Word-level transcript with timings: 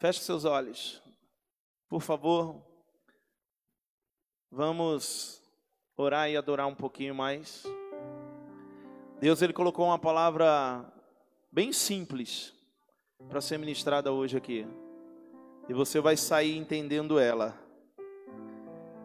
Feche 0.00 0.20
seus 0.20 0.46
olhos. 0.46 1.02
Por 1.86 2.00
favor, 2.00 2.56
vamos 4.50 5.42
orar 5.94 6.30
e 6.30 6.38
adorar 6.38 6.66
um 6.66 6.74
pouquinho 6.74 7.14
mais. 7.14 7.64
Deus 9.20 9.42
ele 9.42 9.52
colocou 9.52 9.84
uma 9.84 9.98
palavra 9.98 10.90
bem 11.52 11.70
simples 11.70 12.54
para 13.28 13.42
ser 13.42 13.58
ministrada 13.58 14.10
hoje 14.10 14.38
aqui. 14.38 14.66
E 15.68 15.74
você 15.74 16.00
vai 16.00 16.16
sair 16.16 16.56
entendendo 16.56 17.18
ela. 17.18 17.54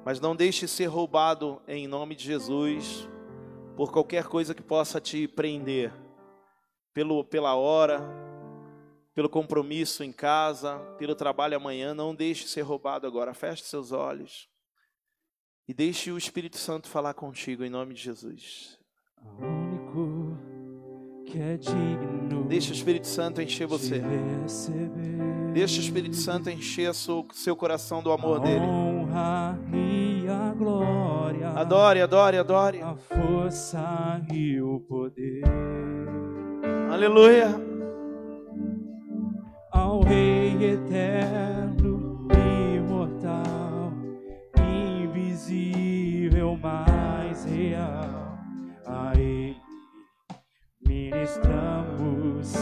Mas 0.05 0.21
não 0.21 0.34
deixe 0.34 0.66
ser 0.66 0.86
roubado 0.86 1.62
em 1.68 1.88
nome 1.89 2.16
de 2.16 2.23
Jesus 2.23 3.05
por 3.75 3.91
qualquer 3.91 4.27
coisa 4.27 4.55
que 4.55 4.64
possa 4.64 5.02
te 5.02 5.27
prender. 5.27 5.91
Pelo, 6.93 7.21
pela 7.25 7.54
hora, 7.54 8.24
pelo 9.16 9.29
compromisso 9.29 10.04
em 10.04 10.11
casa, 10.11 10.77
pelo 11.00 11.16
trabalho 11.16 11.57
amanhã, 11.57 11.95
não 11.95 12.13
deixe 12.13 12.48
ser 12.48 12.62
roubado 12.62 13.08
agora. 13.08 13.34
Feche 13.34 13.63
seus 13.63 13.91
olhos 13.91 14.48
e 15.67 15.73
deixe 15.73 16.12
o 16.12 16.17
Espírito 16.17 16.58
Santo 16.58 16.88
falar 16.88 17.16
contigo 17.16 17.63
em 17.63 17.70
nome 17.70 17.95
de 17.95 18.02
Jesus 18.02 18.77
único 19.39 20.38
que 21.25 21.39
é 21.39 21.58
digno. 21.58 22.44
Deixa 22.48 22.72
o 22.72 22.73
Espírito 22.73 23.08
Santo 23.08 23.41
encher 23.41 23.67
você. 23.67 24.02
Deixa 25.53 25.80
o 25.80 25.84
Espírito 25.84 26.16
Santo 26.16 26.50
encher 26.50 26.94
seu, 26.94 27.25
seu 27.34 27.55
coração 27.55 28.03
do 28.03 28.11
amor 28.11 28.39
dele. 28.39 28.66
Honra 28.66 29.58
e 29.73 30.27
a 30.27 30.53
glória. 30.53 31.50
Adore, 31.50 32.02
adore, 32.02 32.38
adore. 32.38 32.81
A 32.81 32.95
força 32.95 34.22
e 34.31 34.61
o 34.61 34.80
poder. 34.81 35.44
Aleluia. 36.91 37.74
Ao 39.75 39.99
Rei 40.02 40.71
eterno, 40.71 42.25
imortal, 42.77 43.91
invisível, 44.58 46.58
mais 46.63 47.44
real 47.44 48.38
a 48.85 49.11
Ele 49.16 49.58
ministramos 50.88 52.55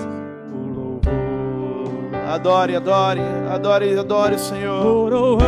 o 0.52 0.58
louvor. 0.58 2.16
Adore, 2.28 2.76
adore, 2.76 3.22
adore, 3.48 4.00
adore 4.00 4.36
o 4.36 4.40
Senhor. 4.40 4.82
Coroamos 4.82 5.44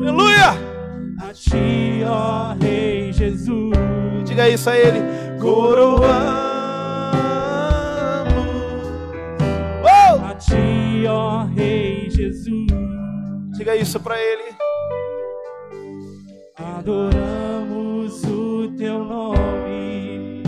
Aleluia! 0.00 0.54
a 1.20 1.32
Ti, 1.32 2.02
ó 2.04 2.56
Rei 2.60 3.12
Jesus. 3.12 3.76
Diga 4.24 4.48
isso 4.48 4.68
a 4.68 4.76
Ele. 4.76 4.98
Coroamos. 5.40 6.02
Diga 13.62 13.76
isso 13.76 14.00
para 14.00 14.20
Ele. 14.20 14.56
Adoramos 16.56 18.24
o 18.24 18.74
teu 18.76 19.04
nome, 19.04 20.42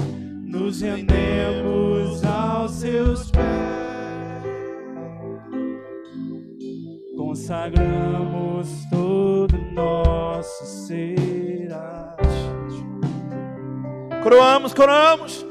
nos 0.45 0.81
rendemos 0.81 2.25
aos 2.25 2.73
seus 2.73 3.31
pés, 3.31 3.45
consagramos 7.17 8.69
todo 8.91 9.57
nosso 9.73 10.65
ser 10.65 11.73
a 11.73 12.17
ti. 12.69 12.85
Coroamos, 14.25 14.75
coroamos. 14.75 15.47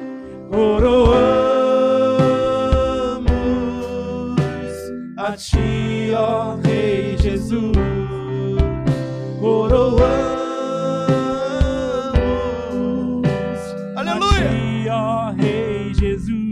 Coroamos 0.51 1.23
a 5.17 5.31
ti, 5.37 6.11
ó 6.13 6.57
Rei 6.61 6.92
Jesus. 7.43 7.75
Coroamos 9.39 10.03
Aleluia. 13.95 14.49
ti, 14.49 14.89
ó 14.89 15.31
Rei 15.31 15.93
Jesus. 15.93 16.51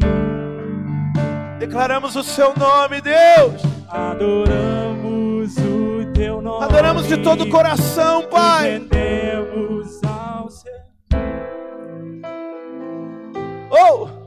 Declaramos 1.60 2.16
o 2.16 2.24
seu 2.24 2.54
nome, 2.58 3.02
Deus. 3.02 3.62
Adoramos 3.88 5.58
o 5.58 6.12
teu 6.14 6.42
nome. 6.42 6.66
Adoramos 6.66 7.08
de 7.08 7.18
todo 7.18 7.44
o 7.44 7.50
coração, 7.50 8.24
Pai. 8.30 8.72
rendemos 8.72 10.02
ao 10.04 10.50
seu 10.50 10.72
Oh! 13.70 14.21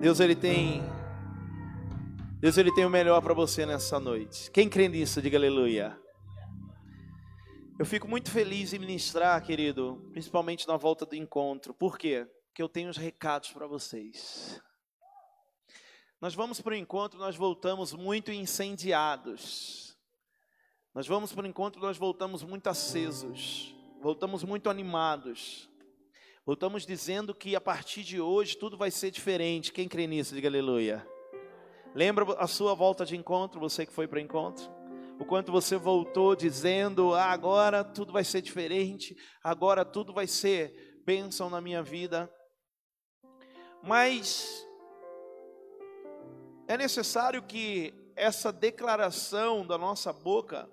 Deus 0.00 0.18
ele 0.18 0.34
tem 0.34 0.82
Deus 2.40 2.56
ele 2.56 2.72
tem 2.72 2.86
o 2.86 2.90
melhor 2.90 3.20
para 3.20 3.34
você 3.34 3.66
nessa 3.66 4.00
noite. 4.00 4.50
Quem 4.50 4.66
crê 4.66 4.88
nisso, 4.88 5.20
diga 5.20 5.36
aleluia. 5.36 6.00
Eu 7.78 7.84
fico 7.84 8.08
muito 8.08 8.30
feliz 8.30 8.72
em 8.72 8.78
ministrar, 8.78 9.42
querido, 9.44 10.08
principalmente 10.10 10.66
na 10.66 10.78
volta 10.78 11.04
do 11.04 11.14
encontro. 11.14 11.74
Por 11.74 11.98
quê? 11.98 12.26
Porque 12.46 12.62
eu 12.62 12.68
tenho 12.68 12.88
uns 12.88 12.96
recados 12.96 13.52
para 13.52 13.66
vocês. 13.66 14.58
Nós 16.18 16.34
vamos 16.34 16.62
para 16.62 16.72
o 16.72 16.76
encontro, 16.76 17.18
nós 17.18 17.36
voltamos 17.36 17.92
muito 17.92 18.32
incendiados. 18.32 19.98
Nós 20.94 21.06
vamos 21.06 21.30
para 21.30 21.44
o 21.44 21.46
encontro, 21.46 21.78
nós 21.78 21.98
voltamos 21.98 22.42
muito 22.42 22.68
acesos, 22.68 23.74
voltamos 24.00 24.44
muito 24.44 24.70
animados. 24.70 25.69
Voltamos 26.44 26.86
dizendo 26.86 27.34
que 27.34 27.54
a 27.54 27.60
partir 27.60 28.02
de 28.02 28.18
hoje 28.20 28.56
tudo 28.56 28.76
vai 28.76 28.90
ser 28.90 29.10
diferente. 29.10 29.72
Quem 29.72 29.86
crê 29.86 30.06
nisso, 30.06 30.34
diga 30.34 30.48
aleluia. 30.48 31.06
Lembra 31.94 32.24
a 32.38 32.46
sua 32.46 32.74
volta 32.74 33.04
de 33.04 33.16
encontro, 33.16 33.60
você 33.60 33.84
que 33.84 33.92
foi 33.92 34.08
para 34.08 34.16
o 34.16 34.22
encontro? 34.22 34.64
O 35.18 35.24
quanto 35.24 35.52
você 35.52 35.76
voltou 35.76 36.34
dizendo: 36.34 37.14
ah, 37.14 37.26
agora 37.26 37.84
tudo 37.84 38.10
vai 38.10 38.24
ser 38.24 38.40
diferente, 38.40 39.14
agora 39.44 39.84
tudo 39.84 40.14
vai 40.14 40.26
ser 40.26 41.02
bênção 41.04 41.50
na 41.50 41.60
minha 41.60 41.82
vida. 41.82 42.32
Mas 43.82 44.66
é 46.66 46.78
necessário 46.78 47.42
que 47.42 47.92
essa 48.16 48.50
declaração 48.50 49.66
da 49.66 49.76
nossa 49.76 50.10
boca, 50.10 50.70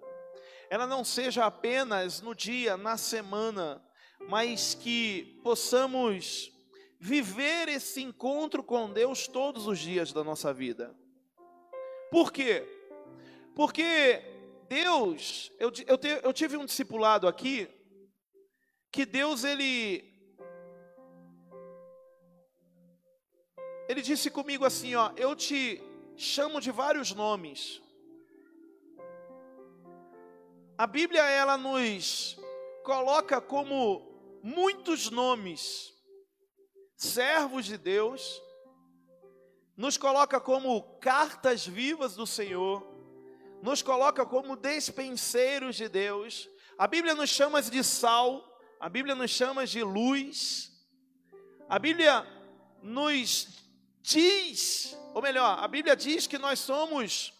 ela 0.70 0.88
não 0.88 1.04
seja 1.04 1.46
apenas 1.46 2.22
no 2.22 2.34
dia, 2.34 2.78
na 2.78 2.96
semana, 2.96 3.84
mas 4.28 4.74
que 4.74 5.40
possamos 5.44 6.52
viver 7.00 7.70
esse 7.70 8.02
encontro 8.02 8.64
com 8.64 8.92
Deus 8.92 9.28
todos 9.28 9.68
os 9.68 9.80
dias 9.80 10.12
da 10.12 10.24
nossa 10.24 10.54
vida. 10.54 10.96
Por 12.10 12.32
quê? 12.32 12.68
Porque 13.56 14.22
Deus, 14.68 15.52
eu, 15.60 15.72
eu, 15.86 15.98
te, 15.98 16.08
eu 16.24 16.34
tive 16.34 16.58
um 16.58 16.66
discipulado 16.66 17.28
aqui, 17.28 17.70
que 18.92 19.06
Deus, 19.06 19.44
ele, 19.44 20.04
ele 23.88 24.02
disse 24.02 24.30
comigo 24.30 24.66
assim, 24.66 24.96
ó, 24.96 25.12
eu 25.16 25.36
te 25.36 25.82
chamo 26.16 26.60
de 26.60 26.72
vários 26.72 27.14
nomes. 27.14 27.82
A 30.78 30.86
Bíblia, 30.86 31.24
ela 31.24 31.58
nos 31.58 32.38
coloca 32.84 33.42
como 33.42 34.07
muitos 34.48 35.10
nomes, 35.12 35.94
servos 36.96 37.66
de 37.66 37.78
Deus, 37.78 38.42
nos 39.76 39.98
coloca 39.98 40.40
como 40.40 40.98
cartas 41.00 41.68
vivas 41.68 42.16
do 42.16 42.26
Senhor, 42.26 42.82
nos 43.62 43.82
coloca 43.82 44.26
como 44.26 44.56
despenseiros 44.56 45.76
de 45.76 45.90
Deus. 45.90 46.50
A 46.78 46.88
Bíblia 46.88 47.14
nos 47.14 47.30
chama 47.30 47.62
de 47.62 47.84
sal, 47.84 48.42
a 48.80 48.88
Bíblia 48.88 49.16
nos 49.16 49.32
chama 49.32 49.66
de 49.66 49.84
luz. 49.84 50.72
A 51.68 51.78
Bíblia 51.78 52.26
nos 52.82 53.50
diz, 54.02 54.98
ou 55.14 55.22
melhor, 55.22 55.60
a 55.60 55.68
Bíblia 55.68 55.96
diz 55.96 56.26
que 56.26 56.38
nós 56.38 56.60
somos 56.60 57.34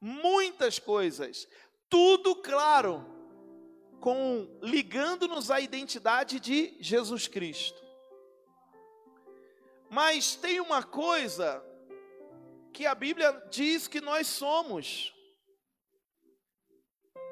muitas 0.00 0.80
coisas. 0.80 1.46
Tudo 1.88 2.34
claro, 2.34 3.17
com 4.00 4.48
ligando-nos 4.62 5.50
à 5.50 5.60
identidade 5.60 6.38
de 6.40 6.76
Jesus 6.80 7.26
Cristo. 7.26 7.82
Mas 9.90 10.36
tem 10.36 10.60
uma 10.60 10.82
coisa 10.82 11.64
que 12.72 12.86
a 12.86 12.94
Bíblia 12.94 13.32
diz 13.50 13.88
que 13.88 14.00
nós 14.00 14.26
somos. 14.26 15.14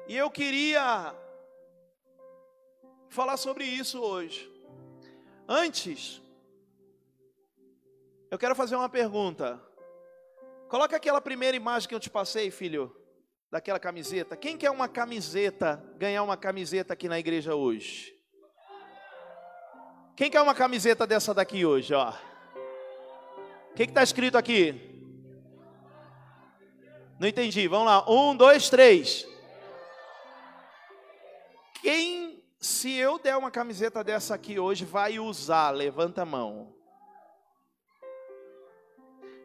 E 0.07 0.15
eu 0.15 0.29
queria 0.29 1.15
falar 3.09 3.37
sobre 3.37 3.63
isso 3.63 4.01
hoje. 4.01 4.51
Antes, 5.47 6.21
eu 8.29 8.37
quero 8.37 8.55
fazer 8.55 8.75
uma 8.75 8.89
pergunta. 8.89 9.61
Coloca 10.67 10.97
aquela 10.97 11.21
primeira 11.21 11.55
imagem 11.55 11.87
que 11.87 11.95
eu 11.95 11.99
te 11.99 12.09
passei, 12.09 12.51
filho, 12.51 12.93
daquela 13.51 13.79
camiseta. 13.79 14.35
Quem 14.35 14.57
quer 14.57 14.69
uma 14.69 14.87
camiseta, 14.87 15.83
ganhar 15.97 16.23
uma 16.23 16.37
camiseta 16.37 16.93
aqui 16.93 17.07
na 17.07 17.19
igreja 17.19 17.55
hoje? 17.55 18.15
Quem 20.15 20.29
quer 20.29 20.41
uma 20.41 20.55
camiseta 20.55 21.05
dessa 21.05 21.33
daqui 21.33 21.65
hoje, 21.65 21.93
ó? 21.93 22.11
O 23.71 23.73
que 23.75 23.83
está 23.83 24.01
escrito 24.01 24.37
aqui? 24.37 24.87
Não 27.19 27.27
entendi. 27.27 27.67
Vamos 27.67 27.85
lá. 27.85 28.09
Um, 28.09 28.35
dois, 28.35 28.69
três. 28.69 29.27
Quem, 31.81 32.43
se 32.59 32.93
eu 32.93 33.19
der 33.19 33.37
uma 33.37 33.51
camiseta 33.51 34.03
dessa 34.03 34.35
aqui 34.35 34.59
hoje, 34.59 34.83
vai 34.83 35.19
usar? 35.19 35.69
Levanta 35.71 36.23
a 36.23 36.25
mão. 36.25 36.75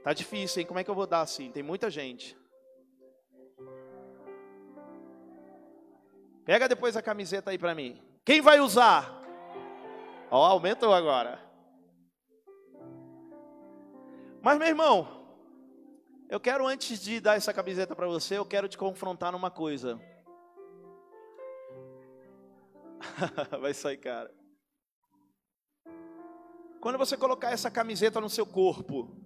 Tá 0.03 0.13
difícil, 0.13 0.61
hein? 0.61 0.67
Como 0.67 0.81
é 0.81 0.85
que 0.85 0.91
eu 0.91 0.95
vou 0.95 1.07
dar 1.07 1.21
assim? 1.21 1.53
Tem 1.53 1.63
muita 1.63 1.91
gente. 1.91 2.37
Pega 6.45 6.69
depois 6.69 6.97
a 6.97 7.03
camiseta 7.03 7.51
aí 7.51 7.59
para 7.59 7.75
mim. 7.75 8.01
Quem 8.25 8.41
vai 8.41 8.61
usar? 8.61 9.23
Ó, 10.31 10.45
aumentou 10.45 10.93
agora. 10.93 11.41
Mas 14.41 14.59
meu 14.59 14.67
irmão, 14.67 15.23
eu 16.29 16.41
quero 16.41 16.67
antes 16.67 17.01
de 17.01 17.21
dar 17.21 17.37
essa 17.37 17.53
camiseta 17.53 17.95
para 17.95 18.07
você, 18.07 18.39
eu 18.39 18.45
quero 18.45 18.69
te 18.69 18.77
confrontar 18.77 19.31
numa 19.31 19.51
coisa. 19.51 20.01
vai 23.61 23.75
sair 23.75 23.99
cara. 23.99 24.35
Quando 26.81 26.99
você 26.99 27.17
colocar 27.17 27.53
essa 27.53 27.71
camiseta 27.71 28.21
no 28.21 28.29
seu 28.29 28.45
corpo, 28.45 29.17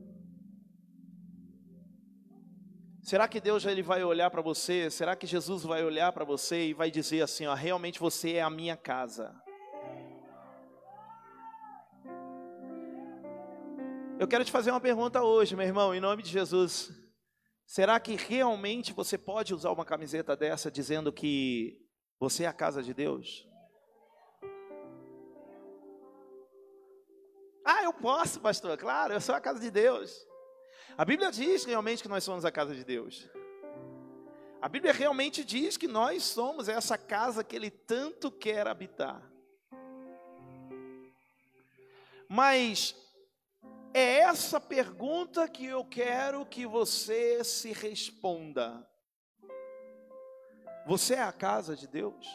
será 3.06 3.28
que 3.28 3.40
Deus 3.40 3.64
ele 3.64 3.84
vai 3.84 4.02
olhar 4.02 4.28
para 4.32 4.42
você? 4.42 4.90
Será 4.90 5.14
que 5.14 5.28
Jesus 5.28 5.62
vai 5.62 5.84
olhar 5.84 6.12
para 6.12 6.24
você 6.24 6.66
e 6.66 6.74
vai 6.74 6.90
dizer 6.90 7.22
assim, 7.22 7.46
ó, 7.46 7.54
realmente 7.54 8.00
você 8.00 8.32
é 8.32 8.42
a 8.42 8.50
minha 8.50 8.76
casa? 8.76 9.32
Eu 14.18 14.26
quero 14.26 14.44
te 14.44 14.50
fazer 14.50 14.72
uma 14.72 14.80
pergunta 14.80 15.22
hoje, 15.22 15.54
meu 15.54 15.64
irmão, 15.64 15.94
em 15.94 16.00
nome 16.00 16.20
de 16.20 16.30
Jesus. 16.30 16.90
Será 17.64 18.00
que 18.00 18.16
realmente 18.16 18.92
você 18.92 19.16
pode 19.16 19.54
usar 19.54 19.70
uma 19.70 19.84
camiseta 19.84 20.36
dessa 20.36 20.68
dizendo 20.68 21.12
que 21.12 21.78
você 22.18 22.42
é 22.42 22.48
a 22.48 22.52
casa 22.52 22.82
de 22.82 22.92
Deus? 22.92 23.46
Ah, 27.64 27.84
eu 27.84 27.92
posso, 27.92 28.40
pastor. 28.40 28.76
Claro, 28.76 29.12
eu 29.12 29.20
sou 29.20 29.34
a 29.36 29.40
casa 29.40 29.60
de 29.60 29.70
Deus. 29.70 30.26
A 30.98 31.04
Bíblia 31.04 31.30
diz 31.30 31.64
realmente 31.66 32.02
que 32.02 32.08
nós 32.08 32.24
somos 32.24 32.46
a 32.46 32.50
casa 32.50 32.74
de 32.74 32.82
Deus. 32.82 33.28
A 34.62 34.68
Bíblia 34.68 34.94
realmente 34.94 35.44
diz 35.44 35.76
que 35.76 35.86
nós 35.86 36.22
somos 36.22 36.70
essa 36.70 36.96
casa 36.96 37.44
que 37.44 37.54
Ele 37.54 37.70
tanto 37.70 38.30
quer 38.30 38.66
habitar. 38.66 39.22
Mas 42.26 42.96
é 43.92 44.20
essa 44.20 44.58
pergunta 44.58 45.46
que 45.46 45.66
eu 45.66 45.84
quero 45.84 46.46
que 46.46 46.66
você 46.66 47.44
se 47.44 47.72
responda. 47.72 48.88
Você 50.86 51.14
é 51.14 51.22
a 51.22 51.32
casa 51.32 51.76
de 51.76 51.86
Deus? 51.86 52.26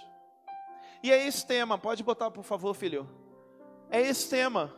E 1.02 1.12
é 1.12 1.26
esse 1.26 1.48
tema, 1.48 1.80
pode 1.80 2.04
botar 2.04 2.30
por 2.30 2.44
favor, 2.44 2.76
filho. 2.76 3.10
É 3.90 4.00
esse 4.00 4.30
tema 4.30 4.72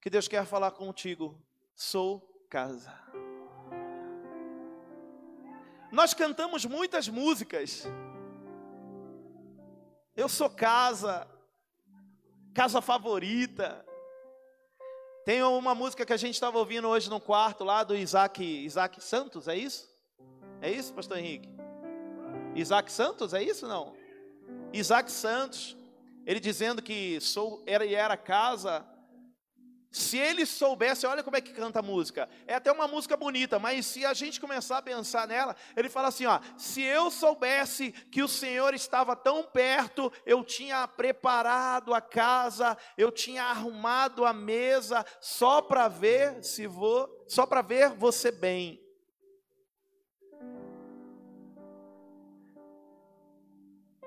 que 0.00 0.08
Deus 0.08 0.28
quer 0.28 0.46
falar 0.46 0.70
contigo. 0.70 1.36
Sou 1.74 2.27
casa. 2.48 2.92
Nós 5.92 6.14
cantamos 6.14 6.64
muitas 6.64 7.08
músicas. 7.08 7.86
Eu 10.16 10.28
sou 10.28 10.50
casa, 10.50 11.28
casa 12.54 12.80
favorita. 12.80 13.84
Tem 15.24 15.42
uma 15.42 15.74
música 15.74 16.06
que 16.06 16.12
a 16.12 16.16
gente 16.16 16.34
estava 16.34 16.58
ouvindo 16.58 16.88
hoje 16.88 17.10
no 17.10 17.20
quarto 17.20 17.64
lá 17.64 17.84
do 17.84 17.94
Isaac, 17.94 18.42
Isaac 18.42 19.02
Santos, 19.02 19.46
é 19.46 19.56
isso? 19.56 19.88
É 20.60 20.70
isso, 20.70 20.92
pastor 20.94 21.18
Henrique? 21.18 21.48
Isaac 22.54 22.90
Santos, 22.90 23.34
é 23.34 23.42
isso 23.42 23.66
não? 23.68 23.94
Isaac 24.72 25.10
Santos, 25.10 25.76
ele 26.26 26.40
dizendo 26.40 26.82
que 26.82 27.20
sou, 27.20 27.62
era 27.66 27.84
e 27.84 27.94
era 27.94 28.16
casa 28.16 28.86
se 29.90 30.18
ele 30.18 30.44
soubesse, 30.44 31.06
olha 31.06 31.22
como 31.22 31.36
é 31.36 31.40
que 31.40 31.52
canta 31.52 31.78
a 31.78 31.82
música. 31.82 32.28
É 32.46 32.54
até 32.54 32.70
uma 32.70 32.86
música 32.86 33.16
bonita, 33.16 33.58
mas 33.58 33.86
se 33.86 34.04
a 34.04 34.12
gente 34.12 34.40
começar 34.40 34.78
a 34.78 34.82
pensar 34.82 35.26
nela, 35.26 35.56
ele 35.76 35.88
fala 35.88 36.08
assim: 36.08 36.26
ó, 36.26 36.40
se 36.58 36.82
eu 36.82 37.10
soubesse 37.10 37.92
que 38.10 38.22
o 38.22 38.28
Senhor 38.28 38.74
estava 38.74 39.16
tão 39.16 39.42
perto, 39.42 40.12
eu 40.26 40.44
tinha 40.44 40.86
preparado 40.86 41.94
a 41.94 42.00
casa, 42.00 42.76
eu 42.96 43.10
tinha 43.10 43.44
arrumado 43.44 44.26
a 44.26 44.32
mesa 44.32 45.04
só 45.20 45.62
para 45.62 45.88
ver 45.88 46.44
se 46.44 46.66
vou, 46.66 47.24
só 47.26 47.46
para 47.46 47.62
ver 47.62 47.90
você 47.90 48.30
bem. 48.30 48.87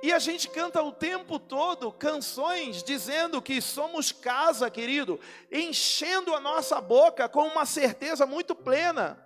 E 0.04 0.12
a 0.12 0.18
gente 0.18 0.50
canta 0.50 0.82
o 0.82 0.92
tempo 0.92 1.38
todo 1.38 1.92
canções 1.92 2.82
dizendo 2.82 3.42
que 3.42 3.62
somos 3.62 4.12
casa, 4.12 4.70
querido, 4.70 5.20
enchendo 5.52 6.34
a 6.34 6.40
nossa 6.40 6.82
boca 6.82 7.30
com 7.30 7.48
uma 7.48 7.66
certeza 7.66 8.26
muito 8.26 8.56
plena. 8.56 9.20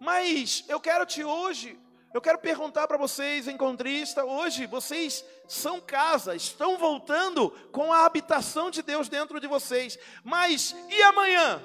Mas 0.00 0.64
eu 0.68 0.80
quero 0.80 1.06
te 1.06 1.22
hoje, 1.22 1.78
eu 2.12 2.20
quero 2.20 2.38
perguntar 2.38 2.88
para 2.88 2.98
vocês, 2.98 3.46
encontrista, 3.46 4.24
hoje 4.24 4.66
vocês 4.66 5.24
são 5.46 5.80
casa, 5.80 6.34
estão 6.34 6.76
voltando 6.76 7.50
com 7.70 7.92
a 7.92 8.04
habitação 8.04 8.68
de 8.68 8.82
Deus 8.82 9.08
dentro 9.08 9.38
de 9.38 9.46
vocês. 9.46 9.96
Mas 10.24 10.74
e 10.90 11.02
amanhã? 11.04 11.62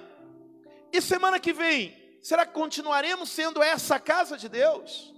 E 0.94 1.02
semana 1.02 1.40
que 1.40 1.52
vem? 1.52 1.98
Será 2.22 2.46
que 2.46 2.54
continuaremos 2.54 3.30
sendo 3.30 3.64
essa 3.64 4.00
casa 4.00 4.38
de 4.38 4.48
Deus? 4.48 5.17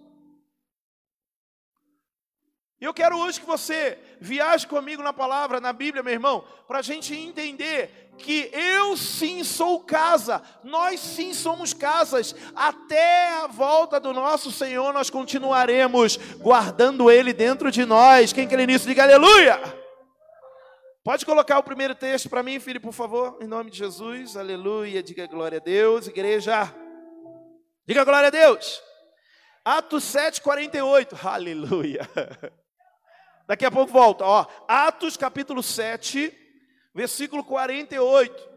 E 2.81 2.85
eu 2.85 2.93
quero 2.93 3.17
hoje 3.17 3.41
que 3.41 3.45
você 3.45 3.97
viaje 4.21 4.65
comigo 4.65 5.03
na 5.03 5.11
palavra, 5.11 5.59
na 5.59 5.73
Bíblia, 5.73 6.01
meu 6.01 6.13
irmão, 6.13 6.45
para 6.65 6.79
a 6.79 6.81
gente 6.81 7.13
entender 7.13 8.09
que 8.17 8.49
eu 8.53 8.95
sim 8.95 9.43
sou 9.43 9.81
casa, 9.81 10.41
nós 10.63 10.99
sim 10.99 11.33
somos 11.33 11.73
casas, 11.73 12.33
até 12.55 13.31
a 13.41 13.47
volta 13.47 13.99
do 13.99 14.13
nosso 14.13 14.49
Senhor 14.49 14.93
nós 14.93 15.09
continuaremos 15.09 16.17
guardando 16.37 17.11
Ele 17.11 17.33
dentro 17.33 17.69
de 17.69 17.85
nós. 17.85 18.31
Quem 18.31 18.47
crê 18.47 18.65
nisso, 18.65 18.87
diga 18.87 19.03
aleluia! 19.03 19.59
Pode 21.03 21.25
colocar 21.25 21.59
o 21.59 21.63
primeiro 21.63 21.95
texto 21.95 22.29
para 22.29 22.43
mim, 22.43 22.59
filho, 22.61 22.79
por 22.79 22.93
favor, 22.93 23.39
em 23.41 23.47
nome 23.47 23.71
de 23.71 23.77
Jesus, 23.77 24.37
aleluia, 24.37 25.03
diga 25.03 25.27
glória 25.27 25.57
a 25.57 25.61
Deus, 25.61 26.07
igreja, 26.07 26.73
diga 27.85 28.05
glória 28.05 28.27
a 28.27 28.31
Deus. 28.31 28.81
Atos 29.65 30.05
7, 30.05 30.41
48, 30.41 31.17
aleluia. 31.27 32.07
Daqui 33.49 33.65
a 33.65 33.71
pouco 33.71 33.91
volta, 33.91 34.23
ó. 34.23 34.45
Atos 34.67 35.17
capítulo 35.17 35.63
7, 35.63 36.31
versículo 36.93 37.43
48. 37.43 38.47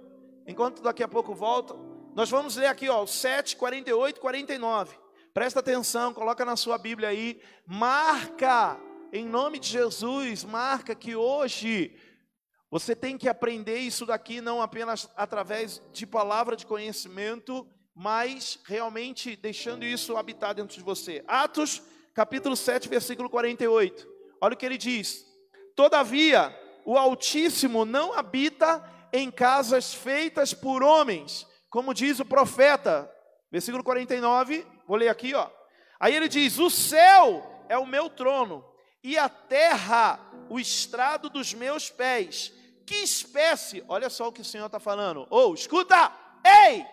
Enquanto 0.47 0.83
daqui 0.83 1.03
a 1.03 1.09
pouco 1.09 1.35
volta, 1.35 1.75
nós 2.15 2.29
vamos 2.29 2.57
ler 2.57 2.67
aqui, 2.67 2.91
ó, 2.91 3.07
7, 3.07 3.57
48 3.57 4.21
49. 4.21 4.95
Presta 5.33 5.61
atenção, 5.61 6.13
coloca 6.13 6.45
na 6.45 6.57
sua 6.57 6.77
Bíblia 6.77 7.09
aí. 7.09 7.41
Marca, 7.67 8.79
em 9.11 9.25
nome 9.25 9.59
de 9.59 9.69
Jesus, 9.69 10.45
marca 10.45 10.95
que 10.95 11.17
hoje 11.17 11.97
você 12.71 12.95
tem 12.95 13.17
que 13.17 13.31
aprender 13.31 13.79
isso 13.79 14.05
daqui 14.05 14.43
não 14.43 14.61
apenas 14.61 15.09
através 15.17 15.81
de 15.91 16.07
palavra 16.07 16.55
de 16.55 16.67
conhecimento, 16.67 17.67
mas 17.95 18.59
realmente 18.67 19.37
deixando 19.37 19.87
isso 19.87 20.19
habitar 20.19 20.55
dentro 20.55 20.77
de 20.77 20.85
você. 20.85 21.25
Atos 21.27 21.81
capítulo 22.13 22.55
7, 22.55 22.91
versículo 22.91 23.31
48. 23.31 24.12
Olha 24.43 24.55
o 24.55 24.57
que 24.57 24.67
ele 24.67 24.77
diz: 24.77 25.25
Todavia, 25.77 26.53
o 26.85 26.99
Altíssimo 26.99 27.85
não 27.85 28.13
habita 28.13 28.83
em 29.13 29.31
casas 29.31 29.95
feitas 29.95 30.53
por 30.53 30.83
homens, 30.83 31.47
como 31.71 31.95
diz 31.95 32.19
o 32.19 32.25
profeta, 32.25 33.09
versículo 33.53 33.85
49, 33.85 34.67
vou 34.87 34.97
ler 34.97 35.09
aqui, 35.09 35.33
ó. 35.33 35.49
Aí 36.01 36.17
ele 36.17 36.29
diz: 36.29 36.59
O 36.59 36.69
céu 36.69 37.65
é 37.69 37.79
o 37.79 37.87
meu 37.87 38.11
trono, 38.11 38.65
e 39.01 39.17
a 39.17 39.29
terra 39.29 40.19
o 40.51 40.59
estrado 40.59 41.31
dos 41.31 41.55
meus 41.55 41.89
pés. 41.89 42.53
Que 42.85 42.97
espécie, 42.97 43.85
olha 43.87 44.11
só 44.11 44.27
o 44.27 44.33
que 44.33 44.41
o 44.41 44.45
Senhor 44.45 44.67
está 44.67 44.81
falando. 44.81 45.25
Ou, 45.31 45.53
oh, 45.53 45.55
escuta, 45.55 46.13
ei! 46.45 46.85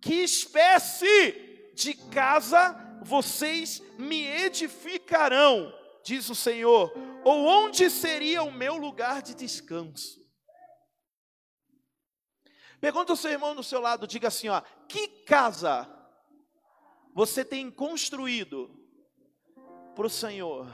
Que 0.00 0.22
espécie 0.22 1.72
de 1.74 1.94
casa 1.94 2.83
vocês 3.02 3.82
me 3.98 4.26
edificarão, 4.26 5.72
diz 6.04 6.28
o 6.28 6.34
Senhor, 6.34 6.92
ou 7.24 7.46
onde 7.46 7.88
seria 7.90 8.42
o 8.42 8.52
meu 8.52 8.76
lugar 8.76 9.22
de 9.22 9.34
descanso? 9.34 10.22
Pergunta 12.80 13.12
ao 13.12 13.16
seu 13.16 13.30
irmão 13.30 13.54
do 13.54 13.62
seu 13.62 13.80
lado, 13.80 14.06
diga 14.06 14.28
assim: 14.28 14.48
ó, 14.48 14.60
que 14.88 15.08
casa 15.24 15.88
você 17.14 17.44
tem 17.44 17.70
construído 17.70 18.70
para 19.94 20.06
o 20.06 20.10
Senhor? 20.10 20.68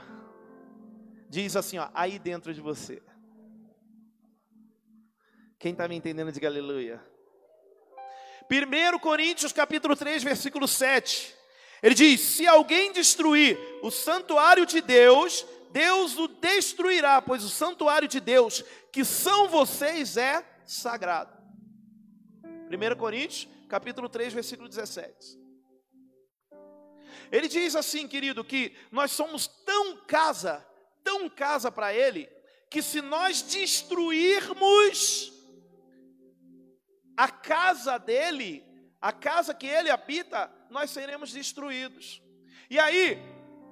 diz 1.31 1.55
assim, 1.55 1.77
ó, 1.77 1.89
aí 1.93 2.19
dentro 2.19 2.53
de 2.53 2.59
você. 2.59 3.01
Quem 5.57 5.71
está 5.71 5.87
me 5.87 5.95
entendendo, 5.95 6.29
diga 6.29 6.47
aleluia. 6.49 7.01
1 8.51 8.99
Coríntios 8.99 9.53
capítulo 9.53 9.95
3, 9.95 10.23
versículo 10.23 10.67
7. 10.67 11.33
Ele 11.81 11.95
diz: 11.95 12.21
Se 12.21 12.47
alguém 12.47 12.91
destruir 12.91 13.57
o 13.81 13.89
santuário 13.89 14.65
de 14.65 14.81
Deus, 14.81 15.45
Deus 15.71 16.17
o 16.17 16.27
destruirá, 16.27 17.21
pois 17.21 17.43
o 17.43 17.49
santuário 17.49 18.07
de 18.07 18.19
Deus, 18.19 18.63
que 18.91 19.03
são 19.05 19.47
vocês, 19.47 20.17
é 20.17 20.45
sagrado. 20.65 21.41
1 22.43 22.97
Coríntios, 22.97 23.47
capítulo 23.67 24.07
3, 24.07 24.33
versículo 24.33 24.69
17. 24.69 25.39
Ele 27.31 27.47
diz 27.47 27.75
assim, 27.75 28.07
querido, 28.07 28.43
que 28.43 28.75
nós 28.91 29.11
somos 29.11 29.47
tão 29.47 29.97
casa, 30.05 30.65
tão 31.03 31.29
casa 31.29 31.71
para 31.71 31.93
Ele, 31.93 32.27
que 32.69 32.81
se 32.81 33.01
nós 33.01 33.41
destruirmos 33.41 35.31
a 37.15 37.29
casa 37.29 37.97
dele, 37.97 38.65
a 39.01 39.11
casa 39.11 39.53
que 39.53 39.65
ele 39.65 39.89
habita, 39.89 40.51
nós 40.69 40.91
seremos 40.91 41.31
destruídos. 41.31 42.21
E 42.69 42.77
aí, 42.77 43.17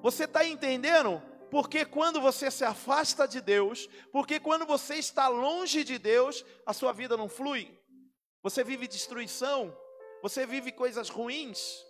você 0.01 0.23
está 0.23 0.43
entendendo? 0.43 1.21
Porque 1.51 1.85
quando 1.85 2.19
você 2.19 2.49
se 2.49 2.63
afasta 2.63 3.27
de 3.27 3.41
Deus, 3.41 3.87
porque 4.11 4.39
quando 4.39 4.65
você 4.65 4.95
está 4.95 5.27
longe 5.27 5.83
de 5.83 5.97
Deus, 5.97 6.43
a 6.65 6.73
sua 6.73 6.91
vida 6.91 7.15
não 7.15 7.29
flui. 7.29 7.77
Você 8.41 8.63
vive 8.63 8.87
destruição, 8.87 9.75
você 10.21 10.45
vive 10.45 10.71
coisas 10.71 11.09
ruins. 11.09 11.85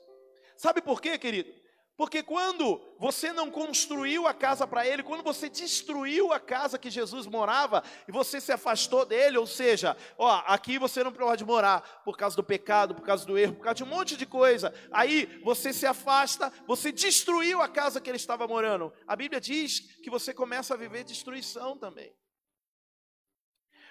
Sabe 0.58 0.82
por 0.82 1.02
quê, 1.02 1.18
querido? 1.18 1.54
Porque 2.00 2.24
quando 2.24 2.80
você 2.98 3.34
não 3.34 3.52
construiu 3.52 4.26
a 4.26 4.34
casa 4.34 4.66
para 4.66 4.88
ele, 4.88 5.04
quando 5.04 5.22
você 5.22 5.50
destruiu 5.50 6.32
a 6.32 6.40
casa 6.40 6.80
que 6.80 6.90
Jesus 6.90 7.28
morava 7.28 7.84
e 8.08 8.12
você 8.14 8.40
se 8.40 8.54
afastou 8.54 9.06
dele, 9.06 9.38
ou 9.38 9.46
seja, 9.46 9.98
ó, 10.18 10.42
aqui 10.48 10.80
você 10.80 11.04
não 11.04 11.12
pode 11.12 11.44
morar 11.44 11.82
por 12.06 12.16
causa 12.16 12.38
do 12.38 12.44
pecado, 12.44 12.96
por 12.96 13.04
causa 13.04 13.26
do 13.26 13.38
erro, 13.38 13.56
por 13.56 13.66
causa 13.66 13.76
de 13.76 13.84
um 13.84 13.88
monte 13.88 14.16
de 14.16 14.26
coisa. 14.26 14.74
Aí 14.94 15.42
você 15.44 15.74
se 15.74 15.86
afasta, 15.86 16.54
você 16.66 16.90
destruiu 16.90 17.62
a 17.62 17.68
casa 17.68 18.00
que 18.00 18.10
ele 18.10 18.16
estava 18.16 18.48
morando. 18.48 18.94
A 19.06 19.14
Bíblia 19.14 19.42
diz 19.42 19.82
que 20.02 20.10
você 20.10 20.34
começa 20.34 20.76
a 20.76 20.78
viver 20.78 21.04
destruição 21.04 21.78
também. 21.78 22.16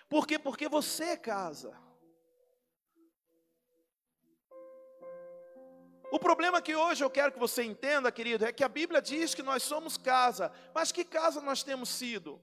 Por 0.08 0.26
quê? 0.26 0.38
Porque 0.38 0.66
você 0.66 1.04
é 1.04 1.16
casa. 1.18 1.78
O 6.10 6.18
problema 6.18 6.62
que 6.62 6.74
hoje 6.74 7.04
eu 7.04 7.10
quero 7.10 7.32
que 7.32 7.38
você 7.38 7.62
entenda, 7.62 8.10
querido, 8.10 8.44
é 8.44 8.52
que 8.52 8.64
a 8.64 8.68
Bíblia 8.68 9.02
diz 9.02 9.34
que 9.34 9.42
nós 9.42 9.62
somos 9.62 9.96
casa, 9.98 10.50
mas 10.74 10.90
que 10.90 11.04
casa 11.04 11.40
nós 11.40 11.62
temos 11.62 11.90
sido? 11.90 12.40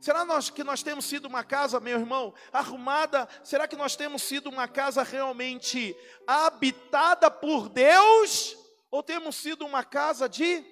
Será 0.00 0.24
nós, 0.24 0.50
que 0.50 0.64
nós 0.64 0.82
temos 0.82 1.04
sido 1.04 1.26
uma 1.26 1.44
casa, 1.44 1.80
meu 1.80 1.98
irmão, 1.98 2.34
arrumada? 2.52 3.28
Será 3.42 3.66
que 3.66 3.76
nós 3.76 3.96
temos 3.96 4.22
sido 4.22 4.50
uma 4.50 4.68
casa 4.68 5.02
realmente 5.02 5.96
habitada 6.26 7.30
por 7.30 7.68
Deus? 7.68 8.56
Ou 8.90 9.02
temos 9.02 9.36
sido 9.36 9.64
uma 9.64 9.84
casa 9.84 10.28
de 10.28 10.64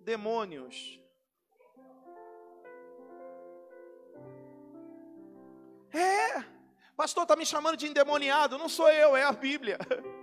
demônios? 0.00 1.00
É, 5.92 6.42
pastor 6.96 7.24
está 7.24 7.36
me 7.36 7.44
chamando 7.44 7.76
de 7.76 7.86
endemoniado, 7.86 8.56
não 8.56 8.68
sou 8.68 8.88
eu, 8.90 9.16
é 9.16 9.24
a 9.24 9.32
Bíblia. 9.32 9.78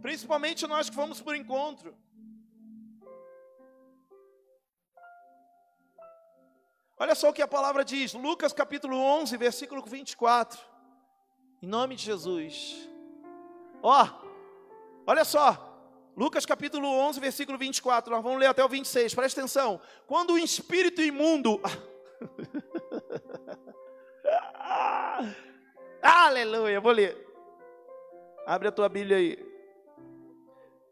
Principalmente 0.00 0.66
nós 0.66 0.88
que 0.88 0.96
fomos 0.96 1.20
por 1.20 1.34
encontro. 1.36 1.94
Olha 6.98 7.14
só 7.14 7.30
o 7.30 7.32
que 7.32 7.42
a 7.42 7.48
palavra 7.48 7.84
diz, 7.84 8.12
Lucas 8.12 8.52
capítulo 8.52 8.96
11, 8.96 9.36
versículo 9.36 9.82
24. 9.82 10.60
Em 11.62 11.66
nome 11.66 11.96
de 11.96 12.04
Jesus. 12.04 12.88
Ó, 13.82 14.06
olha 15.06 15.24
só. 15.24 15.66
Lucas 16.16 16.44
capítulo 16.44 16.86
11, 16.86 17.18
versículo 17.18 17.56
24. 17.56 18.12
Nós 18.12 18.22
vamos 18.22 18.38
ler 18.38 18.46
até 18.46 18.62
o 18.64 18.68
26. 18.68 19.14
Presta 19.14 19.40
atenção. 19.40 19.80
Quando 20.06 20.34
o 20.34 20.38
espírito 20.38 21.00
imundo 21.00 21.60
Aleluia, 26.02 26.80
vou 26.80 26.92
ler. 26.92 27.26
Abre 28.46 28.68
a 28.68 28.72
tua 28.72 28.88
Bíblia 28.88 29.16
aí. 29.16 29.49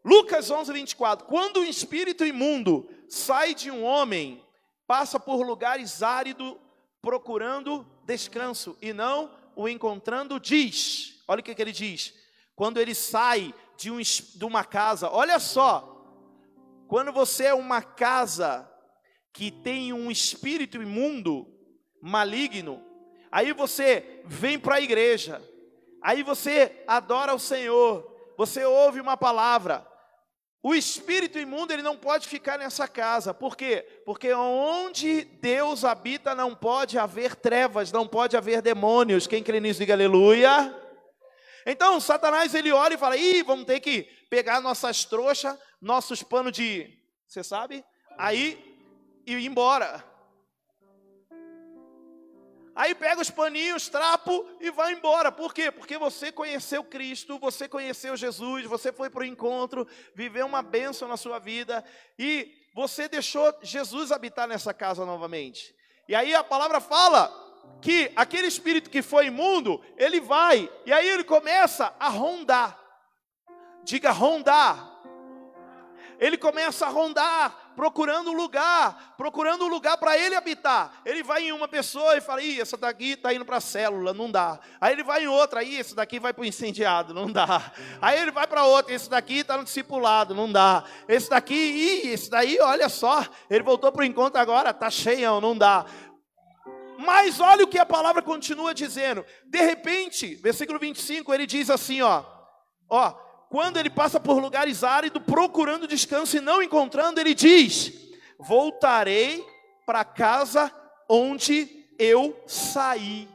Lucas 0.05 0.51
11, 0.51 0.73
24. 0.73 1.27
Quando 1.27 1.61
o 1.61 1.65
espírito 1.65 2.25
imundo 2.25 2.89
sai 3.09 3.55
de 3.55 3.71
um 3.71 3.85
homem, 3.85 4.43
passa 4.87 5.19
por 5.21 5.47
lugares 5.47 6.03
áridos 6.03 6.57
procurando 7.01 7.87
descanso 8.05 8.77
e 8.81 8.93
não 8.93 9.31
o 9.55 9.69
encontrando, 9.69 10.41
diz: 10.41 11.23
olha 11.27 11.41
o 11.41 11.43
que, 11.43 11.55
que 11.55 11.63
ele 11.63 11.73
diz. 11.73 12.15
Quando 12.55 12.79
ele 12.79 12.95
sai 12.95 13.55
de, 13.77 13.91
um, 13.91 13.99
de 14.01 14.45
uma 14.45 14.65
casa, 14.65 15.11
olha 15.11 15.39
só, 15.39 15.95
quando 16.89 17.13
você 17.13 17.45
é 17.45 17.55
uma 17.55 17.83
casa 17.83 18.69
que 19.33 19.51
tem 19.51 19.93
um 19.93 20.11
espírito 20.11 20.83
imundo, 20.83 21.47
maligno, 22.01 22.83
aí 23.31 23.53
você 23.53 24.23
vem 24.25 24.59
para 24.59 24.77
a 24.77 24.81
igreja, 24.81 25.41
aí 26.03 26.23
você 26.23 26.83
adora 26.87 27.35
o 27.35 27.39
Senhor, 27.39 28.18
você 28.39 28.65
ouve 28.65 29.01
uma 29.01 29.17
palavra, 29.17 29.85
o 30.63 30.73
espírito 30.73 31.41
imundo 31.41 31.73
ele 31.73 31.83
não 31.83 31.97
pode 31.97 32.29
ficar 32.29 32.57
nessa 32.57 32.87
casa. 32.87 33.35
Por 33.35 33.57
quê? 33.57 33.85
Porque 34.07 34.33
onde 34.33 35.25
Deus 35.25 35.85
habita 35.85 36.37
não 36.37 36.55
pode 36.55 36.97
haver 36.97 37.35
trevas, 37.35 37.91
não 37.91 38.07
pode 38.07 38.37
haver 38.37 38.63
demônios. 38.63 39.27
Quem 39.27 39.43
crê 39.43 39.59
nisso 39.59 39.81
diga 39.81 39.95
aleluia. 39.95 40.73
Então, 41.67 41.99
Satanás 41.99 42.55
ele 42.55 42.71
olha 42.71 42.95
e 42.95 42.99
fala: 42.99 43.17
"Ih, 43.17 43.43
vamos 43.43 43.67
ter 43.67 43.81
que 43.81 44.05
pegar 44.31 44.61
nossas 44.61 45.05
trouxas, 45.05 45.59
nossos 45.83 46.23
panos 46.23 46.53
de, 46.53 46.97
você 47.27 47.43
sabe? 47.43 47.85
Aí 48.17 48.65
e 49.27 49.33
ir 49.35 49.47
embora. 49.47 50.05
Aí 52.79 52.95
pega 52.95 53.21
os 53.21 53.29
paninhos, 53.29 53.89
trapo 53.89 54.49
e 54.61 54.71
vai 54.71 54.93
embora. 54.93 55.33
Por 55.33 55.53
quê? 55.53 55.69
Porque 55.69 55.99
você 55.99 56.31
conheceu 56.31 56.85
Cristo, 56.85 57.37
você 57.37 57.69
conheceu 57.69 58.17
Jesus, 58.17 58.67
você 58.67 58.93
foi 58.93 59.11
para 59.11 59.23
o 59.23 59.25
encontro, 59.25 59.85
viveu 60.15 60.47
uma 60.47 60.63
bênção 60.63 61.09
na 61.09 61.17
sua 61.17 61.41
vida 61.41 61.85
e 62.17 62.55
você 62.73 63.09
deixou 63.09 63.53
Jesus 63.63 64.13
habitar 64.13 64.47
nessa 64.47 64.73
casa 64.73 65.05
novamente. 65.05 65.75
E 66.07 66.15
aí 66.15 66.33
a 66.37 66.45
palavra 66.45 66.81
fala 66.81 67.35
que 67.83 68.13
aquele 68.15 68.47
espírito 68.47 68.91
que 68.91 69.03
foi 69.03 69.27
imundo, 69.27 69.85
ele 69.97 70.21
vai, 70.21 70.71
e 70.87 70.93
aí 70.93 71.09
ele 71.09 71.25
começa 71.25 71.93
a 71.99 72.09
rondar. 72.09 72.79
Diga 73.83 74.13
rondar. 74.13 74.89
Ele 76.21 76.39
começa 76.39 76.87
a 76.87 76.91
rondar 76.91 77.68
procurando 77.79 78.33
um 78.33 78.35
lugar, 78.35 79.15
procurando 79.17 79.65
um 79.65 79.69
lugar 79.69 79.97
para 79.99 80.19
ele 80.19 80.35
habitar. 80.35 81.01
Ele 81.05 81.23
vai 81.23 81.45
em 81.45 81.53
uma 81.53 81.69
pessoa 81.69 82.17
e 82.17 82.21
fala: 82.21 82.43
Ih, 82.43 82.61
essa 82.61 82.77
daqui 82.77 83.13
está 83.13 83.33
indo 83.33 83.45
para 83.45 83.59
a 83.59 83.61
célula, 83.61 84.13
não 84.13 84.29
dá. 84.29 84.59
Aí 84.81 84.95
ele 84.95 85.05
vai 85.05 85.23
em 85.23 85.29
outra, 85.29 85.61
aí 85.61 85.77
esse 85.77 85.95
daqui 85.95 86.19
vai 86.19 86.33
para 86.33 86.43
o 86.43 86.45
incendiado, 86.45 87.15
não 87.15 87.31
dá. 87.31 87.71
Aí 88.03 88.21
ele 88.21 88.33
vai 88.33 88.49
para 88.49 88.65
outra, 88.65 88.93
esse 88.93 89.09
daqui 89.09 89.39
está 89.39 89.57
no 89.57 89.63
discipulado, 89.63 90.35
não 90.35 90.51
dá. 90.51 90.83
Esse 91.07 91.31
daqui, 91.31 91.55
ih, 91.55 92.09
esse 92.09 92.29
daí, 92.29 92.59
olha 92.59 92.89
só, 92.89 93.25
ele 93.49 93.63
voltou 93.63 93.93
para 93.93 94.03
o 94.03 94.05
encontro 94.05 94.41
agora, 94.41 94.71
está 94.71 94.91
cheião, 94.91 95.41
não 95.41 95.57
dá. 95.57 95.87
Mas 96.99 97.39
olha 97.39 97.65
o 97.65 97.69
que 97.69 97.79
a 97.79 97.87
palavra 97.87 98.21
continua 98.23 98.75
dizendo. 98.75 99.25
De 99.47 99.63
repente, 99.63 100.35
versículo 100.35 100.81
25, 100.81 101.33
ele 101.33 101.47
diz 101.47 101.71
assim, 101.71 102.03
ó, 102.03 102.25
ó, 102.91 103.28
quando 103.49 103.79
ele 103.79 103.89
passa 103.89 104.21
por 104.21 104.39
lugares 104.41 104.85
áridos 104.85 105.23
procurando 105.23 105.89
descanso 105.89 106.37
e 106.37 106.41
não 106.41 106.63
encontrando, 106.63 107.19
ele 107.19 107.35
diz: 107.35 107.93
Voltarei 108.39 109.45
para 109.87 110.05
casa 110.05 110.73
onde 111.09 111.87
eu 111.99 112.39
saí. 112.47 113.29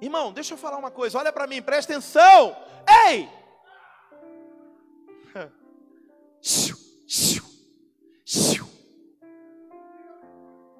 Irmão, 0.00 0.32
deixa 0.32 0.54
eu 0.54 0.58
falar 0.58 0.76
uma 0.78 0.90
coisa, 0.90 1.18
olha 1.18 1.32
para 1.32 1.46
mim, 1.46 1.62
presta 1.62 1.92
atenção. 1.92 2.56
Ei! 3.06 3.28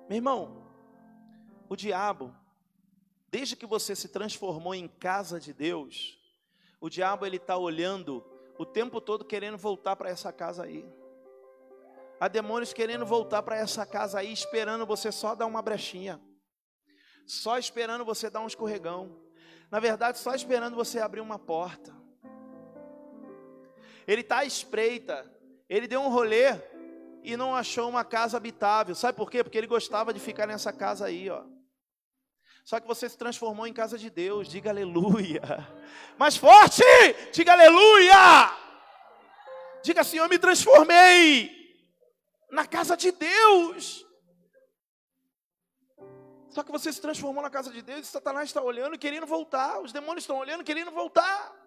Meu 0.09 0.17
irmão, 0.17 0.67
o 1.69 1.77
diabo 1.77 2.35
Desde 3.33 3.57
que 3.57 3.65
você 3.65 3.97
se 3.97 4.09
transformou 4.09 4.75
em 4.75 4.87
casa 4.87 5.41
de 5.41 5.55
Deus, 5.55 6.19
o 6.79 6.91
diabo 6.91 7.25
ele 7.25 7.39
está 7.39 7.57
olhando 7.57 8.23
o 8.59 8.67
tempo 8.67 9.01
todo 9.01 9.25
querendo 9.25 9.57
voltar 9.57 9.97
para 9.97 10.11
essa 10.11 10.31
casa 10.31 10.65
aí. 10.65 10.87
Há 12.21 12.29
demônios 12.29 12.75
querendo 12.75 13.07
voltar 13.07 13.43
para 13.43 13.57
essa 13.57 13.87
casa 13.87 14.19
aí, 14.19 14.31
esperando 14.31 14.85
você 14.85 15.11
só 15.11 15.35
dar 15.35 15.47
uma 15.47 15.63
brechinha, 15.63 16.21
só 17.27 17.57
esperando 17.57 18.05
você 18.05 18.29
dar 18.29 18.41
um 18.41 18.47
escorregão. 18.47 19.19
Na 19.71 19.81
verdade, 19.81 20.19
só 20.19 20.35
esperando 20.35 20.77
você 20.77 21.01
abrir 21.01 21.23
uma 21.23 21.39
porta. 21.39 21.97
Ele 24.07 24.21
está 24.21 24.41
à 24.41 24.45
espreita. 24.45 25.27
Ele 25.71 25.89
deu 25.89 26.03
um 26.03 26.11
rolê 26.11 26.49
e 27.23 27.35
não 27.35 27.57
achou 27.57 27.89
uma 27.89 28.05
casa 28.05 28.37
habitável. 28.37 28.95
Sabe 28.95 29.17
por 29.17 29.31
quê? 29.31 29.43
Porque 29.43 29.57
ele 29.57 29.67
gostava 29.67 30.13
de 30.13 30.21
ficar 30.21 30.47
nessa 30.47 30.71
casa 30.71 31.07
aí, 31.07 31.31
ó. 31.31 31.47
Só 32.65 32.79
que 32.79 32.87
você 32.87 33.09
se 33.09 33.19
transformou 33.19 33.67
em 33.67 33.73
casa 33.73 33.99
de 33.99 34.09
Deus. 34.09 34.49
Diga 34.49 34.71
aleluia. 34.71 35.43
Mais 36.17 36.37
forte! 36.37 36.85
Diga 37.33 37.53
aleluia! 37.53 38.57
Diga 39.83 40.01
assim: 40.03 40.19
Eu 40.19 40.29
me 40.29 40.39
transformei 40.39 41.51
na 42.51 42.67
casa 42.67 42.97
de 42.97 43.11
Deus. 43.11 44.07
Só 46.51 46.63
que 46.63 46.71
você 46.71 46.93
se 46.93 47.01
transformou 47.01 47.43
na 47.43 47.51
casa 47.51 47.73
de 47.73 47.81
Deus 47.81 48.07
e 48.07 48.11
Satanás 48.11 48.51
está 48.51 48.61
olhando 48.61 48.99
querendo 48.99 49.27
voltar. 49.27 49.81
Os 49.81 49.93
demônios 49.93 50.23
estão 50.23 50.37
olhando 50.37 50.63
querendo 50.63 50.91
voltar. 50.91 51.63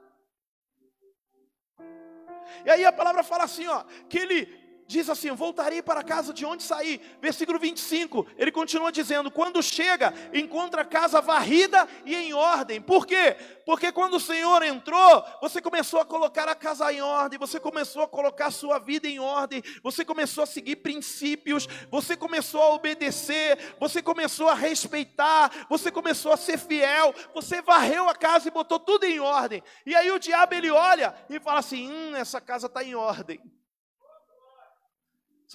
E 2.64 2.70
aí 2.70 2.86
a 2.86 2.94
palavra 2.94 3.24
fala 3.24 3.44
assim, 3.44 3.68
ó, 3.68 3.84
que 4.08 4.18
ele 4.18 4.64
diz 4.88 5.10
assim: 5.10 5.32
Voltarei 5.32 5.82
para 5.82 6.04
casa 6.04 6.34
de 6.34 6.46
onde 6.46 6.63
saí. 6.63 7.01
Versículo 7.22 7.60
25, 7.60 8.25
ele 8.38 8.51
continua 8.51 8.92
dizendo: 8.92 9.32
Quando 9.32 9.62
chega, 9.62 10.13
encontra 10.34 10.82
a 10.82 10.86
casa 10.86 11.22
varrida 11.22 11.88
e 12.06 12.15
em 12.15 12.34
ordem. 12.34 12.82
Por 12.82 13.06
quê? 13.06 13.36
Porque 13.65 13.92
quando 13.92 14.15
o 14.15 14.20
Senhor 14.20 14.62
entrou, 14.63 15.24
você 15.42 15.62
começou 15.62 16.00
a 16.00 16.06
colocar 16.06 16.48
a 16.48 16.56
casa 16.56 16.92
em 16.94 17.01
ordem, 17.01 17.39
você 17.39 17.60
começou 17.60 18.04
a 18.04 18.08
colocar 18.08 18.48
a 18.48 18.51
sua 18.51 18.77
vida 18.80 19.08
em 19.08 19.20
ordem, 19.20 19.63
você 19.82 20.06
começou 20.06 20.44
a 20.44 20.48
seguir 20.48 20.77
princípios, 20.77 21.68
você 21.89 22.15
começou 22.15 22.62
a 22.62 22.74
obedecer, 22.74 23.75
você 23.80 24.01
começou 24.01 24.50
a 24.50 24.54
respeitar, 24.54 25.65
você 25.70 25.92
começou 25.92 26.32
a 26.32 26.38
ser 26.38 26.58
fiel, 26.58 27.13
você 27.34 27.62
varreu 27.62 28.08
a 28.08 28.15
casa 28.15 28.48
e 28.48 28.51
botou 28.51 28.80
tudo 28.80 29.06
em 29.06 29.20
ordem. 29.20 29.63
E 29.86 29.96
aí 29.96 30.12
o 30.12 30.20
diabo 30.20 30.54
ele 30.54 30.70
olha 30.70 31.15
e 31.30 31.39
fala 31.39 31.60
assim: 31.60 31.92
Hum, 31.92 32.15
essa 32.15 32.39
casa 32.39 32.68
está 32.68 32.84
em 32.84 32.96
ordem. 32.96 33.39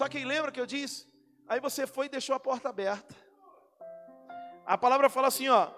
Só 0.01 0.09
que 0.09 0.25
lembra 0.25 0.51
que 0.51 0.59
eu 0.59 0.65
disse? 0.65 1.05
Aí 1.47 1.59
você 1.59 1.85
foi 1.85 2.07
e 2.07 2.09
deixou 2.09 2.35
a 2.35 2.39
porta 2.39 2.69
aberta. 2.69 3.15
A 4.65 4.75
palavra 4.75 5.11
fala 5.11 5.27
assim, 5.27 5.47
ó. 5.47 5.71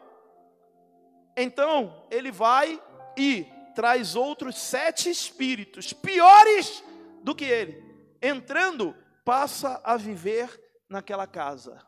Então 1.35 2.07
ele 2.09 2.31
vai 2.31 2.81
e 3.17 3.45
traz 3.75 4.15
outros 4.15 4.57
sete 4.57 5.09
espíritos 5.09 5.91
piores 5.91 6.81
do 7.21 7.35
que 7.35 7.43
ele. 7.43 7.83
Entrando, 8.21 8.95
passa 9.25 9.81
a 9.83 9.97
viver 9.97 10.57
naquela 10.87 11.27
casa. 11.27 11.85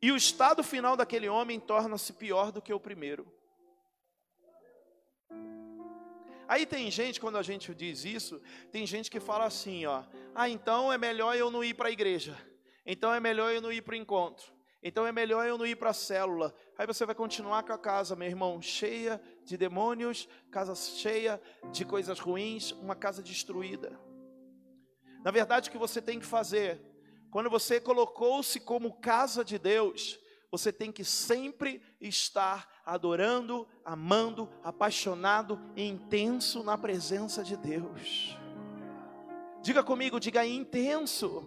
E 0.00 0.10
o 0.10 0.16
estado 0.16 0.64
final 0.64 0.96
daquele 0.96 1.28
homem 1.28 1.60
torna-se 1.60 2.14
pior 2.14 2.50
do 2.50 2.62
que 2.62 2.72
o 2.72 2.80
primeiro. 2.80 3.30
Aí 6.48 6.64
tem 6.64 6.90
gente, 6.90 7.20
quando 7.20 7.36
a 7.36 7.42
gente 7.42 7.74
diz 7.74 8.06
isso, 8.06 8.40
tem 8.72 8.86
gente 8.86 9.10
que 9.10 9.20
fala 9.20 9.44
assim, 9.44 9.84
ó, 9.84 10.02
ah, 10.34 10.48
então 10.48 10.90
é 10.90 10.96
melhor 10.96 11.36
eu 11.36 11.50
não 11.50 11.62
ir 11.62 11.74
para 11.74 11.88
a 11.88 11.92
igreja. 11.92 12.34
Então 12.86 13.12
é 13.12 13.20
melhor 13.20 13.52
eu 13.52 13.60
não 13.60 13.70
ir 13.70 13.82
para 13.82 13.92
o 13.92 13.96
encontro. 13.96 14.50
Então 14.82 15.06
é 15.06 15.12
melhor 15.12 15.46
eu 15.46 15.58
não 15.58 15.66
ir 15.66 15.76
para 15.76 15.90
a 15.90 15.94
célula. 15.94 16.54
Aí 16.78 16.86
você 16.86 17.04
vai 17.04 17.14
continuar 17.14 17.64
com 17.64 17.72
a 17.74 17.78
casa, 17.78 18.16
meu 18.16 18.26
irmão, 18.26 18.62
cheia 18.62 19.20
de 19.44 19.58
demônios, 19.58 20.26
casa 20.50 20.74
cheia 20.74 21.38
de 21.70 21.84
coisas 21.84 22.18
ruins, 22.18 22.72
uma 22.72 22.96
casa 22.96 23.22
destruída. 23.22 24.00
Na 25.22 25.30
verdade, 25.30 25.68
o 25.68 25.72
que 25.72 25.76
você 25.76 26.00
tem 26.00 26.18
que 26.18 26.24
fazer, 26.24 26.80
quando 27.30 27.50
você 27.50 27.78
colocou-se 27.78 28.58
como 28.60 28.98
casa 28.98 29.44
de 29.44 29.58
Deus, 29.58 30.18
você 30.50 30.72
tem 30.72 30.90
que 30.90 31.04
sempre 31.04 31.82
estar 32.00 32.68
adorando, 32.84 33.68
amando, 33.84 34.48
apaixonado 34.62 35.60
e 35.76 35.82
intenso 35.86 36.62
na 36.62 36.78
presença 36.78 37.42
de 37.42 37.56
Deus. 37.56 38.36
Diga 39.62 39.82
comigo, 39.82 40.18
diga 40.18 40.46
intenso. 40.46 41.46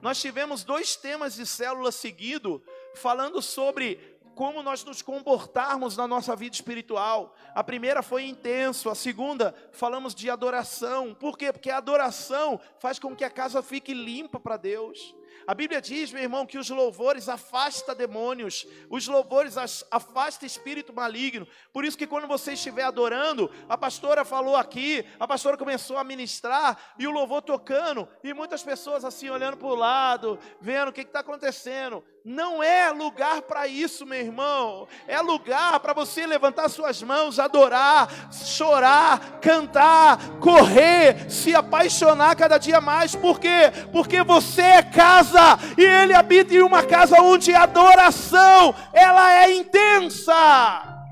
Nós 0.00 0.20
tivemos 0.20 0.62
dois 0.62 0.96
temas 0.96 1.34
de 1.34 1.46
célula 1.46 1.90
seguido 1.90 2.62
falando 2.94 3.40
sobre 3.40 4.14
como 4.34 4.62
nós 4.62 4.84
nos 4.84 5.00
comportarmos 5.00 5.96
na 5.96 6.06
nossa 6.06 6.34
vida 6.36 6.54
espiritual. 6.54 7.34
A 7.54 7.64
primeira 7.64 8.02
foi 8.02 8.24
intenso, 8.24 8.90
a 8.90 8.94
segunda 8.94 9.54
falamos 9.72 10.14
de 10.14 10.28
adoração. 10.28 11.14
Por 11.14 11.38
quê? 11.38 11.52
Porque 11.52 11.70
a 11.70 11.78
adoração 11.78 12.60
faz 12.78 12.98
com 12.98 13.14
que 13.14 13.24
a 13.24 13.30
casa 13.30 13.62
fique 13.62 13.94
limpa 13.94 14.38
para 14.38 14.56
Deus. 14.56 15.14
A 15.46 15.54
Bíblia 15.54 15.80
diz, 15.80 16.10
meu 16.10 16.22
irmão, 16.22 16.46
que 16.46 16.56
os 16.56 16.70
louvores 16.70 17.28
afasta 17.28 17.94
demônios, 17.94 18.66
os 18.88 19.06
louvores 19.06 19.56
afasta 19.90 20.46
espírito 20.46 20.92
maligno. 20.92 21.46
Por 21.72 21.84
isso 21.84 21.98
que 21.98 22.06
quando 22.06 22.26
você 22.26 22.52
estiver 22.52 22.84
adorando, 22.84 23.50
a 23.68 23.76
pastora 23.76 24.24
falou 24.24 24.56
aqui, 24.56 25.04
a 25.20 25.26
pastora 25.26 25.56
começou 25.56 25.98
a 25.98 26.04
ministrar 26.04 26.78
e 26.98 27.06
o 27.06 27.10
louvor 27.10 27.42
tocando 27.42 28.08
e 28.22 28.32
muitas 28.32 28.62
pessoas 28.62 29.04
assim 29.04 29.28
olhando 29.28 29.56
para 29.56 29.68
o 29.68 29.74
lado, 29.74 30.38
vendo 30.60 30.88
o 30.88 30.92
que 30.92 31.02
está 31.02 31.20
acontecendo. 31.20 32.02
Não 32.24 32.62
é 32.62 32.90
lugar 32.90 33.42
para 33.42 33.66
isso, 33.66 34.06
meu 34.06 34.18
irmão. 34.18 34.88
É 35.06 35.20
lugar 35.20 35.78
para 35.80 35.92
você 35.92 36.26
levantar 36.26 36.70
suas 36.70 37.02
mãos, 37.02 37.38
adorar, 37.38 38.08
chorar, 38.32 39.40
cantar, 39.40 40.38
correr, 40.40 41.30
se 41.30 41.54
apaixonar 41.54 42.34
cada 42.34 42.56
dia 42.56 42.80
mais. 42.80 43.14
Por 43.14 43.38
quê? 43.38 43.70
Porque 43.92 44.22
você 44.22 44.62
é 44.62 44.82
casa 44.82 45.33
e 45.76 45.82
ele 45.82 46.14
habita 46.14 46.54
em 46.54 46.62
uma 46.62 46.82
casa 46.82 47.20
onde 47.20 47.54
a 47.54 47.62
adoração 47.62 48.74
ela 48.92 49.32
é 49.42 49.54
intensa. 49.54 51.04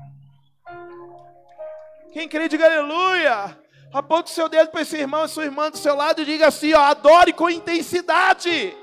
Quem 2.11 2.27
crê, 2.27 2.47
diga 2.47 2.65
aleluia. 2.65 3.57
Aponte 3.93 4.31
o 4.31 4.33
seu 4.33 4.49
dedo 4.49 4.69
para 4.69 4.81
esse 4.81 4.97
irmão 4.97 5.25
e 5.25 5.29
sua 5.29 5.45
irmã 5.45 5.69
do 5.69 5.77
seu 5.77 5.95
lado 5.95 6.21
e 6.21 6.25
diga 6.25 6.47
assim: 6.47 6.73
ó, 6.73 6.81
adore 6.81 7.33
com 7.33 7.49
intensidade. 7.49 8.75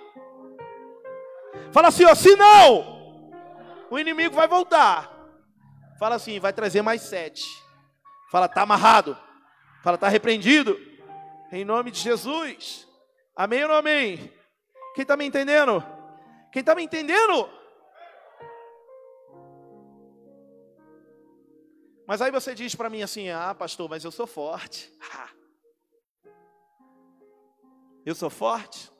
Fala 1.72 1.88
assim, 1.88 2.04
ó, 2.04 2.14
se 2.14 2.34
não, 2.36 3.14
o 3.90 3.98
inimigo 3.98 4.34
vai 4.34 4.48
voltar. 4.48 5.10
Fala 5.98 6.16
assim, 6.16 6.40
vai 6.40 6.52
trazer 6.52 6.82
mais 6.82 7.02
sete. 7.02 7.44
Fala, 8.30 8.48
tá 8.48 8.62
amarrado. 8.62 9.16
Fala, 9.82 9.98
tá 9.98 10.08
repreendido. 10.08 10.78
Em 11.52 11.64
nome 11.64 11.90
de 11.90 12.00
Jesus. 12.00 12.88
Amém 13.36 13.62
ou 13.62 13.68
não 13.68 13.76
amém? 13.76 14.32
Quem 14.94 15.02
está 15.02 15.16
me 15.16 15.24
entendendo? 15.24 15.82
Quem 16.52 16.60
está 16.60 16.74
me 16.74 16.82
entendendo? 16.82 17.48
Mas 22.06 22.20
aí 22.20 22.30
você 22.32 22.54
diz 22.54 22.74
para 22.74 22.90
mim 22.90 23.02
assim: 23.02 23.28
ah, 23.28 23.54
pastor, 23.54 23.88
mas 23.88 24.04
eu 24.04 24.10
sou 24.10 24.26
forte. 24.26 24.92
Eu 28.04 28.14
sou 28.14 28.30
forte. 28.30 28.90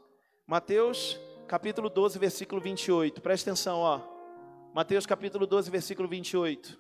Mateus 0.47 1.19
capítulo 1.49 1.91
12, 1.91 2.19
versículo 2.19 2.61
28. 2.61 3.21
Presta 3.21 3.51
atenção, 3.51 3.79
ó. 3.79 4.01
Mateus 4.73 5.07
capítulo 5.07 5.47
12, 5.47 5.69
versículo 5.71 6.09
28. 6.09 6.79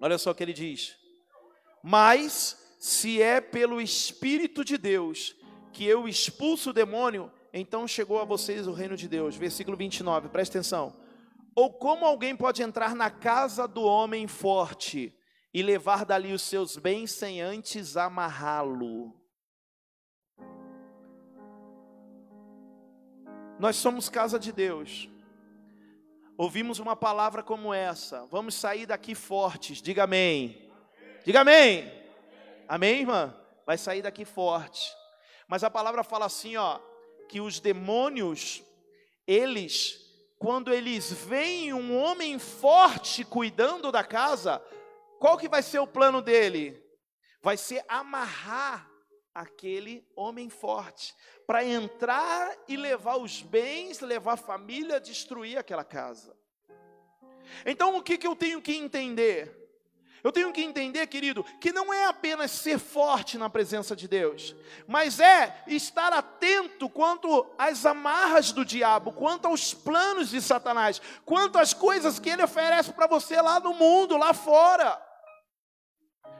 Olha 0.00 0.16
só 0.16 0.30
o 0.30 0.34
que 0.34 0.42
ele 0.42 0.54
diz. 0.54 0.96
Mas 1.82 2.76
se 2.78 3.20
é 3.20 3.40
pelo 3.40 3.80
Espírito 3.80 4.64
de 4.64 4.78
Deus 4.78 5.36
que 5.72 5.84
eu 5.84 6.08
expulso 6.08 6.70
o 6.70 6.72
demônio, 6.72 7.30
então 7.58 7.86
chegou 7.86 8.20
a 8.20 8.24
vocês 8.24 8.66
o 8.66 8.72
reino 8.72 8.96
de 8.96 9.08
Deus. 9.08 9.36
Versículo 9.36 9.76
29, 9.76 10.28
presta 10.28 10.58
atenção. 10.58 10.94
Ou 11.54 11.72
como 11.72 12.04
alguém 12.04 12.36
pode 12.36 12.62
entrar 12.62 12.94
na 12.94 13.10
casa 13.10 13.66
do 13.66 13.82
homem 13.82 14.26
forte 14.26 15.14
e 15.54 15.62
levar 15.62 16.04
dali 16.04 16.32
os 16.32 16.42
seus 16.42 16.76
bens 16.76 17.12
sem 17.12 17.40
antes 17.40 17.96
amarrá-lo? 17.96 19.14
Nós 23.58 23.76
somos 23.76 24.10
casa 24.10 24.38
de 24.38 24.52
Deus. 24.52 25.08
Ouvimos 26.36 26.78
uma 26.78 26.94
palavra 26.94 27.42
como 27.42 27.72
essa. 27.72 28.26
Vamos 28.26 28.54
sair 28.54 28.84
daqui 28.84 29.14
fortes. 29.14 29.80
Diga 29.80 30.04
amém. 30.04 30.70
Diga 31.24 31.40
amém. 31.40 31.90
Amém, 32.68 33.00
irmã? 33.00 33.34
Vai 33.64 33.78
sair 33.78 34.02
daqui 34.02 34.26
forte. 34.26 34.94
Mas 35.48 35.64
a 35.64 35.70
palavra 35.70 36.04
fala 36.04 36.26
assim, 36.26 36.56
ó, 36.56 36.78
que 37.28 37.40
os 37.40 37.60
demônios, 37.60 38.62
eles, 39.26 40.00
quando 40.38 40.72
eles 40.72 41.12
veem 41.12 41.72
um 41.72 41.96
homem 41.96 42.38
forte 42.38 43.24
cuidando 43.24 43.90
da 43.90 44.04
casa, 44.04 44.62
qual 45.18 45.36
que 45.36 45.48
vai 45.48 45.62
ser 45.62 45.78
o 45.78 45.86
plano 45.86 46.20
dele? 46.20 46.82
Vai 47.42 47.56
ser 47.56 47.84
amarrar 47.88 48.90
aquele 49.34 50.06
homem 50.16 50.48
forte 50.48 51.14
para 51.46 51.64
entrar 51.64 52.56
e 52.66 52.76
levar 52.76 53.16
os 53.16 53.42
bens, 53.42 54.00
levar 54.00 54.32
a 54.32 54.36
família, 54.36 54.98
destruir 54.98 55.58
aquela 55.58 55.84
casa. 55.84 56.36
Então 57.64 57.96
o 57.96 58.02
que, 58.02 58.18
que 58.18 58.26
eu 58.26 58.34
tenho 58.34 58.60
que 58.60 58.74
entender? 58.74 59.65
Eu 60.26 60.32
tenho 60.32 60.52
que 60.52 60.60
entender, 60.60 61.06
querido, 61.06 61.44
que 61.60 61.72
não 61.72 61.94
é 61.94 62.06
apenas 62.06 62.50
ser 62.50 62.80
forte 62.80 63.38
na 63.38 63.48
presença 63.48 63.94
de 63.94 64.08
Deus, 64.08 64.56
mas 64.84 65.20
é 65.20 65.62
estar 65.68 66.12
atento 66.12 66.88
quanto 66.88 67.48
às 67.56 67.86
amarras 67.86 68.50
do 68.50 68.64
diabo, 68.64 69.12
quanto 69.12 69.46
aos 69.46 69.72
planos 69.72 70.30
de 70.30 70.42
Satanás, 70.42 71.00
quanto 71.24 71.60
às 71.60 71.72
coisas 71.72 72.18
que 72.18 72.28
ele 72.28 72.42
oferece 72.42 72.92
para 72.92 73.06
você 73.06 73.40
lá 73.40 73.60
no 73.60 73.72
mundo, 73.72 74.16
lá 74.16 74.34
fora. 74.34 75.00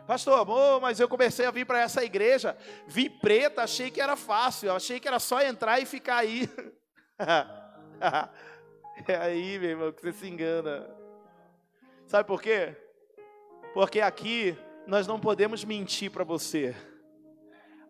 Pastor, 0.05 0.41
amor, 0.41 0.81
mas 0.81 0.99
eu 0.99 1.09
comecei 1.09 1.47
a 1.47 1.53
vir 1.53 1.65
para 1.65 1.79
essa 1.79 2.03
igreja, 2.03 2.59
vi 2.89 3.09
preta, 3.09 3.63
achei 3.63 3.89
que 3.89 4.01
era 4.01 4.17
fácil, 4.17 4.73
achei 4.73 4.99
que 4.99 5.07
era 5.07 5.21
só 5.21 5.41
entrar 5.43 5.79
e 5.79 5.87
ficar 5.87 6.17
aí. 6.17 6.51
é 9.07 9.15
aí, 9.15 9.61
meu 9.61 9.71
irmão, 9.71 9.93
que 9.93 10.03
você 10.03 10.13
se 10.13 10.27
engana. 10.27 10.93
Sabe 12.09 12.27
por 12.27 12.43
quê? 12.43 12.86
Porque 13.77 14.01
aqui 14.01 14.57
nós 14.87 15.07
não 15.07 15.21
podemos 15.21 15.63
mentir 15.63 16.11
para 16.11 16.25
você. 16.25 16.75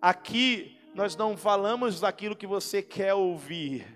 Aqui 0.02 0.76
nós 0.92 1.14
não 1.14 1.36
falamos 1.36 2.00
daquilo 2.00 2.34
que 2.34 2.44
você 2.44 2.82
quer 2.82 3.14
ouvir. 3.14 3.86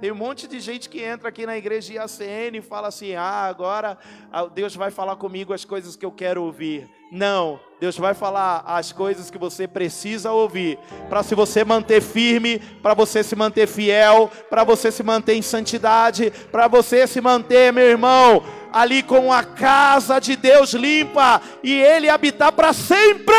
Tem 0.00 0.10
um 0.10 0.14
monte 0.14 0.48
de 0.48 0.58
gente 0.58 0.88
que 0.88 1.02
entra 1.02 1.28
aqui 1.28 1.44
na 1.44 1.54
igreja 1.54 1.92
IACN 1.92 2.56
e 2.56 2.62
fala 2.62 2.88
assim: 2.88 3.14
ah, 3.14 3.42
agora 3.42 3.98
ah, 4.32 4.46
Deus 4.46 4.74
vai 4.74 4.90
falar 4.90 5.16
comigo 5.16 5.52
as 5.52 5.66
coisas 5.66 5.96
que 5.96 6.04
eu 6.06 6.10
quero 6.10 6.42
ouvir. 6.42 6.88
Não, 7.12 7.60
Deus 7.78 7.98
vai 7.98 8.14
falar 8.14 8.64
as 8.66 8.90
coisas 8.90 9.30
que 9.30 9.36
você 9.36 9.68
precisa 9.68 10.32
ouvir, 10.32 10.78
para 11.08 11.22
se 11.22 11.34
você 11.34 11.62
manter 11.62 12.00
firme, 12.00 12.58
para 12.58 12.94
você 12.94 13.22
se 13.22 13.36
manter 13.36 13.68
fiel, 13.68 14.30
para 14.48 14.64
você 14.64 14.90
se 14.90 15.02
manter 15.02 15.34
em 15.34 15.42
santidade, 15.42 16.32
para 16.50 16.66
você 16.66 17.06
se 17.06 17.20
manter, 17.20 17.72
meu 17.72 17.84
irmão, 17.84 18.42
ali 18.72 19.02
com 19.02 19.32
a 19.32 19.44
casa 19.44 20.18
de 20.20 20.36
Deus 20.36 20.72
limpa 20.72 21.40
e 21.62 21.72
Ele 21.72 22.08
habitar 22.08 22.52
para 22.52 22.72
sempre. 22.72 23.32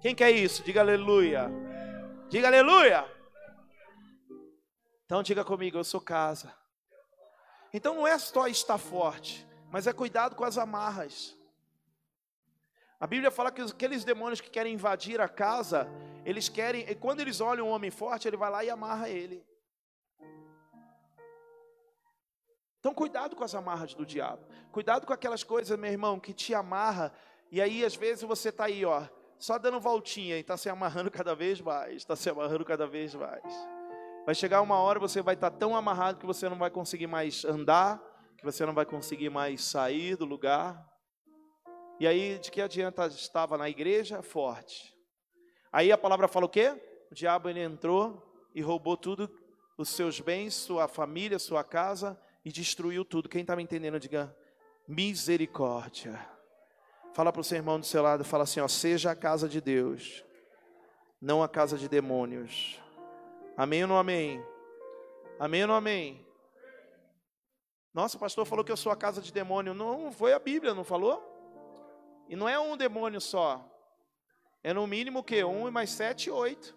Quem 0.00 0.14
quer 0.14 0.30
isso? 0.30 0.62
Diga 0.62 0.80
aleluia. 0.80 1.50
Diga 2.28 2.48
aleluia. 2.48 3.04
Então 5.04 5.22
diga 5.22 5.44
comigo, 5.44 5.78
eu 5.78 5.84
sou 5.84 6.00
casa. 6.00 6.52
Então 7.72 7.94
não 7.94 8.06
é 8.06 8.18
só 8.18 8.46
estar 8.48 8.78
forte, 8.78 9.46
mas 9.70 9.86
é 9.86 9.92
cuidado 9.92 10.34
com 10.34 10.44
as 10.44 10.58
amarras. 10.58 11.36
A 12.98 13.06
Bíblia 13.06 13.30
fala 13.30 13.50
que 13.50 13.60
aqueles 13.62 14.04
demônios 14.04 14.40
que 14.40 14.48
querem 14.48 14.74
invadir 14.74 15.20
a 15.20 15.28
casa, 15.28 15.88
eles 16.24 16.48
querem, 16.48 16.88
e 16.88 16.94
quando 16.94 17.20
eles 17.20 17.40
olham 17.40 17.66
um 17.66 17.70
homem 17.70 17.90
forte, 17.90 18.28
ele 18.28 18.36
vai 18.36 18.50
lá 18.50 18.64
e 18.64 18.70
amarra 18.70 19.08
ele. 19.08 19.44
Então 22.82 22.92
cuidado 22.92 23.36
com 23.36 23.44
as 23.44 23.54
amarras 23.54 23.94
do 23.94 24.04
diabo. 24.04 24.44
Cuidado 24.72 25.06
com 25.06 25.12
aquelas 25.12 25.44
coisas, 25.44 25.78
meu 25.78 25.88
irmão, 25.88 26.18
que 26.18 26.32
te 26.32 26.52
amarra. 26.52 27.12
E 27.48 27.62
aí 27.62 27.84
às 27.84 27.94
vezes 27.94 28.24
você 28.24 28.48
está 28.48 28.64
aí, 28.64 28.84
ó, 28.84 29.04
só 29.38 29.56
dando 29.56 29.78
voltinha 29.78 30.36
e 30.36 30.40
está 30.40 30.56
se 30.56 30.68
amarrando 30.68 31.08
cada 31.12 31.32
vez 31.32 31.60
mais, 31.60 31.98
está 31.98 32.16
se 32.16 32.28
amarrando 32.28 32.64
cada 32.64 32.84
vez 32.84 33.14
mais. 33.14 33.44
Vai 34.26 34.34
chegar 34.34 34.60
uma 34.62 34.80
hora 34.80 34.98
você 34.98 35.22
vai 35.22 35.34
estar 35.34 35.52
tá 35.52 35.56
tão 35.56 35.76
amarrado 35.76 36.18
que 36.18 36.26
você 36.26 36.48
não 36.48 36.58
vai 36.58 36.70
conseguir 36.70 37.06
mais 37.06 37.44
andar, 37.44 38.02
que 38.36 38.44
você 38.44 38.66
não 38.66 38.74
vai 38.74 38.84
conseguir 38.84 39.30
mais 39.30 39.62
sair 39.62 40.16
do 40.16 40.24
lugar. 40.24 40.84
E 42.00 42.06
aí, 42.08 42.36
de 42.40 42.50
que 42.50 42.60
adianta 42.60 43.06
estava 43.06 43.56
na 43.56 43.70
igreja 43.70 44.22
forte? 44.22 44.92
Aí 45.72 45.92
a 45.92 45.98
palavra 45.98 46.26
fala 46.26 46.46
o 46.46 46.48
quê? 46.48 46.74
O 47.12 47.14
diabo 47.14 47.48
ele 47.48 47.60
entrou 47.60 48.20
e 48.52 48.60
roubou 48.60 48.96
tudo, 48.96 49.30
os 49.78 49.88
seus 49.88 50.18
bens, 50.18 50.52
sua 50.54 50.88
família, 50.88 51.38
sua 51.38 51.62
casa 51.62 52.20
e 52.44 52.50
destruiu 52.50 53.04
tudo. 53.04 53.28
Quem 53.28 53.42
está 53.42 53.54
me 53.54 53.62
entendendo, 53.62 54.00
diga 54.00 54.34
misericórdia. 54.86 56.18
Fala 57.12 57.32
para 57.32 57.40
o 57.40 57.44
seu 57.44 57.56
irmão 57.56 57.78
do 57.78 57.86
seu 57.86 58.02
lado, 58.02 58.24
fala 58.24 58.44
assim, 58.44 58.60
ó, 58.60 58.68
seja 58.68 59.10
a 59.10 59.16
casa 59.16 59.48
de 59.48 59.60
Deus, 59.60 60.24
não 61.20 61.42
a 61.42 61.48
casa 61.48 61.76
de 61.76 61.88
demônios. 61.88 62.80
Amém 63.56 63.82
ou 63.82 63.88
não 63.88 63.98
amém? 63.98 64.42
Amém 65.38 65.62
ou 65.62 65.68
não 65.68 65.74
amém? 65.74 66.26
Nossa, 67.92 68.16
o 68.16 68.20
pastor 68.20 68.46
falou 68.46 68.64
que 68.64 68.72
eu 68.72 68.76
sou 68.76 68.90
a 68.90 68.96
casa 68.96 69.20
de 69.20 69.30
demônio. 69.30 69.74
Não, 69.74 70.10
foi 70.10 70.32
a 70.32 70.38
Bíblia, 70.38 70.72
não 70.72 70.84
falou? 70.84 71.22
E 72.28 72.34
não 72.34 72.48
é 72.48 72.58
um 72.58 72.76
demônio 72.76 73.20
só. 73.20 73.62
É 74.64 74.72
no 74.72 74.86
mínimo 74.86 75.18
o 75.18 75.24
quê? 75.24 75.44
Um 75.44 75.68
e 75.68 75.70
mais 75.70 75.90
sete, 75.90 76.30
oito. 76.30 76.74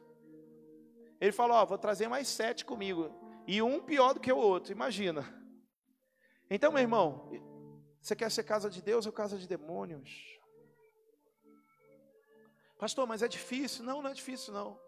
Ele 1.21 1.31
falou, 1.31 1.55
ó, 1.55 1.65
vou 1.65 1.77
trazer 1.77 2.09
mais 2.09 2.27
sete 2.27 2.65
comigo. 2.65 3.09
E 3.47 3.61
um 3.61 3.79
pior 3.79 4.13
do 4.13 4.19
que 4.19 4.33
o 4.33 4.37
outro, 4.37 4.73
imagina. 4.73 5.23
Então, 6.49 6.71
meu 6.71 6.81
irmão, 6.81 7.29
você 8.01 8.15
quer 8.15 8.29
ser 8.29 8.43
casa 8.43 8.69
de 8.69 8.81
Deus 8.81 9.05
ou 9.05 9.11
casa 9.11 9.37
de 9.37 9.47
demônios? 9.47 10.39
Pastor, 12.77 13.07
mas 13.07 13.23
é 13.23 13.27
difícil. 13.27 13.83
Não, 13.83 14.01
não 14.01 14.09
é 14.09 14.13
difícil 14.13 14.53
não. 14.53 14.79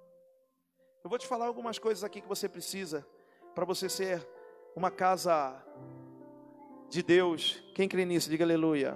Eu 1.03 1.09
vou 1.09 1.17
te 1.17 1.25
falar 1.25 1.47
algumas 1.47 1.79
coisas 1.79 2.03
aqui 2.03 2.21
que 2.21 2.27
você 2.27 2.47
precisa 2.49 3.07
para 3.55 3.65
você 3.65 3.89
ser 3.89 4.27
uma 4.75 4.91
casa 4.91 5.63
de 6.89 7.01
Deus. 7.01 7.63
Quem 7.73 7.87
crê 7.87 8.05
nisso, 8.05 8.29
diga 8.29 8.43
aleluia. 8.43 8.95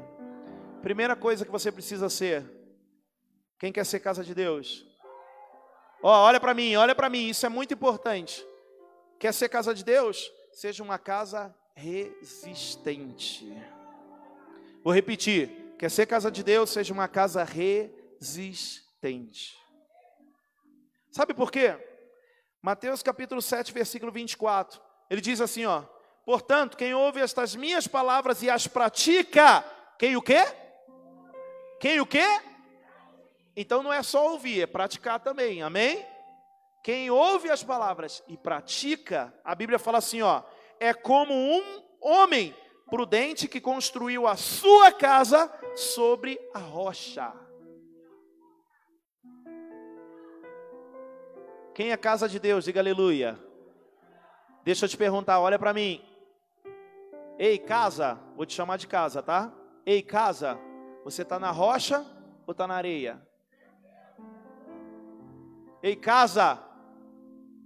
Primeira 0.81 1.15
coisa 1.15 1.45
que 1.45 1.51
você 1.51 1.71
precisa 1.71 2.09
ser. 2.09 2.45
Quem 3.57 3.71
quer 3.71 3.85
ser 3.85 3.99
casa 3.99 4.23
de 4.23 4.35
Deus? 4.35 4.85
Ó, 6.03 6.25
olha 6.25 6.39
para 6.39 6.53
mim, 6.53 6.75
olha 6.75 6.93
para 6.93 7.09
mim, 7.09 7.29
isso 7.29 7.45
é 7.45 7.49
muito 7.49 7.73
importante. 7.73 8.45
Quer 9.19 9.33
ser 9.33 9.49
casa 9.49 9.73
de 9.73 9.83
Deus? 9.83 10.31
Seja 10.51 10.83
uma 10.83 10.99
casa 10.99 11.55
resistente. 11.75 13.51
Vou 14.83 14.93
repetir. 14.93 15.75
Quer 15.77 15.89
ser 15.89 16.05
casa 16.05 16.29
de 16.31 16.43
Deus? 16.43 16.69
Seja 16.69 16.93
uma 16.93 17.07
casa 17.07 17.43
resistente. 17.43 18.89
Sabe 21.11 21.33
por 21.33 21.51
quê? 21.51 21.75
Mateus 22.61 23.01
capítulo 23.01 23.41
7, 23.41 23.73
versículo 23.73 24.11
24. 24.11 24.79
Ele 25.09 25.21
diz 25.21 25.41
assim, 25.41 25.65
ó: 25.65 25.83
Portanto, 26.25 26.77
quem 26.77 26.93
ouve 26.93 27.19
estas 27.19 27.55
minhas 27.55 27.87
palavras 27.87 28.43
e 28.43 28.49
as 28.49 28.67
pratica, 28.67 29.65
quem 29.97 30.15
o 30.15 30.21
quê? 30.21 30.45
Quem 31.79 31.99
o 31.99 32.05
quê? 32.05 32.25
Então 33.55 33.81
não 33.81 33.91
é 33.91 34.03
só 34.03 34.31
ouvir, 34.31 34.61
é 34.61 34.67
praticar 34.67 35.19
também. 35.19 35.63
Amém? 35.63 36.05
Quem 36.83 37.09
ouve 37.11 37.49
as 37.49 37.63
palavras 37.63 38.23
e 38.27 38.37
pratica, 38.37 39.33
a 39.43 39.53
Bíblia 39.53 39.77
fala 39.77 39.97
assim, 39.97 40.21
ó, 40.21 40.41
é 40.81 40.95
como 40.95 41.31
um 41.31 41.83
homem 42.01 42.55
prudente 42.89 43.47
que 43.47 43.61
construiu 43.61 44.25
a 44.25 44.35
sua 44.35 44.91
casa 44.91 45.47
sobre 45.75 46.39
a 46.55 46.57
rocha. 46.57 47.31
Quem 51.75 51.91
é 51.91 51.97
casa 51.97 52.27
de 52.27 52.39
Deus? 52.39 52.65
Diga 52.65 52.79
aleluia. 52.79 53.39
Deixa 54.63 54.85
eu 54.85 54.89
te 54.89 54.97
perguntar, 54.97 55.39
olha 55.39 55.59
para 55.59 55.71
mim. 55.71 56.03
Ei, 57.37 57.59
casa, 57.59 58.19
vou 58.35 58.45
te 58.45 58.55
chamar 58.55 58.77
de 58.77 58.87
casa, 58.87 59.21
tá? 59.21 59.53
Ei, 59.85 60.01
casa, 60.01 60.59
você 61.03 61.21
está 61.21 61.37
na 61.37 61.51
rocha 61.51 62.03
ou 62.47 62.53
está 62.53 62.67
na 62.67 62.73
areia? 62.73 63.21
Ei, 65.83 65.95
casa, 65.95 66.59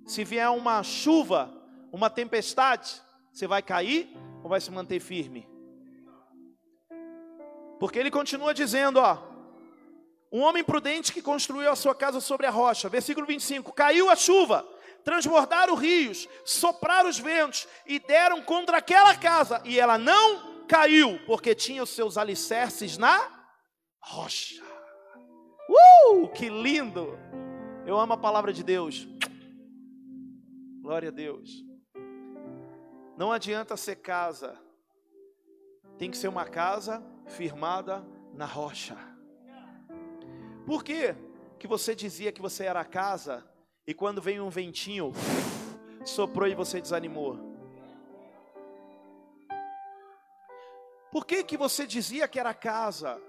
se 0.05 0.25
vier 0.25 0.49
uma 0.49 0.83
chuva, 0.83 1.49
uma 1.93 2.09
tempestade, 2.09 3.04
você 3.35 3.47
vai 3.47 3.61
cair 3.61 4.07
ou 4.41 4.49
vai 4.49 4.61
se 4.61 4.71
manter 4.71 5.01
firme? 5.01 5.45
Porque 7.77 7.99
ele 7.99 8.09
continua 8.09 8.53
dizendo, 8.53 8.97
ó, 8.97 9.21
um 10.31 10.39
homem 10.39 10.63
prudente 10.63 11.11
que 11.11 11.21
construiu 11.21 11.69
a 11.69 11.75
sua 11.75 11.93
casa 11.93 12.21
sobre 12.21 12.47
a 12.47 12.49
rocha. 12.49 12.87
Versículo 12.87 13.27
25: 13.27 13.73
Caiu 13.73 14.09
a 14.09 14.15
chuva, 14.15 14.65
transbordaram 15.03 15.75
rios, 15.75 16.29
sopraram 16.45 17.09
os 17.09 17.19
ventos 17.19 17.67
e 17.85 17.99
deram 17.99 18.41
contra 18.41 18.77
aquela 18.77 19.13
casa, 19.17 19.61
e 19.65 19.77
ela 19.77 19.97
não 19.97 20.65
caiu, 20.65 21.19
porque 21.25 21.53
tinha 21.53 21.83
os 21.83 21.89
seus 21.89 22.17
alicerces 22.17 22.97
na 22.97 23.49
rocha. 23.99 24.63
Uh, 25.69 26.29
que 26.29 26.47
lindo! 26.47 27.19
Eu 27.85 27.99
amo 27.99 28.13
a 28.13 28.17
palavra 28.17 28.53
de 28.53 28.63
Deus. 28.63 29.05
Glória 30.81 31.09
a 31.09 31.11
Deus. 31.11 31.65
Não 33.17 33.31
adianta 33.31 33.77
ser 33.77 33.95
casa, 33.97 34.59
tem 35.97 36.11
que 36.11 36.17
ser 36.17 36.27
uma 36.27 36.45
casa 36.45 37.01
firmada 37.27 38.05
na 38.33 38.45
rocha. 38.45 38.97
Por 40.65 40.83
que 40.83 41.15
que 41.57 41.67
você 41.67 41.95
dizia 41.95 42.31
que 42.31 42.41
você 42.41 42.65
era 42.65 42.83
casa 42.83 43.45
e 43.87 43.93
quando 43.93 44.21
veio 44.21 44.43
um 44.43 44.49
ventinho, 44.49 45.13
soprou 46.03 46.47
e 46.47 46.55
você 46.55 46.81
desanimou? 46.81 47.39
Por 51.09 51.25
que 51.25 51.43
que 51.43 51.55
você 51.55 51.87
dizia 51.87 52.27
que 52.27 52.37
era 52.37 52.53
casa 52.53 53.21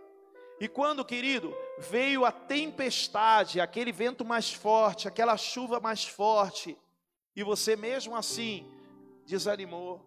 e 0.58 0.66
quando, 0.66 1.04
querido, 1.04 1.54
veio 1.78 2.24
a 2.24 2.32
tempestade, 2.32 3.60
aquele 3.60 3.92
vento 3.92 4.24
mais 4.24 4.52
forte, 4.52 5.06
aquela 5.06 5.36
chuva 5.36 5.78
mais 5.78 6.04
forte, 6.04 6.76
e 7.36 7.44
você 7.44 7.76
mesmo 7.76 8.16
assim 8.16 8.66
desanimou? 9.26 10.00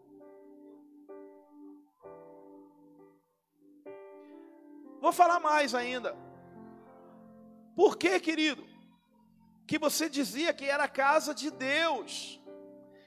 Vou 4.99 5.11
falar 5.13 5.39
mais 5.39 5.75
ainda. 5.75 6.15
Por 7.75 7.97
que, 7.97 8.19
querido? 8.19 8.67
Que 9.67 9.77
você 9.77 10.09
dizia 10.09 10.53
que 10.53 10.65
era 10.65 10.85
a 10.85 10.89
casa 10.89 11.33
de 11.33 11.51
Deus. 11.51 12.41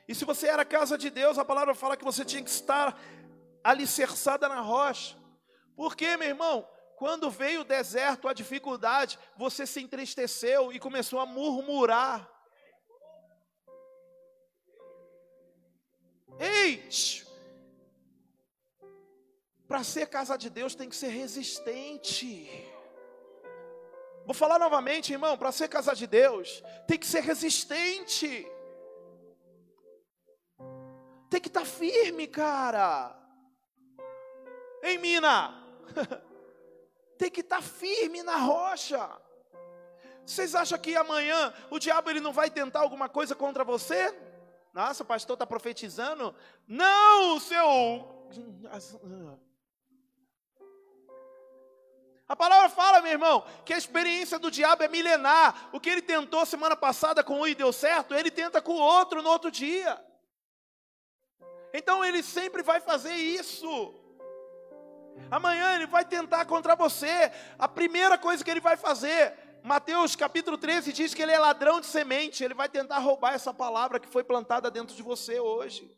E 0.06 0.14
se 0.14 0.24
você 0.24 0.46
era 0.46 0.62
a 0.62 0.66
casa 0.66 0.96
de 0.96 1.10
Deus, 1.10 1.38
a 1.38 1.44
palavra 1.44 1.74
fala 1.74 1.96
que 1.96 2.04
você 2.04 2.24
tinha 2.24 2.42
que 2.42 2.50
estar 2.50 2.98
alicerçada 3.64 4.48
na 4.48 4.60
rocha. 4.60 5.16
Por 5.74 5.96
quê, 5.96 6.16
meu 6.16 6.28
irmão? 6.28 6.66
quando 7.02 7.28
veio 7.28 7.62
o 7.62 7.64
deserto, 7.64 8.28
a 8.28 8.32
dificuldade, 8.32 9.18
você 9.36 9.66
se 9.66 9.82
entristeceu 9.82 10.72
e 10.72 10.78
começou 10.78 11.18
a 11.18 11.26
murmurar. 11.26 12.30
Ei! 16.42 16.82
Para 19.68 19.84
ser 19.84 20.06
casa 20.08 20.36
de 20.36 20.50
Deus 20.50 20.74
tem 20.74 20.88
que 20.88 20.96
ser 20.96 21.08
resistente. 21.08 22.50
Vou 24.26 24.34
falar 24.34 24.58
novamente, 24.58 25.12
irmão, 25.12 25.38
para 25.38 25.52
ser 25.52 25.68
casa 25.68 25.94
de 25.94 26.06
Deus 26.06 26.62
tem 26.86 26.98
que 26.98 27.06
ser 27.06 27.20
resistente. 27.20 28.46
Tem 31.30 31.40
que 31.40 31.48
estar 31.48 31.60
tá 31.60 31.66
firme, 31.66 32.26
cara. 32.26 33.16
Em 34.82 34.98
mina. 34.98 35.54
tem 37.16 37.30
que 37.30 37.40
estar 37.40 37.56
tá 37.56 37.62
firme 37.62 38.22
na 38.24 38.36
rocha. 38.36 39.08
Vocês 40.26 40.56
acham 40.56 40.78
que 40.78 40.96
amanhã 40.96 41.54
o 41.70 41.78
diabo 41.78 42.10
ele 42.10 42.20
não 42.20 42.32
vai 42.32 42.50
tentar 42.50 42.80
alguma 42.80 43.08
coisa 43.08 43.34
contra 43.34 43.62
você? 43.62 44.12
Nossa, 44.72 45.02
o 45.02 45.06
pastor 45.06 45.34
está 45.34 45.46
profetizando. 45.46 46.34
Não, 46.66 47.38
seu. 47.38 48.30
A 52.26 52.34
palavra 52.34 52.70
fala, 52.70 53.02
meu 53.02 53.12
irmão, 53.12 53.44
que 53.64 53.74
a 53.74 53.78
experiência 53.78 54.38
do 54.38 54.50
diabo 54.50 54.82
é 54.82 54.88
milenar. 54.88 55.68
O 55.72 55.78
que 55.78 55.90
ele 55.90 56.00
tentou 56.00 56.46
semana 56.46 56.74
passada 56.74 57.22
com 57.22 57.40
um 57.40 57.46
e 57.46 57.54
deu 57.54 57.72
certo, 57.72 58.14
ele 58.14 58.30
tenta 58.30 58.62
com 58.62 58.72
o 58.72 58.80
outro 58.80 59.20
no 59.20 59.28
outro 59.28 59.50
dia. 59.50 60.02
Então 61.74 62.02
ele 62.02 62.22
sempre 62.22 62.62
vai 62.62 62.80
fazer 62.80 63.14
isso. 63.14 63.94
Amanhã 65.30 65.74
ele 65.74 65.86
vai 65.86 66.04
tentar 66.06 66.46
contra 66.46 66.74
você. 66.74 67.30
A 67.58 67.68
primeira 67.68 68.16
coisa 68.16 68.42
que 68.42 68.50
ele 68.50 68.60
vai 68.60 68.78
fazer 68.78 69.38
Mateus 69.64 70.16
capítulo 70.16 70.58
13 70.58 70.92
diz 70.92 71.14
que 71.14 71.22
ele 71.22 71.30
é 71.30 71.38
ladrão 71.38 71.80
de 71.80 71.86
semente, 71.86 72.42
ele 72.42 72.52
vai 72.54 72.68
tentar 72.68 72.98
roubar 72.98 73.34
essa 73.34 73.54
palavra 73.54 74.00
que 74.00 74.08
foi 74.08 74.24
plantada 74.24 74.70
dentro 74.70 74.94
de 74.94 75.02
você 75.02 75.38
hoje. 75.38 75.88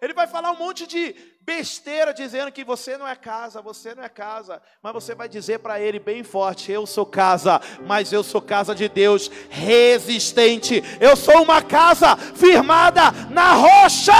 Ele 0.00 0.14
vai 0.14 0.26
falar 0.26 0.52
um 0.52 0.56
monte 0.56 0.86
de 0.86 1.14
besteira 1.42 2.14
dizendo 2.14 2.52
que 2.52 2.64
você 2.64 2.96
não 2.96 3.06
é 3.06 3.16
casa, 3.16 3.60
você 3.60 3.94
não 3.94 4.02
é 4.02 4.08
casa, 4.08 4.62
mas 4.82 4.92
você 4.94 5.14
vai 5.14 5.28
dizer 5.28 5.58
para 5.58 5.80
ele 5.80 5.98
bem 5.98 6.22
forte: 6.22 6.72
Eu 6.72 6.86
sou 6.86 7.04
casa, 7.04 7.60
mas 7.84 8.12
eu 8.12 8.22
sou 8.22 8.40
casa 8.40 8.74
de 8.74 8.88
Deus, 8.88 9.28
resistente. 9.50 10.82
Eu 11.00 11.16
sou 11.16 11.42
uma 11.42 11.60
casa 11.60 12.16
firmada 12.16 13.10
na 13.30 13.54
rocha. 13.54 14.12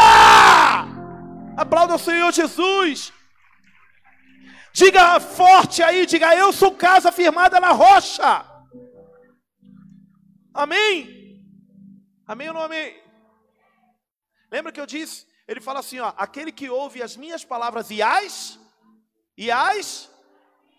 Aplauda 1.57 1.95
o 1.95 1.99
Senhor 1.99 2.33
Jesus. 2.33 3.13
Diga 4.79 5.19
forte 5.19 5.83
aí, 5.83 6.07
diga 6.07 6.37
eu 6.37 6.53
sou 6.53 6.73
casa 6.73 7.11
firmada 7.11 7.59
na 7.59 7.73
rocha. 7.73 8.47
Amém? 10.55 11.43
Amém 12.25 12.47
ou 12.47 12.55
não 12.55 12.63
amém? 12.63 12.97
Lembra 14.53 14.71
que 14.71 14.81
eu 14.81 14.87
disse? 14.87 15.27
Ele 15.49 15.61
fala 15.61 15.81
assim, 15.81 15.99
ó, 15.99 16.13
aquele 16.17 16.53
que 16.53 16.71
ouve 16.71 17.03
as 17.03 17.17
minhas 17.17 17.45
palavras 17.45 17.91
e 17.91 18.01
as 18.01 18.57
e 19.37 19.51
as 19.51 20.09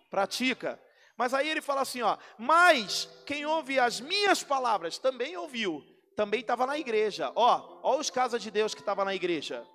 pratica. 0.10 0.80
Mas 1.18 1.34
aí 1.34 1.50
ele 1.50 1.62
fala 1.62 1.82
assim, 1.82 2.02
ó, 2.02 2.18
mas 2.38 3.10
quem 3.26 3.46
ouve 3.46 3.80
as 3.80 4.00
minhas 4.00 4.42
palavras 4.42 4.98
também 4.98 5.36
ouviu, 5.36 5.84
também 6.16 6.40
estava 6.40 6.66
na 6.66 6.80
igreja. 6.80 7.34
Ó, 7.36 7.82
ó 7.84 7.98
os 7.98 8.10
casas 8.10 8.42
de 8.42 8.50
Deus 8.50 8.74
que 8.74 8.80
estavam 8.80 9.04
na 9.04 9.14
igreja. 9.14 9.68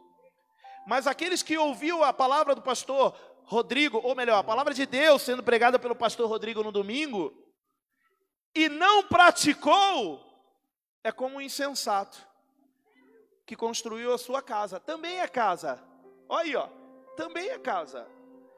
Mas 0.87 1.07
aqueles 1.07 1.43
que 1.43 1.59
ouviu 1.59 2.03
a 2.03 2.13
palavra 2.13 2.55
do 2.55 2.63
pastor, 2.63 3.15
Rodrigo, 3.45 4.01
ou 4.03 4.15
melhor, 4.15 4.39
a 4.39 4.45
palavra 4.45 4.73
de 4.73 4.87
Deus 4.87 5.23
sendo 5.23 5.43
pregada 5.43 5.79
pelo 5.79 5.95
pastor 5.95 6.29
Rodrigo 6.29 6.63
no 6.63 6.73
domingo, 6.73 7.33
e 8.55 8.69
não 8.69 9.03
praticou, 9.03 10.21
é 11.03 11.11
como 11.11 11.37
um 11.37 11.41
insensato 11.41 12.27
que 13.45 13.57
construiu 13.57 14.13
a 14.15 14.19
sua 14.19 14.41
casa. 14.41 14.81
Também 14.81 15.21
é 15.21 15.29
casa. 15.29 15.83
Olha 16.29 16.45
aí, 16.45 16.57
ó. 16.57 16.69
Também 17.17 17.49
é 17.49 17.59
casa. 17.59 18.07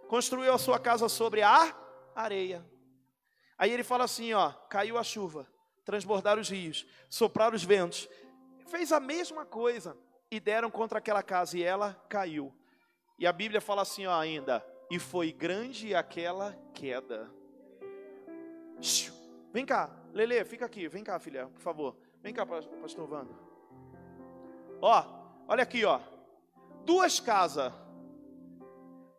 Construiu 0.09 0.53
a 0.53 0.59
sua 0.59 0.79
casa 0.79 1.09
sobre 1.09 1.43
a 1.43 1.75
areia. 2.15 2.65
Aí 3.59 3.73
ele 3.73 3.83
fala 3.83 4.05
assim, 4.05 4.33
ó, 4.35 4.53
caiu 4.69 4.99
a 4.99 5.03
chuva, 5.03 5.47
transbordaram 5.85 6.41
os 6.41 6.49
rios, 6.49 6.87
sopraram 7.09 7.57
os 7.57 7.65
ventos. 7.65 8.09
Fez 8.69 8.93
a 8.93 9.01
mesma 9.01 9.45
coisa 9.45 9.97
e 10.31 10.39
deram 10.39 10.71
contra 10.71 10.99
aquela 10.99 11.23
casa 11.23 11.57
e 11.57 11.63
ela 11.63 11.95
caiu. 12.09 12.55
E 13.19 13.27
a 13.27 13.33
Bíblia 13.33 13.61
fala 13.61 13.83
assim, 13.83 14.07
ó, 14.07 14.19
ainda: 14.19 14.65
e 14.91 14.99
foi 14.99 15.33
grande 15.33 15.95
aquela 15.95 16.57
queda. 16.73 17.31
Vem 19.53 19.65
cá, 19.65 19.91
Lele, 20.13 20.45
fica 20.45 20.67
aqui, 20.67 20.89
vem 20.89 21.03
cá, 21.03 21.19
filha, 21.19 21.47
por 21.49 21.61
favor. 21.61 21.97
Vem 22.23 22.33
cá, 22.33 22.45
pastor 22.45 23.11
Wanda. 23.11 23.35
Ó, 24.81 25.05
olha 25.49 25.63
aqui, 25.63 25.85
ó. 25.85 26.01
Duas 26.85 27.21
casas. 27.21 27.73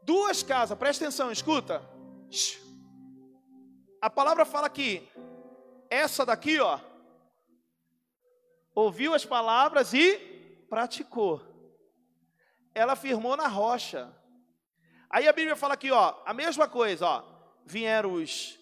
Duas 0.03 0.43
casas, 0.43 0.77
presta 0.77 1.05
atenção, 1.05 1.31
escuta. 1.31 1.81
A 4.01 4.09
palavra 4.09 4.45
fala 4.45 4.69
que 4.69 5.09
essa 5.89 6.25
daqui, 6.25 6.59
ó, 6.59 6.79
ouviu 8.75 9.13
as 9.13 9.25
palavras 9.25 9.93
e 9.93 10.17
praticou. 10.69 11.41
Ela 12.73 12.95
firmou 12.95 13.35
na 13.35 13.47
rocha. 13.47 14.13
Aí 15.09 15.27
a 15.27 15.33
Bíblia 15.33 15.55
fala 15.55 15.73
aqui, 15.73 15.91
ó, 15.91 16.15
a 16.25 16.33
mesma 16.33 16.67
coisa, 16.67 17.05
ó. 17.05 17.23
Vieram 17.65 18.13
os. 18.13 18.59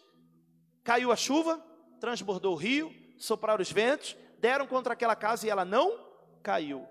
Caiu 0.83 1.11
a 1.11 1.15
chuva, 1.15 1.63
transbordou 1.99 2.53
o 2.53 2.57
rio, 2.57 2.93
sopraram 3.17 3.61
os 3.61 3.71
ventos, 3.71 4.15
deram 4.39 4.67
contra 4.67 4.93
aquela 4.93 5.15
casa 5.15 5.45
e 5.45 5.49
ela 5.49 5.65
não 5.65 5.99
caiu. 6.43 6.87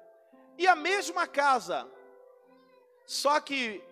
E 0.58 0.66
a 0.66 0.74
mesma 0.74 1.26
casa, 1.26 1.88
só 3.06 3.40
que 3.40 3.82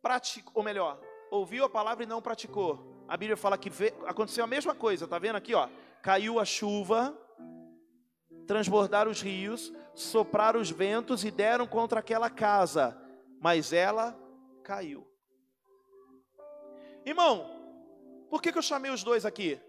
praticou, 0.00 0.52
ou 0.54 0.62
melhor, 0.62 1.00
ouviu 1.30 1.64
a 1.64 1.68
palavra 1.68 2.04
e 2.04 2.06
não 2.06 2.22
praticou. 2.22 3.04
A 3.08 3.16
Bíblia 3.16 3.36
fala 3.36 3.58
que 3.58 3.70
aconteceu 4.06 4.44
a 4.44 4.46
mesma 4.46 4.74
coisa, 4.74 5.08
tá 5.08 5.18
vendo 5.18 5.36
aqui, 5.36 5.54
ó? 5.54 5.68
Caiu 6.02 6.38
a 6.38 6.44
chuva, 6.44 7.16
transbordaram 8.46 9.10
os 9.10 9.20
rios, 9.20 9.72
sopraram 9.94 10.60
os 10.60 10.70
ventos 10.70 11.24
e 11.24 11.30
deram 11.30 11.66
contra 11.66 12.00
aquela 12.00 12.30
casa, 12.30 12.96
mas 13.40 13.72
ela 13.72 14.16
caiu. 14.64 15.06
Irmão, 17.04 17.36
por 18.30 18.40
que, 18.40 18.50
que 18.50 18.58
eu 18.58 18.62
chamei 18.62 18.90
os 18.90 19.04
dois 19.04 19.24
aqui? 19.26 19.60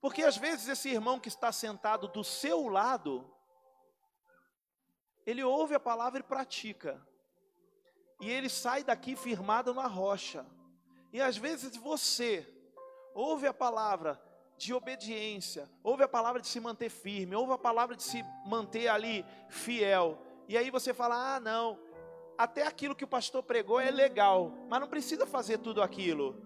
Porque 0.00 0.22
às 0.22 0.36
vezes 0.36 0.68
esse 0.68 0.88
irmão 0.88 1.20
que 1.20 1.28
está 1.28 1.52
sentado 1.52 2.08
do 2.08 2.24
seu 2.24 2.68
lado, 2.68 3.32
ele 5.24 5.44
ouve 5.44 5.74
a 5.74 5.80
palavra 5.80 6.20
e 6.20 6.22
pratica. 6.22 7.00
E 8.20 8.28
ele 8.28 8.48
sai 8.48 8.82
daqui 8.82 9.14
firmado 9.14 9.72
na 9.72 9.86
rocha. 9.86 10.44
E 11.12 11.20
às 11.20 11.36
vezes 11.36 11.76
você 11.76 12.46
ouve 13.14 13.46
a 13.46 13.54
palavra 13.54 14.20
de 14.56 14.74
obediência, 14.74 15.70
ouve 15.82 16.02
a 16.02 16.08
palavra 16.08 16.40
de 16.40 16.46
se 16.46 16.60
manter 16.60 16.90
firme, 16.90 17.34
ouve 17.34 17.52
a 17.52 17.58
palavra 17.58 17.96
de 17.96 18.02
se 18.02 18.22
manter 18.44 18.88
ali 18.88 19.24
fiel. 19.48 20.20
E 20.48 20.58
aí 20.58 20.70
você 20.70 20.92
fala: 20.92 21.36
"Ah, 21.36 21.40
não, 21.40 21.78
até 22.40 22.66
aquilo 22.66 22.94
que 22.94 23.04
o 23.04 23.08
pastor 23.08 23.42
pregou 23.42 23.78
é 23.78 23.90
legal, 23.90 24.50
mas 24.66 24.80
não 24.80 24.88
precisa 24.88 25.26
fazer 25.26 25.58
tudo 25.58 25.82
aquilo. 25.82 26.42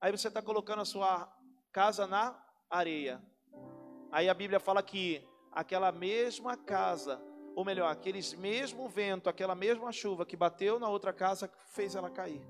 Aí 0.00 0.12
você 0.12 0.28
está 0.28 0.40
colocando 0.40 0.82
a 0.82 0.84
sua 0.84 1.28
casa 1.72 2.06
na 2.06 2.40
areia. 2.70 3.20
Aí 4.12 4.28
a 4.28 4.34
Bíblia 4.34 4.60
fala 4.60 4.80
que 4.84 5.26
aquela 5.50 5.90
mesma 5.90 6.56
casa, 6.56 7.20
ou 7.56 7.64
melhor, 7.64 7.90
aqueles 7.90 8.34
mesmo 8.34 8.88
vento, 8.88 9.28
aquela 9.28 9.56
mesma 9.56 9.90
chuva 9.90 10.24
que 10.24 10.36
bateu 10.36 10.78
na 10.78 10.88
outra 10.88 11.12
casa 11.12 11.50
fez 11.70 11.96
ela 11.96 12.08
cair. 12.08 12.46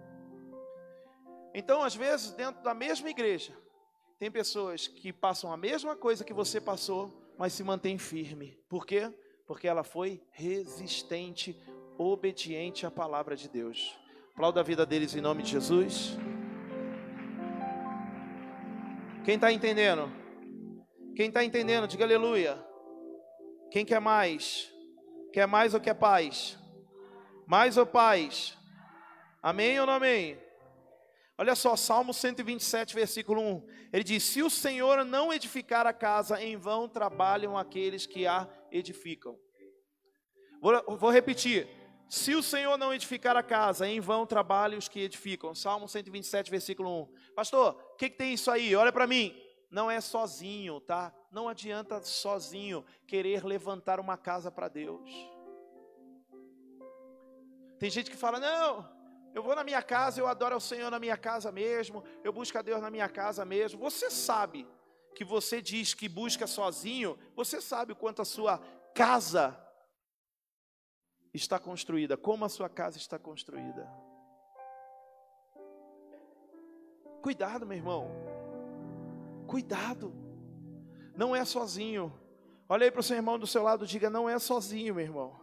Então, 1.54 1.82
às 1.82 1.94
vezes, 1.94 2.32
dentro 2.32 2.62
da 2.62 2.74
mesma 2.74 3.08
igreja, 3.08 3.56
tem 4.18 4.30
pessoas 4.30 4.86
que 4.86 5.14
passam 5.14 5.50
a 5.50 5.56
mesma 5.56 5.96
coisa 5.96 6.24
que 6.24 6.34
você 6.34 6.60
passou, 6.60 7.32
mas 7.38 7.54
se 7.54 7.64
mantém 7.64 7.96
firme. 7.96 8.62
Por 8.68 8.84
quê? 8.84 9.10
Porque 9.46 9.66
ela 9.66 9.82
foi 9.82 10.22
resistente 10.30 11.58
obediente 11.98 12.87
à 12.87 12.90
palavra 12.90 13.37
de 13.37 13.48
Deus. 13.48 13.98
Aplauda 14.32 14.61
a 14.61 14.62
vida 14.62 14.85
deles 14.85 15.14
em 15.14 15.20
nome 15.20 15.42
de 15.42 15.50
Jesus. 15.50 16.16
Quem 19.24 19.37
está 19.37 19.50
entendendo? 19.50 20.11
Quem 21.16 21.28
está 21.28 21.42
entendendo, 21.42 21.88
diga 21.88 22.04
aleluia. 22.04 22.62
Quem 23.70 23.85
quer 23.85 24.00
mais? 24.00 24.72
Quer 25.32 25.46
mais 25.46 25.74
ou 25.74 25.80
quer 25.80 25.94
paz? 25.94 26.59
Mais 27.46 27.76
ou 27.76 27.87
paz? 27.87 28.56
Amém 29.42 29.78
ou 29.80 29.87
não 29.87 29.94
amém? 29.94 30.38
Olha 31.38 31.54
só, 31.54 31.76
Salmo 31.76 32.14
127, 32.14 32.94
versículo 32.94 33.42
1. 33.42 33.66
Ele 33.92 34.04
diz: 34.04 34.22
Se 34.22 34.42
o 34.42 34.48
Senhor 34.48 35.04
não 35.04 35.32
edificar 35.32 35.87
a 35.87 35.92
casa, 35.92 36.42
em 36.42 36.56
vão 36.56 36.88
trabalham 36.88 37.56
aqueles 37.56 38.06
que 38.06 38.26
a 38.26 38.48
edificam. 38.70 39.38
Vou, 40.61 40.98
vou 40.98 41.11
repetir. 41.11 41.68
Se 42.09 42.35
o 42.35 42.42
Senhor 42.42 42.77
não 42.79 42.95
edificar 42.95 43.37
a 43.37 43.42
casa, 43.42 43.87
em 43.87 44.01
vão 44.01 44.25
trabalham 44.25 44.79
os 44.79 44.88
que 44.88 45.01
edificam. 45.01 45.55
Salmo 45.55 45.88
127, 45.88 46.51
versículo 46.51 47.03
1. 47.03 47.35
Pastor, 47.35 47.75
o 47.92 47.97
que, 47.97 48.09
que 48.09 48.16
tem 48.16 48.33
isso 48.33 48.51
aí? 48.51 48.77
Olha 48.77 48.92
para 48.92 49.07
mim. 49.07 49.37
Não 49.69 49.90
é 49.90 50.01
sozinho, 50.01 50.81
tá? 50.81 51.12
Não 51.33 51.49
adianta 51.49 52.01
sozinho 52.01 52.85
querer 53.07 53.45
levantar 53.45 53.99
uma 53.99 54.16
casa 54.16 54.51
para 54.51 54.69
Deus. 54.69 55.11
Tem 57.79 57.90
gente 57.90 58.09
que 58.09 58.16
fala: 58.16 58.38
não, 58.38 58.88
eu 59.35 59.42
vou 59.42 59.57
na 59.57 59.64
minha 59.64 59.83
casa, 59.83 60.21
eu 60.21 60.29
adoro 60.29 60.55
ao 60.55 60.61
Senhor 60.61 60.90
na 60.90 61.01
minha 61.01 61.16
casa 61.16 61.51
mesmo, 61.51 62.05
eu 62.23 62.33
busco 62.33 62.57
a 62.57 62.62
Deus 62.62 62.81
na 62.81 62.90
minha 62.90 63.09
casa 63.09 63.45
mesmo. 63.45 63.81
Você 63.81 64.11
sabe 64.11 64.66
que 65.14 65.25
você 65.25 65.61
diz 65.61 65.92
que 65.92 66.09
busca 66.09 66.47
sozinho, 66.47 67.19
você 67.35 67.61
sabe 67.61 67.92
o 67.92 67.97
quanto 67.97 68.23
a 68.23 68.25
sua 68.25 68.59
casa 68.95 69.65
está 71.37 71.59
construída, 71.59 72.16
como 72.16 72.44
a 72.44 72.49
sua 72.49 72.68
casa 72.68 72.96
está 72.99 73.18
construída. 73.18 73.87
Cuidado, 77.22 77.66
meu 77.66 77.77
irmão. 77.77 78.11
Cuidado. 79.46 80.12
Não 81.16 81.35
é 81.35 81.44
sozinho. 81.44 82.12
Olha 82.68 82.85
aí 82.85 82.90
para 82.90 83.01
o 83.01 83.03
seu 83.03 83.16
irmão 83.16 83.38
do 83.38 83.46
seu 83.46 83.62
lado, 83.62 83.87
diga: 83.87 84.11
não 84.11 84.29
é 84.29 84.38
sozinho, 84.38 84.94
meu 84.94 85.05
irmão. 85.05 85.40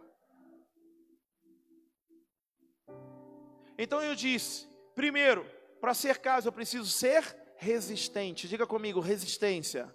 Então 3.78 4.02
eu 4.02 4.14
disse: 4.14 4.68
primeiro, 4.94 5.44
para 5.80 5.94
ser 5.94 6.18
casa 6.18 6.48
eu 6.48 6.52
preciso 6.52 6.88
ser 6.90 7.22
resistente. 7.56 8.48
Diga 8.48 8.66
comigo: 8.66 9.00
resistência. 9.00 9.94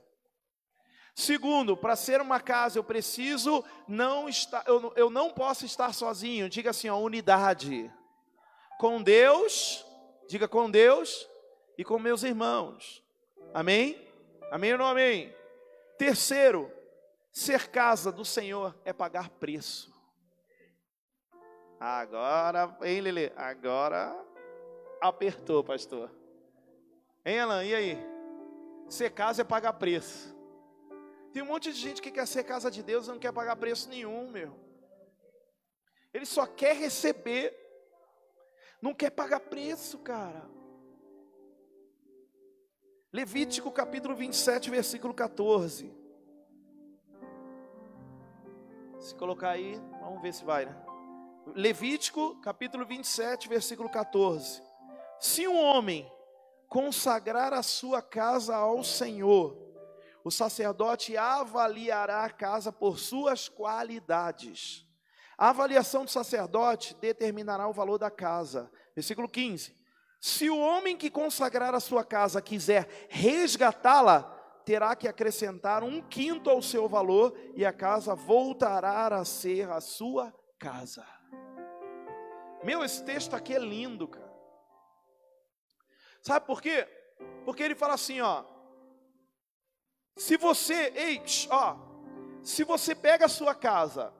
Segundo, 1.15 1.75
para 1.75 1.95
ser 1.95 2.21
uma 2.21 2.39
casa 2.39 2.79
eu 2.79 2.83
preciso 2.83 3.63
não 3.87 4.29
estar, 4.29 4.63
eu, 4.67 4.93
eu 4.95 5.09
não 5.09 5.29
posso 5.29 5.65
estar 5.65 5.93
sozinho. 5.93 6.49
Diga 6.49 6.69
assim, 6.69 6.89
ó, 6.89 6.97
unidade. 6.97 7.91
Com 8.79 9.01
Deus, 9.01 9.85
diga 10.27 10.47
com 10.47 10.71
Deus 10.71 11.27
e 11.77 11.83
com 11.83 11.99
meus 11.99 12.23
irmãos. 12.23 13.03
Amém? 13.53 14.07
Amém 14.51 14.71
ou 14.73 14.77
não 14.77 14.85
amém? 14.85 15.33
Terceiro, 15.97 16.71
ser 17.31 17.67
casa 17.69 18.11
do 18.11 18.23
Senhor 18.23 18.75
é 18.85 18.93
pagar 18.93 19.29
preço. 19.29 19.93
Agora, 21.79 22.77
hein, 22.81 23.01
Lele? 23.01 23.31
Agora 23.35 24.15
apertou, 25.01 25.63
pastor. 25.63 26.11
Hein, 27.25 27.39
Alan? 27.39 27.63
E 27.63 27.75
aí? 27.75 27.97
Ser 28.87 29.11
casa 29.11 29.41
é 29.41 29.45
pagar 29.45 29.73
preço. 29.73 30.35
Tem 31.33 31.43
um 31.43 31.47
monte 31.47 31.71
de 31.71 31.79
gente 31.79 32.01
que 32.01 32.11
quer 32.11 32.27
ser 32.27 32.43
casa 32.43 32.71
de 32.71 32.81
Deus 32.81 33.05
e 33.07 33.09
não 33.09 33.19
quer 33.19 33.31
pagar 33.31 33.55
preço 33.55 33.87
nenhum, 33.89 34.29
meu. 34.29 34.55
Ele 36.13 36.25
só 36.25 36.45
quer 36.45 36.75
receber, 36.75 37.55
não 38.81 38.93
quer 38.93 39.11
pagar 39.11 39.39
preço, 39.39 39.99
cara. 39.99 40.49
Levítico 43.13 43.71
capítulo 43.71 44.15
27, 44.15 44.69
versículo 44.69 45.13
14. 45.13 45.93
Se 48.99 49.15
colocar 49.15 49.51
aí, 49.51 49.79
vamos 50.01 50.21
ver 50.21 50.33
se 50.33 50.43
vai, 50.43 50.65
né? 50.65 50.75
Levítico 51.55 52.39
capítulo 52.41 52.85
27, 52.85 53.47
versículo 53.47 53.89
14. 53.89 54.61
Se 55.19 55.47
um 55.47 55.57
homem 55.57 56.11
consagrar 56.67 57.53
a 57.53 57.63
sua 57.63 58.01
casa 58.01 58.55
ao 58.55 58.83
Senhor, 58.83 59.68
o 60.29 60.31
sacerdote 60.31 61.17
avaliará 61.17 62.23
a 62.23 62.29
casa 62.29 62.71
por 62.71 62.99
suas 62.99 63.49
qualidades. 63.49 64.85
A 65.35 65.49
avaliação 65.49 66.05
do 66.05 66.11
sacerdote 66.11 66.93
determinará 67.01 67.67
o 67.67 67.73
valor 67.73 67.97
da 67.97 68.11
casa. 68.11 68.71
Versículo 68.95 69.27
15. 69.27 69.75
Se 70.21 70.47
o 70.47 70.59
homem 70.59 70.95
que 70.95 71.09
consagrar 71.09 71.73
a 71.73 71.79
sua 71.79 72.03
casa 72.03 72.43
quiser 72.43 73.07
resgatá-la, 73.09 74.21
terá 74.63 74.95
que 74.95 75.07
acrescentar 75.07 75.83
um 75.83 75.99
quinto 75.99 76.47
ao 76.47 76.61
seu 76.61 76.87
valor 76.87 77.35
e 77.55 77.65
a 77.65 77.73
casa 77.73 78.13
voltará 78.13 79.07
a 79.07 79.25
ser 79.25 79.67
a 79.71 79.81
sua 79.81 80.31
casa. 80.59 81.03
Meu, 82.63 82.83
esse 82.83 83.03
texto 83.03 83.35
aqui 83.35 83.55
é 83.55 83.59
lindo, 83.59 84.07
cara. 84.07 84.31
Sabe 86.21 86.45
por 86.45 86.61
quê? 86.61 86.87
Porque 87.43 87.63
ele 87.63 87.73
fala 87.73 87.95
assim, 87.95 88.21
ó. 88.21 88.58
Se 90.19 90.35
você, 90.35 90.91
ei, 90.97 91.23
ó, 91.49 91.77
se 92.43 92.65
você 92.65 92.93
pega 92.93 93.25
a 93.25 93.29
sua 93.29 93.55
casa 93.55 94.13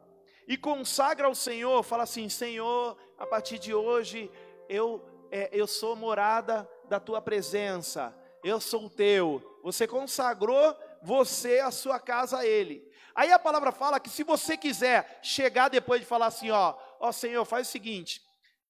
e 0.48 0.56
consagra 0.56 1.28
ao 1.28 1.36
Senhor, 1.36 1.84
fala 1.84 2.04
assim, 2.04 2.30
Senhor, 2.30 2.98
a 3.18 3.28
partir 3.28 3.60
de 3.60 3.74
hoje 3.74 4.32
eu 4.70 5.06
é, 5.30 5.50
eu 5.52 5.68
sou 5.68 5.98
morada 5.98 6.68
da 6.88 7.02
tua 7.02 7.22
presença, 7.22 8.18
eu 8.42 8.62
sou 8.62 8.90
teu. 8.90 9.60
Você 9.62 9.86
consagrou 9.86 10.74
você 11.04 11.60
a 11.60 11.70
sua 11.70 12.00
casa 12.00 12.40
a 12.40 12.46
Ele. 12.46 12.82
Aí 13.14 13.34
a 13.34 13.38
palavra 13.38 13.74
fala 13.74 14.00
que 14.00 14.10
se 14.10 14.24
você 14.24 14.56
quiser 14.56 15.20
chegar 15.22 15.68
depois 15.68 16.00
de 16.00 16.08
falar 16.08 16.28
assim, 16.28 16.50
ó, 16.50 16.76
ó 16.98 17.12
Senhor, 17.12 17.44
faz 17.44 17.68
o 17.68 17.72
seguinte, 17.72 18.22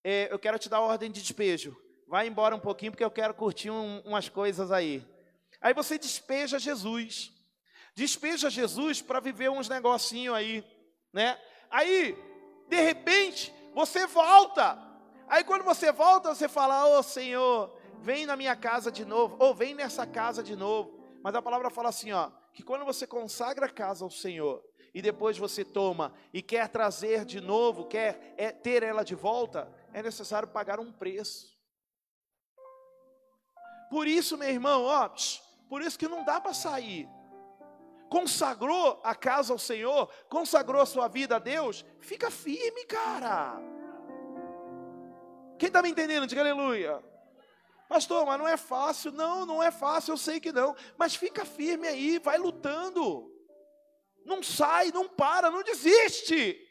é, 0.04 0.28
eu 0.32 0.40
quero 0.40 0.58
te 0.58 0.68
dar 0.68 0.82
ordem 0.82 1.12
de 1.12 1.22
despejo. 1.22 1.78
Vai 2.08 2.26
embora 2.26 2.56
um 2.56 2.60
pouquinho 2.60 2.92
porque 2.92 3.04
eu 3.04 3.12
quero 3.12 3.36
curtir 3.36 3.70
um, 3.70 4.02
umas 4.04 4.28
coisas 4.28 4.72
aí. 4.72 5.06
Aí 5.62 5.74
você 5.74 5.98
despeja 5.98 6.60
Jesus. 6.60 7.32
Despeja 7.96 8.50
Jesus 8.50 9.02
para 9.02 9.20
viver 9.20 9.50
uns 9.50 9.68
negocinho 9.68 10.34
aí, 10.34 10.64
né? 11.12 11.40
Aí, 11.70 12.18
de 12.68 12.82
repente, 12.82 13.54
você 13.74 14.08
volta 14.08 14.90
Aí 15.30 15.44
quando 15.44 15.64
você 15.64 15.92
volta, 15.92 16.34
você 16.34 16.50
fala: 16.50 16.88
Ô 16.88 16.98
oh, 16.98 17.04
Senhor, 17.04 17.72
vem 18.00 18.26
na 18.26 18.36
minha 18.36 18.56
casa 18.56 18.92
de 18.92 19.06
novo, 19.06 19.38
ou 19.40 19.54
vem 19.54 19.76
nessa 19.76 20.06
casa 20.06 20.42
de 20.42 20.56
novo. 20.56 21.00
Mas 21.24 21.36
a 21.36 21.42
palavra 21.42 21.70
fala 21.70 21.90
assim: 21.90 22.12
ó, 22.12 22.32
que 22.52 22.64
quando 22.64 22.84
você 22.84 23.06
consagra 23.06 23.68
a 23.68 23.70
casa 23.70 24.04
ao 24.04 24.10
Senhor, 24.10 24.64
e 24.92 25.04
depois 25.04 25.38
você 25.38 25.64
toma 25.64 26.12
e 26.34 26.42
quer 26.42 26.68
trazer 26.68 27.26
de 27.26 27.40
novo, 27.40 27.86
quer 27.86 28.34
é, 28.38 28.52
ter 28.52 28.82
ela 28.82 29.04
de 29.04 29.14
volta, 29.14 29.72
é 29.94 30.02
necessário 30.02 30.48
pagar 30.48 30.80
um 30.80 30.92
preço. 30.92 31.56
Por 33.92 34.08
isso, 34.08 34.36
meu 34.36 34.50
irmão, 34.50 34.86
ó, 34.86 35.12
por 35.70 35.82
isso 35.82 35.98
que 36.00 36.08
não 36.08 36.24
dá 36.24 36.42
para 36.42 36.54
sair. 36.54 37.08
Consagrou 38.10 39.00
a 39.04 39.14
casa 39.14 39.54
ao 39.54 39.60
Senhor, 39.60 40.10
consagrou 40.28 40.82
a 40.82 40.86
sua 40.86 41.08
vida 41.08 41.36
a 41.36 41.40
Deus, 41.40 41.86
fica 42.00 42.32
firme, 42.32 42.86
cara. 42.86 43.62
Quem 45.60 45.68
está 45.68 45.82
me 45.82 45.90
entendendo? 45.90 46.26
Diga 46.26 46.42
aleluia. 46.42 47.04
Pastor, 47.88 48.26
mas 48.26 48.40
não 48.40 48.48
é 48.48 48.58
fácil. 48.58 49.12
Não, 49.12 49.46
não 49.46 49.62
é 49.62 49.70
fácil, 49.70 50.14
eu 50.14 50.18
sei 50.18 50.40
que 50.40 50.52
não. 50.52 50.76
Mas 50.98 51.16
fica 51.16 51.46
firme 51.46 51.88
aí, 51.88 52.18
vai 52.18 52.38
lutando. 52.38 53.32
Não 54.26 54.42
sai, 54.42 54.92
não 54.92 55.08
para, 55.08 55.52
não 55.52 55.64
desiste. 55.64 56.66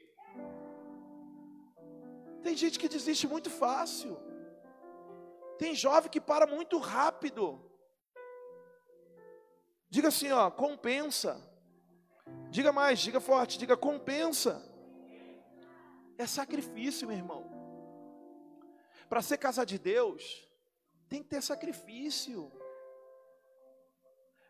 Tem 2.43 2.57
gente 2.57 2.79
que 2.79 2.89
desiste 2.89 3.27
muito 3.29 3.51
fácil. 3.51 4.19
Tem 5.59 5.75
jovem 5.75 6.11
que 6.11 6.21
para 6.21 6.47
muito 6.47 6.79
rápido. 6.79 7.68
Diga 9.91 10.09
assim, 10.09 10.31
ó, 10.31 10.51
compensa. 10.51 11.41
Diga 12.51 12.73
mais, 12.73 12.99
diga 12.99 13.21
forte, 13.21 13.59
diga 13.59 13.77
compensa. 13.77 14.63
É 16.17 16.27
sacrifício, 16.27 17.09
meu 17.09 17.17
irmão. 17.17 17.51
Para 19.09 19.23
ser 19.23 19.39
casa 19.39 19.65
de 19.65 19.79
Deus, 19.79 20.47
tem 21.09 21.23
que 21.23 21.29
ter 21.29 21.43
sacrifício. 21.43 22.53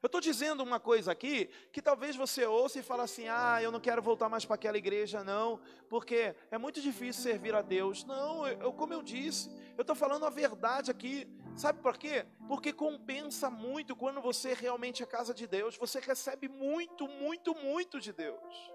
Eu 0.00 0.06
estou 0.06 0.20
dizendo 0.20 0.62
uma 0.62 0.78
coisa 0.78 1.10
aqui 1.10 1.50
que 1.72 1.82
talvez 1.82 2.14
você 2.14 2.44
ouça 2.46 2.78
e 2.78 2.82
fale 2.82 3.02
assim: 3.02 3.26
ah, 3.28 3.60
eu 3.60 3.72
não 3.72 3.80
quero 3.80 4.00
voltar 4.00 4.28
mais 4.28 4.44
para 4.44 4.54
aquela 4.54 4.78
igreja, 4.78 5.24
não, 5.24 5.60
porque 5.88 6.34
é 6.50 6.58
muito 6.58 6.80
difícil 6.80 7.22
servir 7.22 7.54
a 7.54 7.62
Deus. 7.62 8.04
Não, 8.04 8.46
eu, 8.46 8.72
como 8.72 8.92
eu 8.92 9.02
disse, 9.02 9.50
eu 9.76 9.82
estou 9.82 9.96
falando 9.96 10.24
a 10.24 10.30
verdade 10.30 10.90
aqui. 10.90 11.26
Sabe 11.58 11.80
por 11.82 11.98
quê? 11.98 12.24
Porque 12.46 12.72
compensa 12.72 13.50
muito 13.50 13.96
quando 13.96 14.20
você 14.20 14.54
realmente 14.54 15.02
é 15.02 15.06
casa 15.06 15.34
de 15.34 15.44
Deus. 15.44 15.76
Você 15.76 15.98
recebe 15.98 16.48
muito, 16.48 17.08
muito, 17.08 17.52
muito 17.52 18.00
de 18.00 18.12
Deus. 18.12 18.72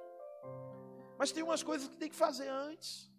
Mas 1.18 1.32
tem 1.32 1.42
umas 1.42 1.64
coisas 1.64 1.88
que 1.88 1.96
tem 1.96 2.10
que 2.10 2.16
fazer 2.16 2.50
antes. 2.50 3.10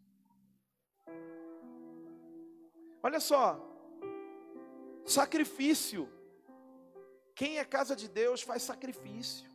Olha 3.03 3.21
só, 3.21 3.59
sacrifício. 5.07 6.13
Quem 7.35 7.59
é 7.59 7.65
casa 7.65 7.97
de 7.97 8.07
Deus 8.07 8.43
faz 8.43 8.63
sacrifício. 8.63 9.51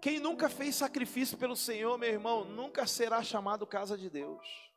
Quem 0.00 0.20
nunca 0.20 0.48
fez 0.48 0.76
sacrifício 0.76 1.36
pelo 1.36 1.56
Senhor, 1.56 1.98
meu 1.98 2.10
irmão, 2.10 2.44
nunca 2.44 2.86
será 2.86 3.24
chamado 3.24 3.66
casa 3.66 3.98
de 3.98 4.08
Deus. 4.08 4.67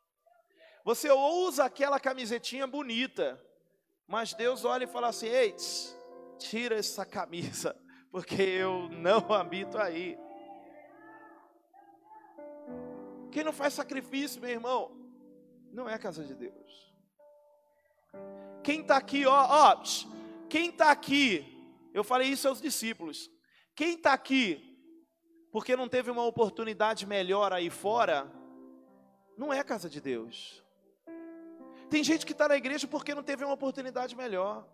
Você 0.83 1.11
usa 1.11 1.65
aquela 1.65 1.99
camisetinha 1.99 2.65
bonita, 2.65 3.41
mas 4.07 4.33
Deus 4.33 4.65
olha 4.65 4.85
e 4.85 4.87
fala 4.87 5.09
assim: 5.09 5.27
Ei, 5.27 5.55
tira 6.37 6.75
essa 6.75 7.05
camisa, 7.05 7.75
porque 8.11 8.41
eu 8.41 8.89
não 8.89 9.31
habito 9.33 9.77
aí. 9.77 10.17
Quem 13.31 13.43
não 13.43 13.53
faz 13.53 13.73
sacrifício, 13.73 14.41
meu 14.41 14.49
irmão, 14.49 14.91
não 15.71 15.87
é 15.87 15.97
casa 15.97 16.23
de 16.23 16.35
Deus. 16.35 16.91
Quem 18.63 18.81
está 18.81 18.97
aqui, 18.97 19.25
ó, 19.25 19.33
ó, 19.33 19.83
quem 20.49 20.69
está 20.69 20.91
aqui, 20.91 21.45
eu 21.93 22.03
falei 22.03 22.27
isso 22.27 22.47
aos 22.47 22.61
discípulos. 22.61 23.31
Quem 23.73 23.95
está 23.95 24.13
aqui 24.13 24.71
porque 25.51 25.75
não 25.75 25.87
teve 25.89 26.09
uma 26.09 26.23
oportunidade 26.23 27.05
melhor 27.05 27.51
aí 27.51 27.69
fora, 27.69 28.31
não 29.37 29.51
é 29.53 29.63
casa 29.63 29.89
de 29.89 29.99
Deus. 29.99 30.63
Tem 31.91 32.05
gente 32.05 32.25
que 32.25 32.31
está 32.31 32.47
na 32.47 32.55
igreja 32.55 32.87
porque 32.87 33.13
não 33.13 33.21
teve 33.21 33.43
uma 33.43 33.53
oportunidade 33.53 34.15
melhor. 34.15 34.65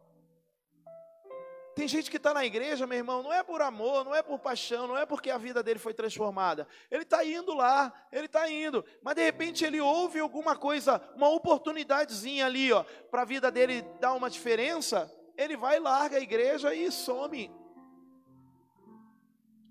Tem 1.73 1.87
gente 1.87 2.11
que 2.11 2.17
está 2.17 2.31
na 2.31 2.45
igreja, 2.45 2.85
meu 2.85 2.99
irmão, 2.99 3.23
não 3.23 3.33
é 3.33 3.41
por 3.41 3.59
amor, 3.59 4.05
não 4.05 4.13
é 4.13 4.21
por 4.21 4.37
paixão, 4.37 4.85
não 4.85 4.95
é 4.95 5.03
porque 5.03 5.31
a 5.31 5.37
vida 5.37 5.63
dele 5.63 5.79
foi 5.79 5.95
transformada. 5.95 6.67
Ele 6.91 7.01
está 7.01 7.25
indo 7.25 7.55
lá, 7.55 7.91
ele 8.11 8.27
está 8.27 8.47
indo, 8.47 8.85
mas 9.01 9.15
de 9.15 9.23
repente 9.23 9.65
ele 9.65 9.81
ouve 9.81 10.19
alguma 10.19 10.55
coisa, 10.55 11.01
uma 11.15 11.27
oportunidadezinha 11.29 12.45
ali, 12.45 12.71
ó, 12.71 12.83
para 13.09 13.23
a 13.23 13.25
vida 13.25 13.51
dele 13.51 13.81
dar 13.99 14.13
uma 14.13 14.29
diferença. 14.29 15.11
Ele 15.35 15.57
vai, 15.57 15.79
larga 15.79 16.17
a 16.17 16.21
igreja 16.21 16.71
e 16.75 16.91
some. 16.91 17.51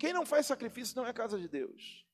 Quem 0.01 0.12
não 0.12 0.26
faz 0.26 0.47
sacrifício 0.47 0.97
não 0.97 1.07
é 1.07 1.12
casa 1.12 1.38
de 1.38 1.49
Deus. 1.49 2.05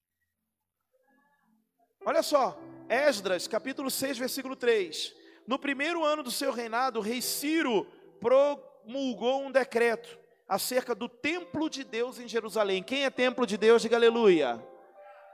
Olha 2.05 2.23
só, 2.23 2.59
Esdras, 2.87 3.49
capítulo 3.49 3.91
6, 3.91 4.19
versículo 4.19 4.55
3. 4.57 5.22
No 5.47 5.59
primeiro 5.59 6.05
ano 6.05 6.23
do 6.23 6.31
seu 6.31 6.53
reinado, 6.53 6.99
o 6.99 7.03
rei 7.03 7.21
Ciro 7.21 7.87
pro 8.21 8.57
promulgou 8.83 9.43
um 9.43 9.51
decreto 9.51 10.19
acerca 10.49 10.95
do 10.95 11.09
templo 11.09 11.71
de 11.71 11.85
Deus 11.85 12.19
em 12.19 12.29
Jerusalém. 12.29 12.83
Quem 12.83 13.05
é 13.05 13.11
templo 13.11 13.47
de 13.47 13.57
Deus? 13.57 13.83
Diga 13.83 13.97
aleluia. 13.97 14.63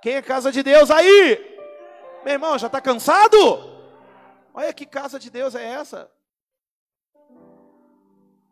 Quem 0.02 0.14
é 0.14 0.22
casa 0.22 0.52
de 0.52 0.62
Deus 0.62 0.90
aí? 0.90 1.56
Meu 2.24 2.34
irmão, 2.34 2.59
já 2.59 2.66
está 2.66 2.80
cansado? 2.80 3.36
Olha 4.54 4.72
que 4.72 4.86
casa 4.86 5.18
de 5.18 5.30
Deus 5.30 5.54
é 5.54 5.64
essa. 5.64 6.11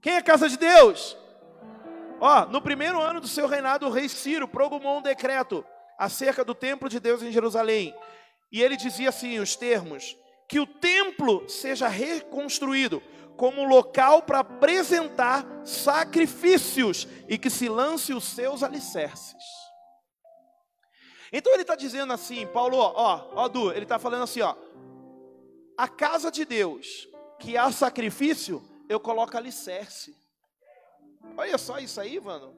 Quem 0.00 0.14
é 0.14 0.22
casa 0.22 0.48
de 0.48 0.57
Deus? 0.57 1.16
Ó, 2.20 2.46
no 2.46 2.62
primeiro 2.62 3.00
ano 3.00 3.20
do 3.20 3.28
seu 3.28 3.46
reinado, 3.46 3.86
o 3.86 3.90
rei 3.90 4.09
Ciro 4.09 4.48
promulgou 4.48 4.98
um 4.98 5.02
decreto 5.02 5.64
acerca 5.98 6.44
do 6.44 6.54
templo 6.54 6.88
de 6.88 6.98
Deus 6.98 7.22
em 7.22 7.30
Jerusalém. 7.30 7.94
E 8.50 8.62
ele 8.62 8.76
dizia 8.76 9.11
assim: 9.11 9.38
os 9.38 9.57
termos: 9.57 10.16
que 10.49 10.61
o 10.61 10.66
templo 10.66 11.49
seja 11.49 11.88
reconstruído 11.88 13.03
como 13.36 13.64
local 13.64 14.22
para 14.22 14.40
apresentar 14.40 15.44
sacrifícios 15.64 17.07
e 17.28 17.36
que 17.36 17.51
se 17.51 17.68
lance 17.68 18.14
os 18.14 18.24
seus 18.24 18.62
alicerces. 18.62 19.44
Então 21.32 21.53
ele 21.53 21.62
está 21.62 21.74
dizendo 21.74 22.12
assim, 22.12 22.47
Paulo, 22.47 22.78
ó, 22.78 23.30
ó, 23.34 23.49
Du, 23.49 23.70
ele 23.70 23.82
está 23.82 23.99
falando 23.99 24.22
assim, 24.22 24.40
ó, 24.40 24.55
a 25.76 25.88
casa 25.88 26.30
de 26.30 26.44
Deus, 26.44 27.09
que 27.38 27.57
há 27.57 27.70
sacrifício, 27.70 28.62
eu 28.88 28.99
coloco 28.99 29.36
alicerce. 29.36 30.16
Olha 31.36 31.59
só 31.59 31.78
isso 31.78 32.01
aí, 32.01 32.18
mano. 32.20 32.57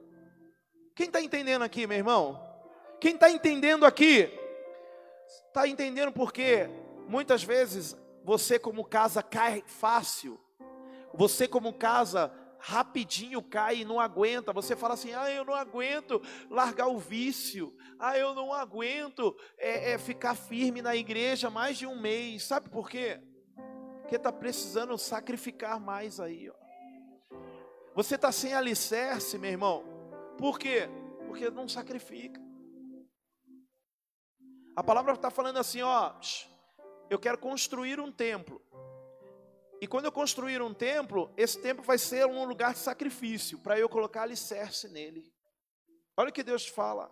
Quem 0.95 1.07
está 1.07 1.21
entendendo 1.21 1.63
aqui, 1.63 1.87
meu 1.87 1.97
irmão? 1.97 2.39
Quem 3.01 3.15
está 3.15 3.29
entendendo 3.29 3.85
aqui? 3.85 4.31
Está 5.47 5.67
entendendo 5.67 6.11
porque 6.11 6.69
muitas 7.09 7.43
vezes 7.43 7.97
você, 8.23 8.57
como 8.57 8.85
casa, 8.85 9.21
cai 9.21 9.63
fácil 9.65 10.39
você, 11.13 11.47
como 11.47 11.73
casa, 11.73 12.31
rapidinho 12.59 13.41
cai 13.41 13.77
e 13.77 13.85
não 13.85 13.99
aguenta. 13.99 14.53
Você 14.53 14.75
fala 14.75 14.93
assim: 14.93 15.13
ah, 15.13 15.29
eu 15.31 15.43
não 15.43 15.53
aguento 15.53 16.21
largar 16.49 16.87
o 16.87 16.97
vício. 16.97 17.75
Ah, 17.97 18.17
eu 18.17 18.33
não 18.33 18.53
aguento 18.53 19.35
é, 19.57 19.91
é, 19.91 19.97
ficar 19.97 20.35
firme 20.35 20.81
na 20.81 20.95
igreja 20.95 21.49
mais 21.49 21.77
de 21.77 21.85
um 21.85 21.99
mês. 21.99 22.43
Sabe 22.43 22.69
por 22.69 22.89
quê? 22.89 23.19
Porque 24.01 24.15
está 24.15 24.31
precisando 24.31 24.97
sacrificar 24.97 25.79
mais 25.79 26.19
aí. 26.19 26.49
Ó. 26.49 27.35
Você 27.95 28.15
está 28.15 28.31
sem 28.31 28.53
alicerce, 28.53 29.37
meu 29.37 29.51
irmão. 29.51 29.83
Por 30.37 30.57
quê? 30.57 30.89
Porque 31.27 31.49
não 31.49 31.67
sacrifica. 31.67 32.39
A 34.75 34.83
palavra 34.83 35.13
está 35.13 35.29
falando 35.29 35.57
assim: 35.57 35.81
ó, 35.81 36.13
eu 37.09 37.19
quero 37.19 37.37
construir 37.37 37.99
um 37.99 38.11
templo. 38.11 38.61
E 39.81 39.87
quando 39.87 40.05
eu 40.05 40.11
construir 40.11 40.61
um 40.61 40.73
templo, 40.73 41.33
esse 41.37 41.59
templo 41.61 41.83
vai 41.83 41.97
ser 41.97 42.25
um 42.25 42.43
lugar 42.43 42.73
de 42.73 42.79
sacrifício, 42.79 43.57
para 43.59 43.79
eu 43.79 43.87
colocar 43.87 44.23
alicerce 44.23 44.89
nele. 44.89 45.31
Olha 46.17 46.29
o 46.29 46.33
que 46.33 46.43
Deus 46.43 46.67
fala. 46.67 47.09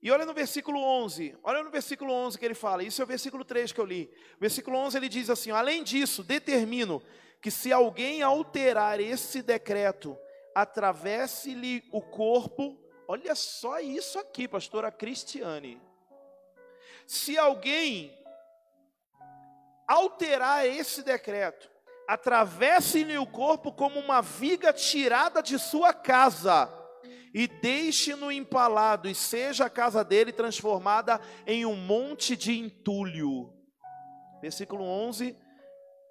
E 0.00 0.10
olha 0.10 0.24
no 0.24 0.34
versículo 0.34 0.80
11, 0.80 1.36
olha 1.42 1.62
no 1.62 1.70
versículo 1.70 2.12
11 2.12 2.38
que 2.38 2.44
ele 2.44 2.54
fala, 2.54 2.82
isso 2.82 3.00
é 3.00 3.04
o 3.04 3.08
versículo 3.08 3.44
3 3.44 3.72
que 3.72 3.80
eu 3.80 3.84
li. 3.84 4.12
versículo 4.38 4.76
11 4.76 4.96
ele 4.96 5.08
diz 5.08 5.30
assim: 5.30 5.50
Além 5.50 5.84
disso, 5.84 6.24
determino 6.24 7.02
que 7.40 7.50
se 7.50 7.72
alguém 7.72 8.22
alterar 8.22 9.00
esse 9.00 9.42
decreto, 9.42 10.16
atravesse-lhe 10.54 11.84
o 11.90 12.00
corpo. 12.00 12.78
Olha 13.08 13.34
só 13.34 13.80
isso 13.80 14.18
aqui, 14.18 14.46
pastora 14.46 14.90
Cristiane. 14.90 15.80
Se 17.06 17.36
alguém 17.36 18.16
alterar 19.92 20.66
esse 20.66 21.02
decreto. 21.02 21.70
Atravesse-lhe 22.08 23.16
o 23.18 23.26
corpo 23.26 23.72
como 23.72 24.00
uma 24.00 24.20
viga 24.20 24.72
tirada 24.72 25.42
de 25.42 25.58
sua 25.58 25.92
casa, 25.92 26.68
e 27.34 27.46
deixe-no 27.46 28.30
empalado, 28.30 29.08
e 29.08 29.14
seja 29.14 29.66
a 29.66 29.70
casa 29.70 30.04
dele 30.04 30.32
transformada 30.32 31.20
em 31.46 31.64
um 31.64 31.76
monte 31.76 32.36
de 32.36 32.58
entulho. 32.58 33.52
Versículo 34.40 34.84
11 34.84 35.36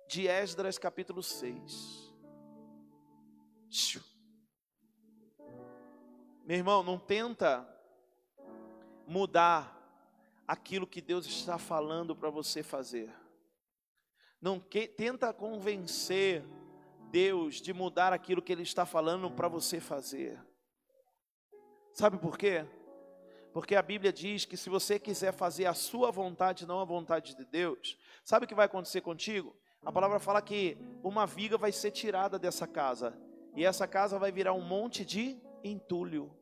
de 0.08 0.28
Esdras, 0.28 0.78
capítulo 0.78 1.22
6. 1.22 2.12
Meu 6.46 6.58
irmão, 6.58 6.84
não 6.84 6.98
tenta 6.98 7.68
mudar 9.08 9.78
aquilo 10.48 10.88
que 10.88 11.02
Deus 11.02 11.26
está 11.26 11.58
falando 11.58 12.16
para 12.16 12.30
você 12.30 12.64
fazer 12.64 13.21
não 14.42 14.60
que, 14.60 14.88
tenta 14.88 15.32
convencer 15.32 16.44
Deus 17.12 17.62
de 17.62 17.74
mudar 17.74 18.12
aquilo 18.12 18.42
que 18.42 18.52
Ele 18.52 18.64
está 18.64 18.86
falando 18.86 19.30
para 19.30 19.48
você 19.48 19.80
fazer. 19.80 20.40
Sabe 21.94 22.18
por 22.18 22.38
quê? 22.38 22.66
Porque 23.54 23.76
a 23.76 23.82
Bíblia 23.82 24.14
diz 24.14 24.46
que 24.46 24.56
se 24.56 24.70
você 24.70 24.98
quiser 24.98 25.34
fazer 25.34 25.66
a 25.66 25.74
sua 25.74 26.10
vontade, 26.10 26.66
não 26.66 26.80
a 26.80 26.86
vontade 26.86 27.36
de 27.36 27.46
Deus, 27.46 27.98
sabe 28.24 28.46
o 28.46 28.48
que 28.48 28.56
vai 28.56 28.66
acontecer 28.66 29.02
contigo? 29.02 29.56
A 29.84 29.92
palavra 29.92 30.20
fala 30.20 30.42
que 30.42 30.78
uma 31.04 31.26
viga 31.26 31.58
vai 31.58 31.72
ser 31.72 31.92
tirada 31.92 32.40
dessa 32.40 32.66
casa, 32.66 33.20
e 33.56 33.66
essa 33.66 33.88
casa 33.88 34.18
vai 34.18 34.32
virar 34.32 34.54
um 34.54 34.62
monte 34.62 35.04
de 35.04 35.38
entulho. 35.64 36.34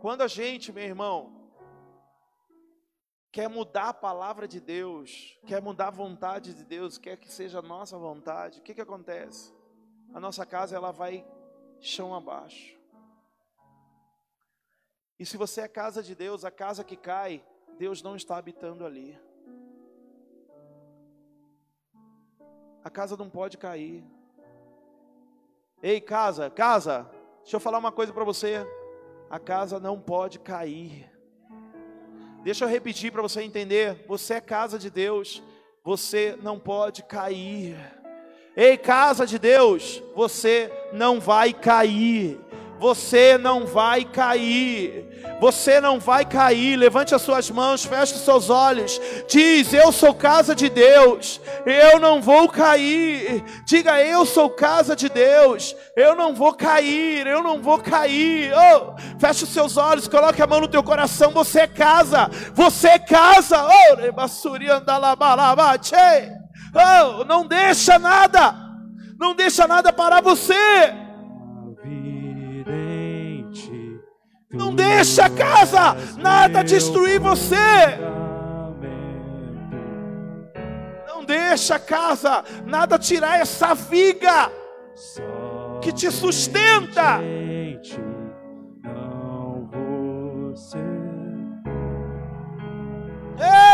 Quando 0.00 0.22
a 0.22 0.28
gente, 0.28 0.72
meu 0.72 0.84
irmão, 0.84 1.39
quer 3.32 3.48
mudar 3.48 3.90
a 3.90 3.94
palavra 3.94 4.48
de 4.48 4.60
Deus, 4.60 5.38
quer 5.46 5.62
mudar 5.62 5.88
a 5.88 5.92
vontade 5.92 6.52
de 6.52 6.64
Deus, 6.64 6.98
quer 6.98 7.16
que 7.16 7.30
seja 7.30 7.60
a 7.60 7.62
nossa 7.62 7.96
vontade, 7.96 8.58
o 8.58 8.62
que, 8.62 8.74
que 8.74 8.80
acontece? 8.80 9.54
A 10.12 10.18
nossa 10.18 10.44
casa 10.44 10.74
ela 10.74 10.90
vai 10.90 11.24
chão 11.78 12.14
abaixo. 12.14 12.78
E 15.18 15.24
se 15.24 15.36
você 15.36 15.62
é 15.62 15.68
casa 15.68 16.02
de 16.02 16.14
Deus, 16.14 16.44
a 16.44 16.50
casa 16.50 16.82
que 16.82 16.96
cai, 16.96 17.44
Deus 17.78 18.02
não 18.02 18.16
está 18.16 18.36
habitando 18.36 18.84
ali. 18.84 19.18
A 22.82 22.90
casa 22.90 23.16
não 23.16 23.28
pode 23.28 23.58
cair. 23.58 24.02
Ei, 25.82 26.00
casa, 26.00 26.50
casa, 26.50 27.08
deixa 27.42 27.56
eu 27.56 27.60
falar 27.60 27.78
uma 27.78 27.92
coisa 27.92 28.12
para 28.12 28.24
você. 28.24 28.66
A 29.28 29.38
casa 29.38 29.78
não 29.78 30.00
pode 30.00 30.38
cair. 30.38 31.19
Deixa 32.42 32.64
eu 32.64 32.68
repetir 32.68 33.12
para 33.12 33.22
você 33.22 33.42
entender. 33.42 34.04
Você 34.08 34.34
é 34.34 34.40
casa 34.40 34.78
de 34.78 34.88
Deus, 34.88 35.42
você 35.84 36.38
não 36.42 36.58
pode 36.58 37.02
cair. 37.02 37.76
Ei, 38.56 38.76
casa 38.76 39.26
de 39.26 39.38
Deus, 39.38 40.02
você 40.14 40.72
não 40.92 41.20
vai 41.20 41.52
cair. 41.52 42.38
Você 42.80 43.36
não 43.36 43.66
vai 43.66 44.06
cair. 44.06 45.06
Você 45.38 45.82
não 45.82 46.00
vai 46.00 46.24
cair. 46.24 46.76
Levante 46.76 47.14
as 47.14 47.20
suas 47.20 47.50
mãos, 47.50 47.84
feche 47.84 48.14
os 48.14 48.22
seus 48.22 48.48
olhos. 48.48 48.98
Diz: 49.28 49.74
Eu 49.74 49.92
sou 49.92 50.14
casa 50.14 50.54
de 50.54 50.70
Deus. 50.70 51.38
Eu 51.66 52.00
não 52.00 52.22
vou 52.22 52.48
cair. 52.48 53.44
Diga: 53.66 54.02
Eu 54.02 54.24
sou 54.24 54.48
casa 54.48 54.96
de 54.96 55.10
Deus. 55.10 55.76
Eu 55.94 56.14
não 56.14 56.34
vou 56.34 56.54
cair. 56.54 57.26
Eu 57.26 57.42
não 57.42 57.60
vou 57.60 57.78
cair. 57.78 58.50
Oh, 58.54 58.94
feche 59.18 59.44
os 59.44 59.50
seus 59.50 59.76
olhos. 59.76 60.08
Coloque 60.08 60.40
a 60.40 60.46
mão 60.46 60.62
no 60.62 60.68
teu 60.68 60.82
coração. 60.82 61.32
Você 61.32 61.60
é 61.60 61.66
casa. 61.66 62.30
Você 62.54 62.88
é 62.88 62.98
casa. 62.98 63.68
Oh, 66.74 67.24
não 67.24 67.46
deixa 67.46 67.98
nada. 67.98 68.54
Não 69.18 69.34
deixa 69.34 69.66
nada 69.66 69.92
parar 69.92 70.22
você. 70.22 71.09
Não 74.60 74.74
deixa 74.74 75.24
a 75.24 75.30
casa, 75.30 75.96
nada 76.18 76.62
destruir 76.62 77.18
você. 77.18 77.56
Não 81.08 81.24
deixa 81.24 81.76
a 81.76 81.78
casa, 81.78 82.44
nada 82.66 82.98
tirar 82.98 83.40
essa 83.40 83.74
viga 83.74 84.52
que 85.80 85.90
te 85.92 86.10
sustenta. 86.10 87.20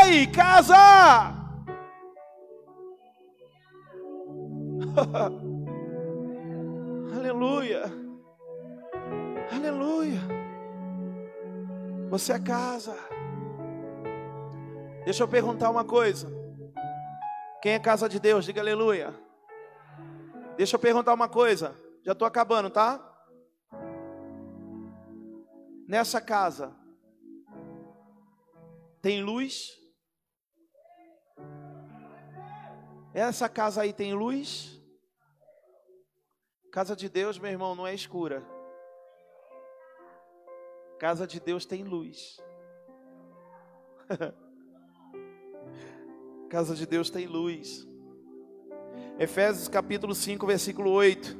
Ei, 0.05 0.28
casa! 0.28 1.34
Aleluia. 7.12 7.82
Aleluia. 9.53 10.45
Você 12.09 12.35
é 12.35 12.39
casa. 12.39 12.97
Deixa 15.05 15.23
eu 15.23 15.29
perguntar 15.29 15.71
uma 15.71 15.85
coisa. 15.85 16.29
Quem 17.61 17.73
é 17.73 17.79
casa 17.79 18.09
de 18.09 18.21
Deus? 18.21 18.45
Diga 18.45 18.61
aleluia. 18.61 19.13
Deixa 20.57 20.77
eu 20.77 20.81
perguntar 20.81 21.13
uma 21.13 21.29
coisa. 21.29 21.75
Já 22.05 22.13
estou 22.13 22.27
acabando, 22.27 22.71
tá? 22.71 23.03
Nessa 25.89 26.21
casa, 26.21 26.77
tem 29.03 29.23
luz? 29.23 29.71
Essa 33.13 33.49
casa 33.49 33.83
aí 33.83 33.93
tem 33.93 34.15
luz? 34.15 34.81
Casa 36.73 36.95
de 36.95 37.09
Deus, 37.09 37.39
meu 37.39 37.51
irmão, 37.51 37.75
não 37.75 37.87
é 37.87 37.95
escura. 37.95 38.56
Casa 40.99 41.26
de 41.26 41.38
Deus 41.38 41.66
tem 41.66 41.84
luz. 41.84 42.40
Casa 46.49 46.74
de 46.74 46.86
Deus 46.86 47.11
tem 47.11 47.26
luz. 47.26 47.86
Efésios 49.18 49.68
capítulo 49.68 50.14
5, 50.14 50.47
versículo 50.47 50.90
8. 50.90 51.36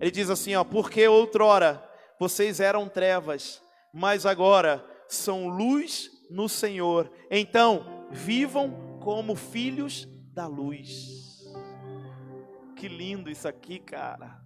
Ele 0.00 0.10
diz 0.12 0.30
assim, 0.30 0.54
ó: 0.54 0.62
"Porque 0.62 1.08
outrora 1.08 1.84
vocês 2.20 2.60
eram 2.60 2.88
trevas, 2.88 3.60
mas 3.92 4.24
agora 4.24 4.84
são 5.08 5.48
luz 5.48 6.10
no 6.30 6.48
Senhor. 6.48 7.10
Então, 7.30 8.06
vivam 8.10 8.98
como 9.00 9.34
filhos 9.34 10.06
da 10.32 10.46
luz." 10.46 11.18
Que 12.76 12.86
lindo 12.86 13.28
isso 13.28 13.48
aqui, 13.48 13.80
cara. 13.80 14.40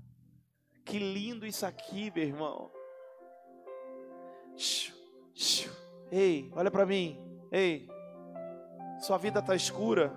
Que 0.86 0.98
lindo 0.98 1.46
isso 1.46 1.66
aqui, 1.66 2.10
meu 2.14 2.24
irmão. 2.24 2.74
Ei, 6.11 6.50
olha 6.55 6.70
para 6.70 6.86
mim. 6.86 7.18
Ei, 7.50 7.88
sua 9.00 9.18
vida 9.18 9.40
está 9.40 9.55
escura. 9.55 10.12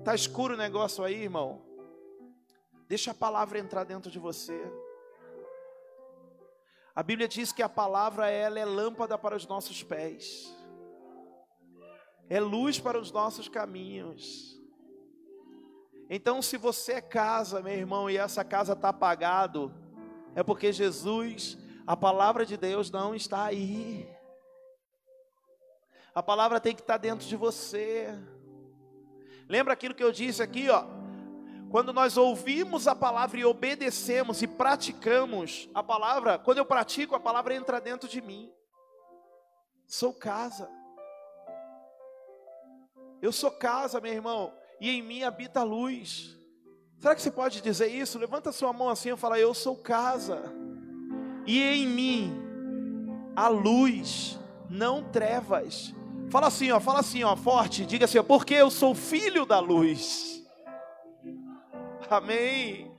Está 0.00 0.14
escuro 0.14 0.54
o 0.54 0.56
negócio 0.56 1.02
aí, 1.04 1.22
irmão. 1.22 1.62
Deixa 2.88 3.12
a 3.12 3.14
palavra 3.14 3.58
entrar 3.58 3.84
dentro 3.84 4.10
de 4.10 4.18
você. 4.18 4.60
A 6.94 7.02
Bíblia 7.02 7.26
diz 7.26 7.52
que 7.52 7.62
a 7.62 7.68
palavra 7.68 8.28
ela 8.28 8.58
é 8.58 8.64
lâmpada 8.64 9.16
para 9.18 9.34
os 9.34 9.46
nossos 9.46 9.82
pés. 9.82 10.54
É 12.28 12.38
luz 12.38 12.78
para 12.78 12.98
os 12.98 13.10
nossos 13.10 13.48
caminhos. 13.48 14.60
Então, 16.08 16.42
se 16.42 16.56
você 16.56 16.92
é 16.92 17.00
casa, 17.00 17.62
meu 17.62 17.72
irmão, 17.72 18.10
e 18.10 18.16
essa 18.16 18.44
casa 18.44 18.74
está 18.74 18.90
apagado, 18.90 19.74
é 20.34 20.42
porque 20.42 20.72
Jesus, 20.72 21.58
a 21.86 21.96
palavra 21.96 22.46
de 22.46 22.56
Deus 22.56 22.90
não 22.90 23.14
está 23.14 23.44
aí. 23.44 24.08
A 26.14 26.22
palavra 26.22 26.60
tem 26.60 26.74
que 26.74 26.80
estar 26.80 26.96
dentro 26.96 27.26
de 27.26 27.36
você. 27.36 28.08
Lembra 29.48 29.72
aquilo 29.72 29.94
que 29.94 30.04
eu 30.04 30.12
disse 30.12 30.42
aqui, 30.42 30.70
ó? 30.70 30.84
Quando 31.70 31.92
nós 31.92 32.16
ouvimos 32.16 32.86
a 32.86 32.94
palavra 32.94 33.38
e 33.38 33.44
obedecemos 33.44 34.40
e 34.42 34.46
praticamos 34.46 35.68
a 35.74 35.82
palavra, 35.82 36.38
quando 36.38 36.58
eu 36.58 36.64
pratico, 36.64 37.14
a 37.16 37.20
palavra 37.20 37.54
entra 37.54 37.80
dentro 37.80 38.08
de 38.08 38.20
mim. 38.20 38.52
Sou 39.86 40.14
casa. 40.14 40.70
Eu 43.20 43.32
sou 43.32 43.50
casa, 43.50 44.00
meu 44.00 44.12
irmão 44.12 44.52
e 44.80 44.90
em 44.90 45.02
mim 45.02 45.22
habita 45.22 45.60
a 45.60 45.64
luz. 45.64 46.38
Será 46.98 47.14
que 47.14 47.22
você 47.22 47.30
pode 47.30 47.60
dizer 47.60 47.88
isso? 47.88 48.18
Levanta 48.18 48.52
sua 48.52 48.72
mão 48.72 48.88
assim 48.88 49.12
e 49.12 49.16
fala: 49.16 49.38
Eu 49.38 49.54
sou 49.54 49.76
casa, 49.76 50.42
e 51.46 51.62
em 51.62 51.86
mim 51.86 52.44
a 53.36 53.48
luz, 53.48 54.38
não 54.68 55.02
trevas. 55.02 55.94
Fala 56.30 56.48
assim, 56.48 56.70
ó, 56.70 56.80
fala 56.80 57.00
assim, 57.00 57.22
ó, 57.22 57.36
forte, 57.36 57.84
diga 57.86 58.04
assim, 58.04 58.18
ó, 58.18 58.22
porque 58.22 58.54
eu 58.54 58.70
sou 58.70 58.94
filho 58.94 59.44
da 59.44 59.58
luz. 59.58 60.42
Amém. 62.10 62.92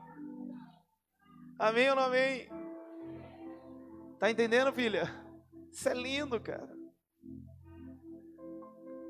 Amém 1.57 1.89
ou 1.89 1.95
não 1.95 2.03
amém? 2.03 2.49
Tá 4.19 4.29
entendendo, 4.29 4.73
filha? 4.73 5.09
Isso 5.71 5.87
é 5.87 5.93
lindo, 5.93 6.39
cara. 6.39 6.73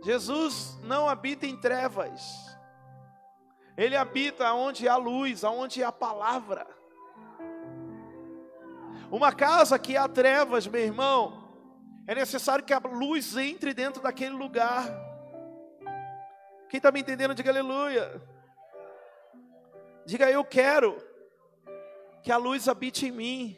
Jesus 0.03 0.77
não 0.83 1.09
habita 1.09 1.47
em 1.47 1.57
trevas. 1.57 2.21
Ele 3.77 3.95
habita 3.95 4.53
onde 4.53 4.87
há 4.87 4.95
luz, 4.95 5.43
onde 5.43 5.83
há 5.83 5.91
palavra. 5.91 6.67
Uma 9.11 9.31
casa 9.31 9.77
que 9.77 9.95
há 9.95 10.07
trevas, 10.07 10.67
meu 10.67 10.81
irmão, 10.81 11.45
é 12.07 12.15
necessário 12.15 12.65
que 12.65 12.73
a 12.73 12.79
luz 12.79 13.35
entre 13.37 13.73
dentro 13.73 14.01
daquele 14.01 14.35
lugar. 14.35 14.85
Quem 16.69 16.77
está 16.77 16.91
me 16.91 16.99
entendendo, 16.99 17.33
diga 17.33 17.51
aleluia. 17.51 18.21
Diga 20.05 20.29
eu 20.29 20.43
quero 20.43 20.97
que 22.21 22.31
a 22.31 22.37
luz 22.37 22.67
habite 22.67 23.07
em 23.07 23.11
mim. 23.11 23.57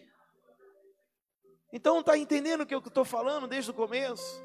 Então 1.72 2.00
está 2.00 2.18
entendendo 2.18 2.62
o 2.62 2.66
que 2.66 2.76
eu 2.76 2.80
estou 2.80 3.04
falando 3.04 3.48
desde 3.48 3.72
o 3.72 3.74
começo? 3.74 4.44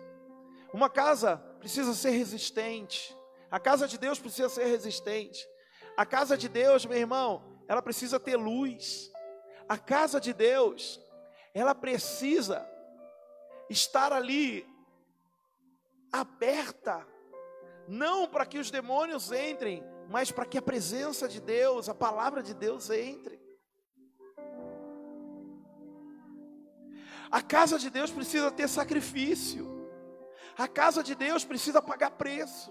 Uma 0.73 0.89
casa 0.89 1.37
precisa 1.59 1.95
ser 1.95 2.11
resistente. 2.11 3.17
A 3.51 3.61
casa 3.61 3.87
de 3.87 3.99
Deus 3.99 4.19
precisa 4.19 4.49
ser 4.49 4.65
resistente. 4.65 5.47
A 5.97 6.07
casa 6.07 6.37
de 6.37 6.49
Deus, 6.49 6.87
meu 6.87 6.99
irmão, 6.99 7.61
ela 7.69 7.83
precisa 7.83 8.19
ter 8.19 8.37
luz. 8.37 9.12
A 9.69 9.79
casa 9.79 10.21
de 10.21 10.33
Deus, 10.33 11.01
ela 11.55 11.75
precisa 11.75 12.69
estar 13.69 14.13
ali 14.13 14.67
aberta, 16.13 17.07
não 17.89 18.29
para 18.29 18.45
que 18.45 18.59
os 18.59 18.71
demônios 18.71 19.33
entrem, 19.33 19.83
mas 20.09 20.31
para 20.31 20.45
que 20.45 20.59
a 20.59 20.63
presença 20.63 21.29
de 21.29 21.41
Deus, 21.41 21.89
a 21.89 21.95
palavra 21.95 22.43
de 22.43 22.53
Deus 22.53 22.91
entre. 22.91 23.41
A 27.31 27.41
casa 27.41 27.79
de 27.79 27.89
Deus 27.89 28.11
precisa 28.11 28.51
ter 28.51 28.69
sacrifício. 28.69 29.89
A 30.57 30.69
casa 30.69 31.03
de 31.03 31.15
Deus 31.15 31.47
precisa 31.47 31.81
pagar 31.81 32.11
preço. 32.11 32.71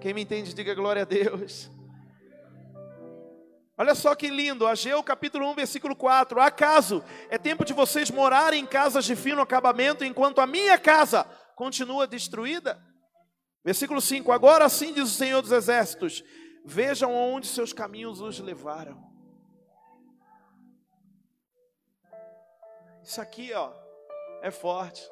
Quem 0.00 0.14
me 0.14 0.22
entende, 0.22 0.54
diga 0.54 0.72
glória 0.72 1.02
a 1.02 1.04
Deus. 1.04 1.68
Olha 3.80 3.94
só 3.94 4.14
que 4.14 4.28
lindo, 4.28 4.66
Ageu 4.66 5.02
capítulo 5.02 5.50
1, 5.52 5.54
versículo 5.54 5.96
4. 5.96 6.38
Acaso 6.38 7.02
é 7.30 7.38
tempo 7.38 7.64
de 7.64 7.72
vocês 7.72 8.10
morarem 8.10 8.62
em 8.62 8.66
casas 8.66 9.06
de 9.06 9.16
fino 9.16 9.40
acabamento, 9.40 10.04
enquanto 10.04 10.42
a 10.42 10.46
minha 10.46 10.78
casa 10.78 11.24
continua 11.56 12.06
destruída? 12.06 12.78
Versículo 13.64 13.98
5: 13.98 14.30
Agora 14.32 14.68
sim 14.68 14.92
diz 14.92 15.04
o 15.04 15.14
Senhor 15.14 15.40
dos 15.40 15.50
Exércitos: 15.50 16.22
Vejam 16.62 17.14
onde 17.14 17.46
seus 17.46 17.72
caminhos 17.72 18.20
os 18.20 18.38
levaram. 18.38 19.02
Isso 23.02 23.18
aqui, 23.18 23.50
ó, 23.54 23.72
é 24.42 24.50
forte. 24.50 25.08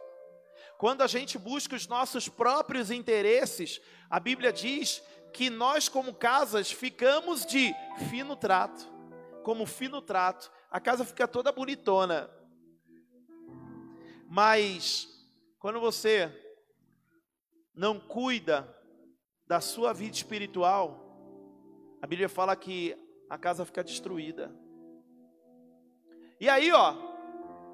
Quando 0.77 1.01
a 1.01 1.07
gente 1.07 1.39
busca 1.39 1.75
os 1.75 1.87
nossos 1.87 2.29
próprios 2.29 2.91
interesses, 2.91 3.81
a 4.11 4.21
Bíblia 4.21 4.53
diz 4.53 5.03
que 5.33 5.51
nós, 5.51 5.89
como 5.89 6.15
casas, 6.15 6.71
ficamos 6.71 7.45
de 7.45 7.75
fino 8.09 8.37
trato. 8.37 8.87
Como 9.43 9.67
fino 9.67 10.01
trato. 10.01 10.51
A 10.71 10.81
casa 10.81 11.05
fica 11.05 11.27
toda 11.27 11.53
bonitona. 11.53 12.31
Mas, 14.29 15.09
quando 15.59 15.81
você 15.81 16.31
não 17.75 17.99
cuida 17.99 18.77
da 19.47 19.61
sua 19.61 19.93
vida 19.93 20.17
espiritual, 20.17 21.09
a 22.03 22.07
Bíblia 22.07 22.29
fala 22.29 22.55
que 22.55 22.97
a 23.31 23.39
casa 23.39 23.65
fica 23.65 23.83
destruída. 23.83 24.53
E 26.41 26.49
aí, 26.49 26.71
ó, 26.73 26.95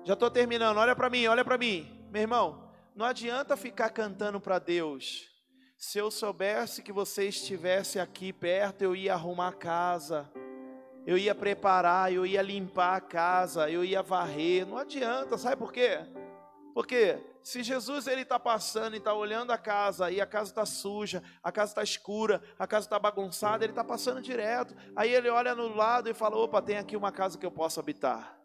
já 0.04 0.14
estou 0.14 0.30
terminando. 0.30 0.78
Olha 0.78 0.94
para 0.94 1.10
mim, 1.10 1.26
olha 1.26 1.44
para 1.44 1.58
mim, 1.58 2.06
meu 2.10 2.22
irmão. 2.22 2.72
Não 2.94 3.04
adianta 3.04 3.56
ficar 3.56 3.90
cantando 3.90 4.40
para 4.40 4.58
Deus. 4.58 5.33
Se 5.86 5.98
eu 5.98 6.10
soubesse 6.10 6.82
que 6.82 6.90
você 6.90 7.28
estivesse 7.28 8.00
aqui 8.00 8.32
perto, 8.32 8.80
eu 8.80 8.96
ia 8.96 9.12
arrumar 9.12 9.48
a 9.48 9.52
casa. 9.52 10.32
eu 11.06 11.18
ia 11.18 11.34
preparar, 11.34 12.10
eu 12.10 12.24
ia 12.24 12.40
limpar 12.40 12.96
a 12.96 13.00
casa, 13.02 13.70
eu 13.70 13.84
ia 13.84 14.02
varrer. 14.02 14.66
Não 14.66 14.78
adianta, 14.78 15.36
sabe 15.36 15.56
por 15.56 15.70
quê? 15.70 16.00
Porque 16.72 17.22
se 17.42 17.62
Jesus 17.62 18.06
ele 18.06 18.22
está 18.22 18.40
passando 18.40 18.94
e 18.94 18.96
está 18.96 19.12
olhando 19.12 19.50
a 19.50 19.58
casa 19.58 20.10
e 20.10 20.22
a 20.22 20.26
casa 20.26 20.50
está 20.50 20.64
suja, 20.64 21.22
a 21.42 21.52
casa 21.52 21.72
está 21.72 21.82
escura, 21.82 22.42
a 22.58 22.66
casa 22.66 22.86
está 22.86 22.98
bagunçada, 22.98 23.62
ele 23.62 23.72
está 23.72 23.84
passando 23.84 24.22
direto. 24.22 24.74
Aí 24.96 25.14
ele 25.14 25.28
olha 25.28 25.54
no 25.54 25.68
lado 25.76 26.08
e 26.08 26.14
fala: 26.14 26.34
opa, 26.34 26.62
tem 26.62 26.78
aqui 26.78 26.96
uma 26.96 27.12
casa 27.12 27.36
que 27.36 27.44
eu 27.44 27.52
posso 27.52 27.78
habitar. 27.78 28.43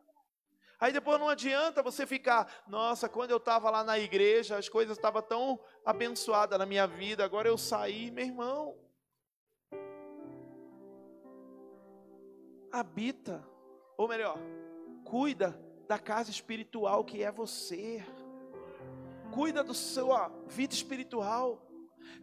Aí 0.80 0.94
depois 0.94 1.20
não 1.20 1.28
adianta 1.28 1.84
você 1.84 2.06
ficar, 2.08 2.64
nossa, 2.66 3.10
quando 3.10 3.32
eu 3.32 3.38
estava 3.38 3.70
lá 3.70 3.84
na 3.84 4.00
igreja, 4.00 4.58
as 4.58 4.70
coisas 4.70 4.98
estavam 4.98 5.22
tão 5.22 5.60
abençoadas 5.86 6.58
na 6.58 6.66
minha 6.66 6.88
vida, 6.88 7.24
agora 7.24 7.50
eu 7.50 7.58
saí, 7.58 8.10
meu 8.12 8.26
irmão. 8.26 8.78
Habita, 12.72 13.46
ou 13.98 14.08
melhor, 14.08 14.38
cuida 15.04 15.60
da 15.86 16.00
casa 16.00 16.32
espiritual 16.32 17.04
que 17.04 17.22
é 17.22 17.32
você. 17.32 18.06
Cuida 19.34 19.64
da 19.64 19.74
sua 19.74 20.32
vida 20.48 20.74
espiritual. 20.74 21.66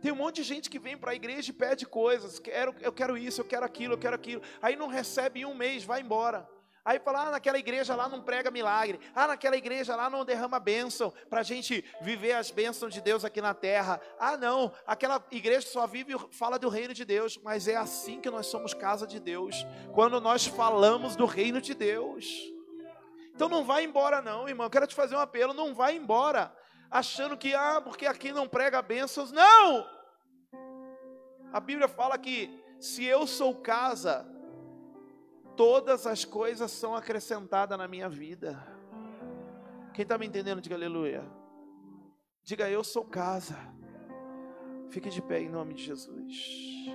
Tem 0.01 0.11
um 0.11 0.17
monte 0.17 0.37
de 0.37 0.45
gente 0.45 0.71
que 0.71 0.79
vem 0.79 0.97
para 0.97 1.11
a 1.11 1.15
igreja 1.15 1.51
e 1.51 1.55
pede 1.55 1.85
coisas. 1.85 2.39
Quero, 2.39 2.75
eu 2.81 2.93
quero 2.93 3.19
isso, 3.19 3.41
eu 3.41 3.45
quero 3.45 3.67
aquilo, 3.67 3.95
eu 3.95 3.99
quero 3.99 4.15
aquilo. 4.15 4.41
Aí 4.63 4.77
não 4.77 4.87
recebe 4.87 5.41
em 5.41 5.45
um 5.45 5.55
mês, 5.55 5.85
vai 5.85 6.01
embora. 6.01 6.49
Aí 6.87 7.01
fala, 7.01 7.23
ah, 7.27 7.31
naquela 7.33 7.59
igreja 7.59 7.97
lá 7.97 8.09
não 8.09 8.23
prega 8.23 8.49
milagre. 8.49 9.01
Ah, 9.13 9.27
naquela 9.27 9.57
igreja 9.57 9.97
lá 9.97 10.09
não 10.09 10.25
derrama 10.25 10.61
bênção 10.61 11.13
para 11.29 11.41
a 11.41 11.43
gente 11.43 11.85
viver 12.01 12.35
as 12.35 12.53
bênçãos 12.53 12.95
de 12.95 13.01
Deus 13.01 13.25
aqui 13.25 13.41
na 13.41 13.53
terra. 13.53 14.01
Ah, 14.21 14.37
não, 14.37 14.73
aquela 14.87 15.21
igreja 15.33 15.67
só 15.67 15.85
vive 15.85 16.15
fala 16.31 16.61
do 16.61 16.69
reino 16.69 16.95
de 16.95 17.05
Deus. 17.05 17.41
Mas 17.43 17.67
é 17.67 17.75
assim 17.75 18.21
que 18.21 18.31
nós 18.31 18.47
somos 18.47 18.73
casa 18.73 19.05
de 19.05 19.19
Deus. 19.19 19.67
Quando 19.93 20.21
nós 20.21 20.47
falamos 20.47 21.17
do 21.17 21.27
reino 21.27 21.61
de 21.61 21.75
Deus. 21.75 22.25
Então 23.35 23.49
não 23.49 23.65
vai 23.65 23.83
embora 23.83 24.23
não, 24.23 24.49
irmão. 24.49 24.67
Eu 24.67 24.71
quero 24.71 24.87
te 24.87 24.95
fazer 24.95 25.17
um 25.17 25.21
apelo, 25.21 25.53
não 25.53 25.75
vai 25.75 25.97
embora. 25.97 26.55
Achando 26.89 27.37
que, 27.37 27.53
ah, 27.53 27.81
porque 27.83 28.07
aqui 28.07 28.31
não 28.31 28.47
prega 28.47 28.81
bênçãos. 28.81 29.33
Não! 29.33 29.85
A 31.53 31.59
Bíblia 31.59 31.89
fala 31.89 32.17
que 32.17 32.63
se 32.79 33.05
eu 33.05 33.27
sou 33.27 33.57
casa 33.57 34.25
todas 35.57 36.07
as 36.07 36.25
coisas 36.25 36.71
são 36.71 36.95
acrescentadas 36.95 37.77
na 37.79 37.89
minha 37.89 38.09
vida. 38.09 38.63
Quem 39.95 40.03
está 40.03 40.19
me 40.19 40.27
entendendo, 40.27 40.61
diga 40.61 40.75
aleluia. 40.75 41.25
Diga 42.43 42.71
eu 42.71 42.85
sou 42.85 43.05
casa. 43.05 43.57
Fique 44.91 45.09
de 45.09 45.21
pé 45.21 45.41
em 45.41 45.49
nome 45.49 45.75
de 45.75 45.83
Jesus. 45.83 46.87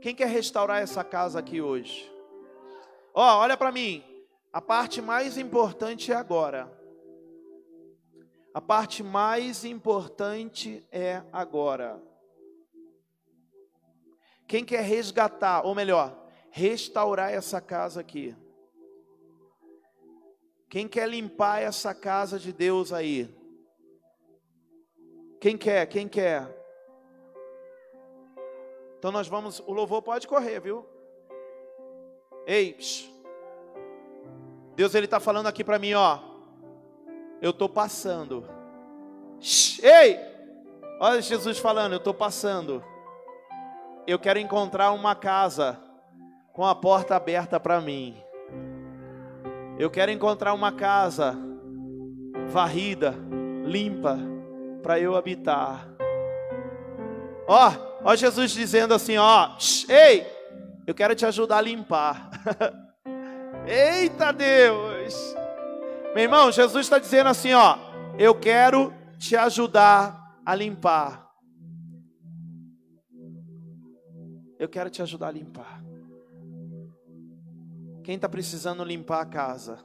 Quem 0.00 0.14
quer 0.14 0.28
restaurar 0.28 0.82
essa 0.82 1.04
casa 1.04 1.38
aqui 1.38 1.60
hoje? 1.60 2.10
Ó, 3.14 3.22
oh, 3.22 3.40
olha 3.40 3.56
para 3.56 3.70
mim. 3.70 4.02
A 4.52 4.60
parte 4.60 5.00
mais 5.00 5.36
importante 5.36 6.12
é 6.12 6.14
agora. 6.14 6.70
A 8.54 8.60
parte 8.60 9.02
mais 9.02 9.64
importante 9.64 10.86
é 10.90 11.22
agora. 11.32 12.02
Quem 14.52 14.66
quer 14.66 14.82
resgatar, 14.82 15.64
ou 15.64 15.74
melhor, 15.74 16.14
restaurar 16.50 17.32
essa 17.32 17.58
casa 17.58 18.02
aqui? 18.02 18.36
Quem 20.68 20.86
quer 20.86 21.08
limpar 21.08 21.62
essa 21.62 21.94
casa 21.94 22.38
de 22.38 22.52
Deus 22.52 22.92
aí? 22.92 23.34
Quem 25.40 25.56
quer? 25.56 25.86
Quem 25.86 26.06
quer? 26.06 26.46
Então 28.98 29.10
nós 29.10 29.26
vamos, 29.26 29.58
o 29.60 29.72
louvor 29.72 30.02
pode 30.02 30.28
correr, 30.28 30.60
viu? 30.60 30.86
Ei, 32.46 32.74
psh. 32.74 33.10
Deus 34.76 34.94
ele 34.94 35.06
está 35.06 35.18
falando 35.18 35.46
aqui 35.46 35.64
para 35.64 35.78
mim, 35.78 35.94
ó. 35.94 36.18
Eu 37.40 37.52
estou 37.52 37.70
passando. 37.70 38.46
Ei, 39.82 40.18
olha 41.00 41.22
Jesus 41.22 41.58
falando, 41.58 41.94
eu 41.94 41.98
estou 41.98 42.12
passando 42.12 42.91
eu 44.06 44.18
quero 44.18 44.38
encontrar 44.38 44.92
uma 44.92 45.14
casa 45.14 45.78
com 46.52 46.64
a 46.64 46.74
porta 46.74 47.16
aberta 47.16 47.58
para 47.58 47.80
mim. 47.80 48.16
Eu 49.78 49.90
quero 49.90 50.10
encontrar 50.10 50.52
uma 50.52 50.72
casa 50.72 51.36
varrida, 52.48 53.14
limpa, 53.64 54.18
para 54.82 54.98
eu 54.98 55.16
habitar. 55.16 55.88
Ó, 57.46 57.72
ó 58.04 58.16
Jesus 58.16 58.52
dizendo 58.52 58.92
assim, 58.94 59.16
ó, 59.16 59.50
ei, 59.88 60.26
eu 60.86 60.94
quero 60.94 61.14
te 61.14 61.24
ajudar 61.24 61.58
a 61.58 61.62
limpar. 61.62 62.30
Eita 63.66 64.32
Deus! 64.32 65.34
Meu 66.14 66.24
irmão, 66.24 66.52
Jesus 66.52 66.86
está 66.86 66.98
dizendo 66.98 67.28
assim, 67.28 67.54
ó, 67.54 67.78
eu 68.18 68.34
quero 68.34 68.92
te 69.18 69.36
ajudar 69.36 70.36
a 70.44 70.54
limpar. 70.54 71.31
Eu 74.62 74.68
quero 74.68 74.88
te 74.88 75.02
ajudar 75.02 75.26
a 75.26 75.32
limpar. 75.32 75.82
Quem 78.04 78.14
está 78.14 78.28
precisando 78.28 78.84
limpar 78.84 79.20
a 79.20 79.26
casa, 79.26 79.84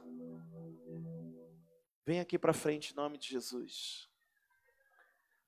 vem 2.06 2.20
aqui 2.20 2.38
para 2.38 2.52
frente 2.52 2.92
em 2.92 2.94
nome 2.94 3.18
de 3.18 3.26
Jesus. 3.26 4.08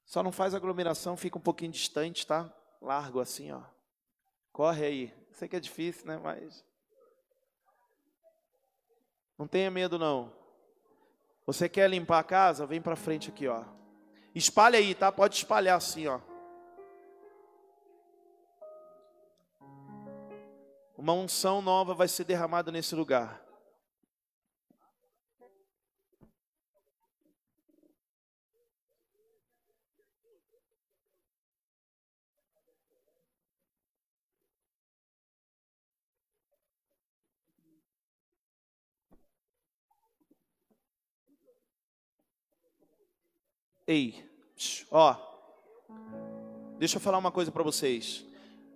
Só 0.05 0.21
não 0.21 0.33
faz 0.33 0.53
aglomeração, 0.53 1.17
fica 1.17 1.39
um 1.39 1.41
pouquinho 1.41 1.71
distante, 1.71 2.27
tá? 2.27 2.53
Largo 2.83 3.21
assim, 3.21 3.53
ó. 3.53 3.63
Corre 4.53 4.85
aí. 4.85 5.15
Sei 5.31 5.47
que 5.47 5.55
é 5.55 5.61
difícil, 5.61 6.09
né? 6.09 6.19
Mas 6.19 6.65
não 9.39 9.47
tenha 9.47 9.71
medo 9.71 9.97
não. 9.97 10.35
Você 11.47 11.69
quer 11.69 11.89
limpar 11.89 12.19
a 12.19 12.25
casa? 12.25 12.67
Vem 12.67 12.83
para 12.83 12.97
frente 12.97 13.31
aqui, 13.31 13.47
ó. 13.47 13.65
Espalha 14.35 14.81
aí, 14.81 14.93
tá? 14.93 15.13
Pode 15.13 15.37
espalhar 15.37 15.77
assim, 15.77 16.09
ó. 16.09 16.21
Uma 21.01 21.15
unção 21.15 21.63
nova 21.63 21.95
vai 21.95 22.07
ser 22.07 22.25
derramada 22.25 22.71
nesse 22.71 22.95
lugar. 22.95 23.43
Ei, 43.87 44.31
ó, 44.91 45.17
deixa 46.79 46.99
eu 46.99 47.01
falar 47.01 47.17
uma 47.17 47.33
coisa 47.33 47.51
para 47.51 47.63
vocês. 47.63 48.30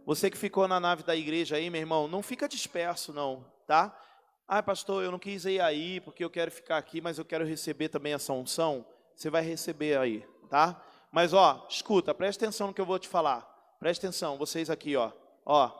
Você 0.05 0.31
que 0.31 0.37
ficou 0.37 0.69
na 0.69 0.79
nave 0.79 1.03
da 1.03 1.17
igreja 1.17 1.57
aí, 1.57 1.71
meu 1.71 1.81
irmão, 1.81 2.07
não 2.07 2.23
fica 2.23 2.49
disperso 2.49 3.13
não, 3.13 3.45
tá? 3.67 3.99
Ah, 4.47 4.63
pastor, 4.63 5.03
eu 5.03 5.11
não 5.11 5.19
quis 5.19 5.47
ir 5.47 5.61
aí 5.61 6.01
porque 6.01 6.23
eu 6.23 6.29
quero 6.29 6.51
ficar 6.51 6.77
aqui, 6.77 7.01
mas 7.01 7.19
eu 7.19 7.25
quero 7.25 7.47
receber 7.47 7.89
também 7.89 8.13
essa 8.13 8.33
unção. 8.33 8.87
Você 9.15 9.31
vai 9.31 9.43
receber 9.43 9.99
aí, 9.99 10.27
tá? 10.51 10.83
Mas 11.11 11.33
ó, 11.33 11.67
escuta, 11.71 12.15
presta 12.15 12.45
atenção 12.45 12.67
no 12.67 12.75
que 12.75 12.81
eu 12.81 12.87
vou 12.87 12.99
te 12.99 13.09
falar. 13.09 13.43
Presta 13.79 14.07
atenção, 14.07 14.37
vocês 14.37 14.69
aqui, 14.69 14.95
ó. 14.95 15.11
Ó. 15.47 15.71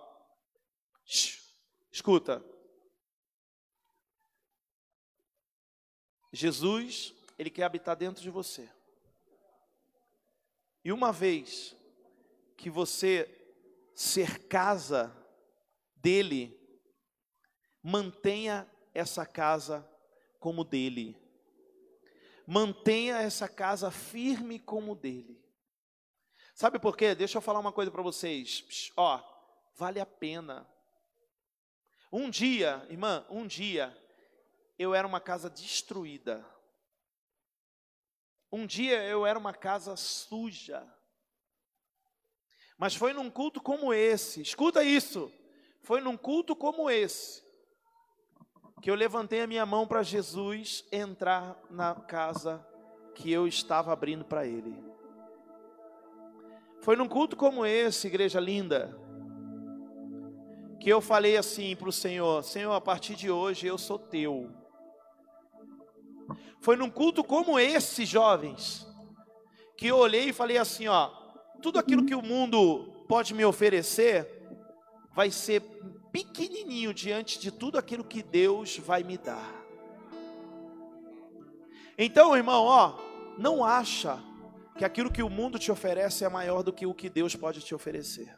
Escuta. 1.93 2.43
Jesus, 6.33 7.15
ele 7.39 7.51
quer 7.51 7.65
habitar 7.65 7.95
dentro 7.95 8.23
de 8.23 8.31
você. 8.31 8.69
E 10.83 10.91
uma 10.93 11.13
vez 11.13 11.77
que 12.57 12.71
você 12.71 13.44
ser 13.95 14.47
casa 14.49 15.15
dele, 15.97 16.59
mantenha 17.83 18.71
essa 18.93 19.25
casa 19.25 19.89
como 20.39 20.65
dele. 20.65 21.17
Mantenha 22.47 23.17
essa 23.19 23.49
casa 23.49 23.91
firme 23.91 24.59
como 24.59 24.95
dele. 24.95 25.43
Sabe 26.55 26.79
por 26.79 26.97
quê? 26.97 27.15
Deixa 27.15 27.39
eu 27.39 27.43
falar 27.43 27.59
uma 27.59 27.73
coisa 27.73 27.91
para 27.91 28.03
vocês. 28.03 28.93
Ó, 28.97 29.21
vale 29.75 29.99
a 29.99 30.07
pena. 30.07 30.69
Um 32.13 32.31
dia, 32.31 32.87
irmã, 32.89 33.27
um 33.29 33.47
dia, 33.47 33.97
eu 34.79 34.95
era 34.95 35.07
uma 35.07 35.21
casa 35.21 35.51
destruída. 35.51 36.47
Um 38.53 38.67
dia 38.67 39.03
eu 39.03 39.27
era 39.27 39.39
uma 39.39 39.53
casa 39.53 39.97
suja. 39.97 40.87
Mas 42.79 42.95
foi 42.95 43.13
num 43.13 43.31
culto 43.31 43.61
como 43.63 43.93
esse, 43.93 44.41
escuta 44.41 44.83
isso, 44.83 45.33
foi 45.83 46.01
num 46.01 46.17
culto 46.17 46.57
como 46.57 46.91
esse, 46.91 47.43
que 48.83 48.91
eu 48.91 48.95
levantei 48.95 49.41
a 49.41 49.47
minha 49.47 49.65
mão 49.65 49.87
para 49.87 50.03
Jesus 50.03 50.85
entrar 50.91 51.57
na 51.71 51.95
casa 51.95 52.67
que 53.15 53.31
eu 53.31 53.47
estava 53.47 53.93
abrindo 53.93 54.25
para 54.25 54.47
Ele. 54.47 54.75
Foi 56.81 56.97
num 56.97 57.09
culto 57.09 57.37
como 57.37 57.65
esse, 57.65 58.09
igreja 58.09 58.41
linda, 58.41 58.99
que 60.81 60.91
eu 60.91 61.01
falei 61.01 61.37
assim 61.37 61.75
para 61.75 61.89
o 61.89 61.93
Senhor: 61.93 62.43
Senhor, 62.45 62.75
a 62.75 62.81
partir 62.81 63.15
de 63.15 63.31
hoje 63.31 63.67
eu 63.67 63.79
sou 63.79 63.99
teu. 63.99 64.51
Foi 66.61 66.77
num 66.77 66.91
culto 66.91 67.25
como 67.25 67.59
esse, 67.59 68.05
jovens, 68.05 68.87
que 69.79 69.87
eu 69.87 69.97
olhei 69.97 70.29
e 70.29 70.33
falei 70.33 70.59
assim: 70.59 70.87
ó, 70.89 71.11
tudo 71.63 71.79
aquilo 71.79 72.05
que 72.05 72.15
o 72.15 72.23
mundo 72.23 72.93
pode 73.09 73.35
me 73.35 73.45
oferecer 73.45 74.29
vai 75.13 75.31
ser 75.31 75.61
pequenininho 76.13 76.95
diante 76.95 77.39
de 77.39 77.51
tudo 77.51 77.79
aquilo 77.79 78.05
que 78.05 78.23
Deus 78.23 78.79
vai 78.79 79.03
me 79.03 79.17
dar. 79.17 79.65
Então, 81.97 82.37
irmão, 82.37 82.65
ó, 82.65 82.99
não 83.39 83.65
acha 83.65 84.21
que 84.77 84.85
aquilo 84.85 85.11
que 85.11 85.23
o 85.23 85.31
mundo 85.31 85.59
te 85.59 85.71
oferece 85.71 86.25
é 86.25 86.29
maior 86.29 86.63
do 86.63 86.73
que 86.73 86.87
o 86.87 86.95
que 86.95 87.09
Deus 87.09 87.37
pode 87.37 87.61
te 87.61 87.75
oferecer. 87.75 88.37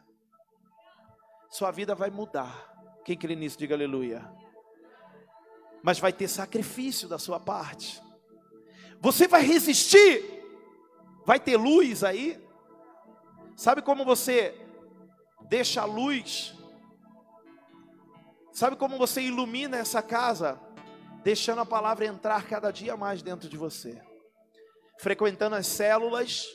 Sua 1.49 1.71
vida 1.71 1.95
vai 1.95 2.09
mudar. 2.09 2.73
Quem 3.03 3.17
crê 3.17 3.35
nisso, 3.35 3.57
diga 3.57 3.73
aleluia. 3.73 4.29
Mas 5.81 5.99
vai 5.99 6.11
ter 6.11 6.27
sacrifício 6.27 7.07
da 7.07 7.17
sua 7.17 7.39
parte. 7.39 8.01
Você 8.99 9.27
vai 9.27 9.41
resistir. 9.41 10.43
Vai 11.25 11.39
ter 11.39 11.57
luz 11.57 12.03
aí. 12.03 12.39
Sabe 13.57 13.81
como 13.81 14.05
você 14.05 14.55
deixa 15.49 15.81
a 15.81 15.85
luz? 15.85 16.55
Sabe 18.53 18.77
como 18.77 18.97
você 18.97 19.21
ilumina 19.21 19.75
essa 19.75 20.01
casa? 20.01 20.57
Deixando 21.23 21.59
a 21.59 21.65
palavra 21.65 22.05
entrar 22.05 22.47
cada 22.47 22.71
dia 22.71 22.95
mais 22.95 23.21
dentro 23.21 23.49
de 23.49 23.57
você 23.57 24.01
frequentando 24.97 25.55
as 25.55 25.67
células, 25.67 26.47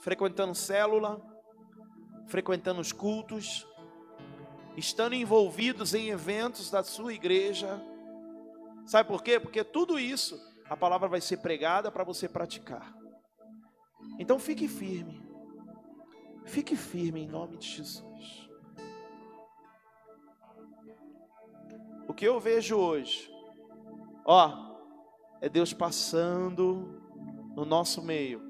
frequentando 0.00 0.54
célula, 0.54 1.20
frequentando 2.28 2.80
os 2.80 2.92
cultos, 2.92 3.66
estando 4.76 5.14
envolvidos 5.14 5.94
em 5.94 6.10
eventos 6.10 6.70
da 6.70 6.82
sua 6.82 7.14
igreja. 7.14 7.80
Sabe 8.86 9.08
por 9.08 9.22
quê? 9.22 9.40
Porque 9.40 9.64
tudo 9.64 9.98
isso 9.98 10.38
a 10.68 10.76
palavra 10.76 11.08
vai 11.08 11.20
ser 11.20 11.38
pregada 11.38 11.90
para 11.90 12.04
você 12.04 12.28
praticar. 12.28 12.94
Então 14.18 14.38
fique 14.38 14.68
firme. 14.68 15.23
Fique 16.44 16.76
firme 16.76 17.22
em 17.22 17.26
nome 17.26 17.56
de 17.56 17.68
Jesus. 17.68 18.48
O 22.06 22.14
que 22.14 22.26
eu 22.26 22.38
vejo 22.38 22.76
hoje, 22.76 23.30
ó, 24.24 24.76
é 25.40 25.48
Deus 25.48 25.72
passando 25.72 27.00
no 27.56 27.64
nosso 27.64 28.02
meio 28.02 28.42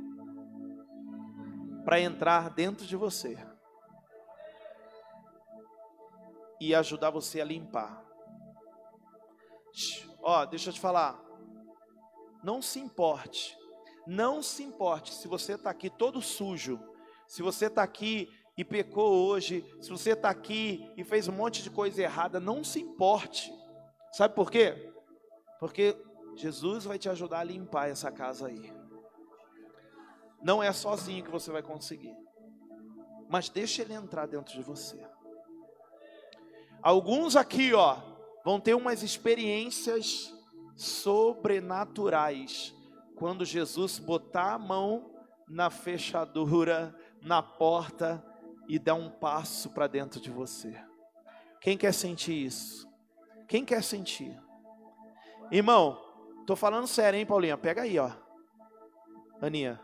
para 1.85 2.01
entrar 2.01 2.51
dentro 2.51 2.87
de 2.87 2.97
você 2.97 3.39
e 6.61 6.75
ajudar 6.75 7.11
você 7.11 7.41
a 7.41 7.45
limpar. 7.45 8.05
Ó, 10.23 10.45
deixa 10.47 10.71
eu 10.71 10.75
te 10.75 10.81
falar. 10.81 11.23
Não 12.43 12.63
se 12.63 12.81
importe. 12.81 13.57
Não 14.07 14.43
se 14.43 14.63
importe 14.63 15.13
se 15.15 15.29
você 15.29 15.55
está 15.55 15.71
aqui 15.71 15.91
todo 15.91 16.21
sujo. 16.23 16.79
Se 17.27 17.43
você 17.43 17.67
está 17.67 17.83
aqui 17.83 18.29
e 18.57 18.65
pecou 18.65 19.27
hoje. 19.27 19.65
Se 19.81 19.91
você 19.91 20.11
está 20.13 20.31
aqui 20.31 20.91
e 20.97 21.05
fez 21.05 21.29
um 21.29 21.33
monte 21.33 21.63
de 21.63 21.71
coisa 21.71 22.03
errada. 22.03 22.39
Não 22.39 22.63
se 22.63 22.81
importe. 22.81 23.53
Sabe 24.13 24.35
por 24.35 24.51
quê? 24.51 24.93
Porque 25.59 25.97
Jesus 26.37 26.85
vai 26.85 26.99
te 26.99 27.09
ajudar 27.09 27.41
a 27.41 27.45
limpar 27.45 27.89
essa 27.89 28.11
casa 28.11 28.49
aí. 28.49 28.73
Não 30.43 30.63
é 30.63 30.73
sozinho 30.73 31.25
que 31.25 31.31
você 31.31 31.51
vai 31.51 31.63
conseguir. 31.63 32.15
Mas 33.29 33.49
deixa 33.49 33.83
ele 33.83 33.95
entrar 33.95 34.27
dentro 34.27 34.55
de 34.55 34.63
você. 34.63 35.05
Alguns 36.83 37.35
aqui, 37.35 37.73
ó, 37.73 37.97
vão 38.45 38.61
ter 38.61 38.75
umas 38.75 39.03
experiências 39.03 40.33
sobrenaturais 40.77 42.75
quando 43.17 43.45
Jesus 43.45 43.99
botar 43.99 44.53
a 44.55 44.59
mão 44.59 45.11
na 45.49 45.71
fechadura, 45.71 46.95
na 47.25 47.43
porta 47.43 48.25
e 48.69 48.79
dar 48.79 48.95
um 48.95 49.11
passo 49.11 49.71
para 49.71 49.89
dentro 49.89 50.21
de 50.21 50.31
você. 50.31 50.81
Quem 51.61 51.77
quer 51.77 51.93
sentir 51.93 52.47
isso? 52.47 52.89
Quem 53.49 53.65
quer 53.65 53.83
sentir? 53.83 54.39
Irmão, 55.51 56.05
Tô 56.47 56.55
falando 56.55 56.87
sério, 56.87 57.19
hein, 57.19 57.25
Paulinha? 57.25 57.57
Pega 57.57 57.83
aí, 57.83 57.99
ó. 57.99 58.11
Aninha. 59.41 59.81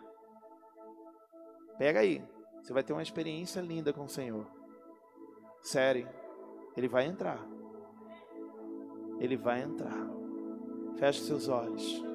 Pega 1.78 2.00
aí. 2.00 2.22
Você 2.62 2.72
vai 2.72 2.82
ter 2.82 2.92
uma 2.92 3.02
experiência 3.02 3.60
linda 3.60 3.92
com 3.92 4.04
o 4.04 4.08
Senhor. 4.08 4.46
Sério. 5.62 6.06
Ele 6.76 6.86
vai 6.86 7.06
entrar. 7.06 7.40
Ele 9.18 9.36
vai 9.38 9.62
entrar. 9.62 10.06
Feche 10.98 11.20
seus 11.20 11.48
olhos. 11.48 12.09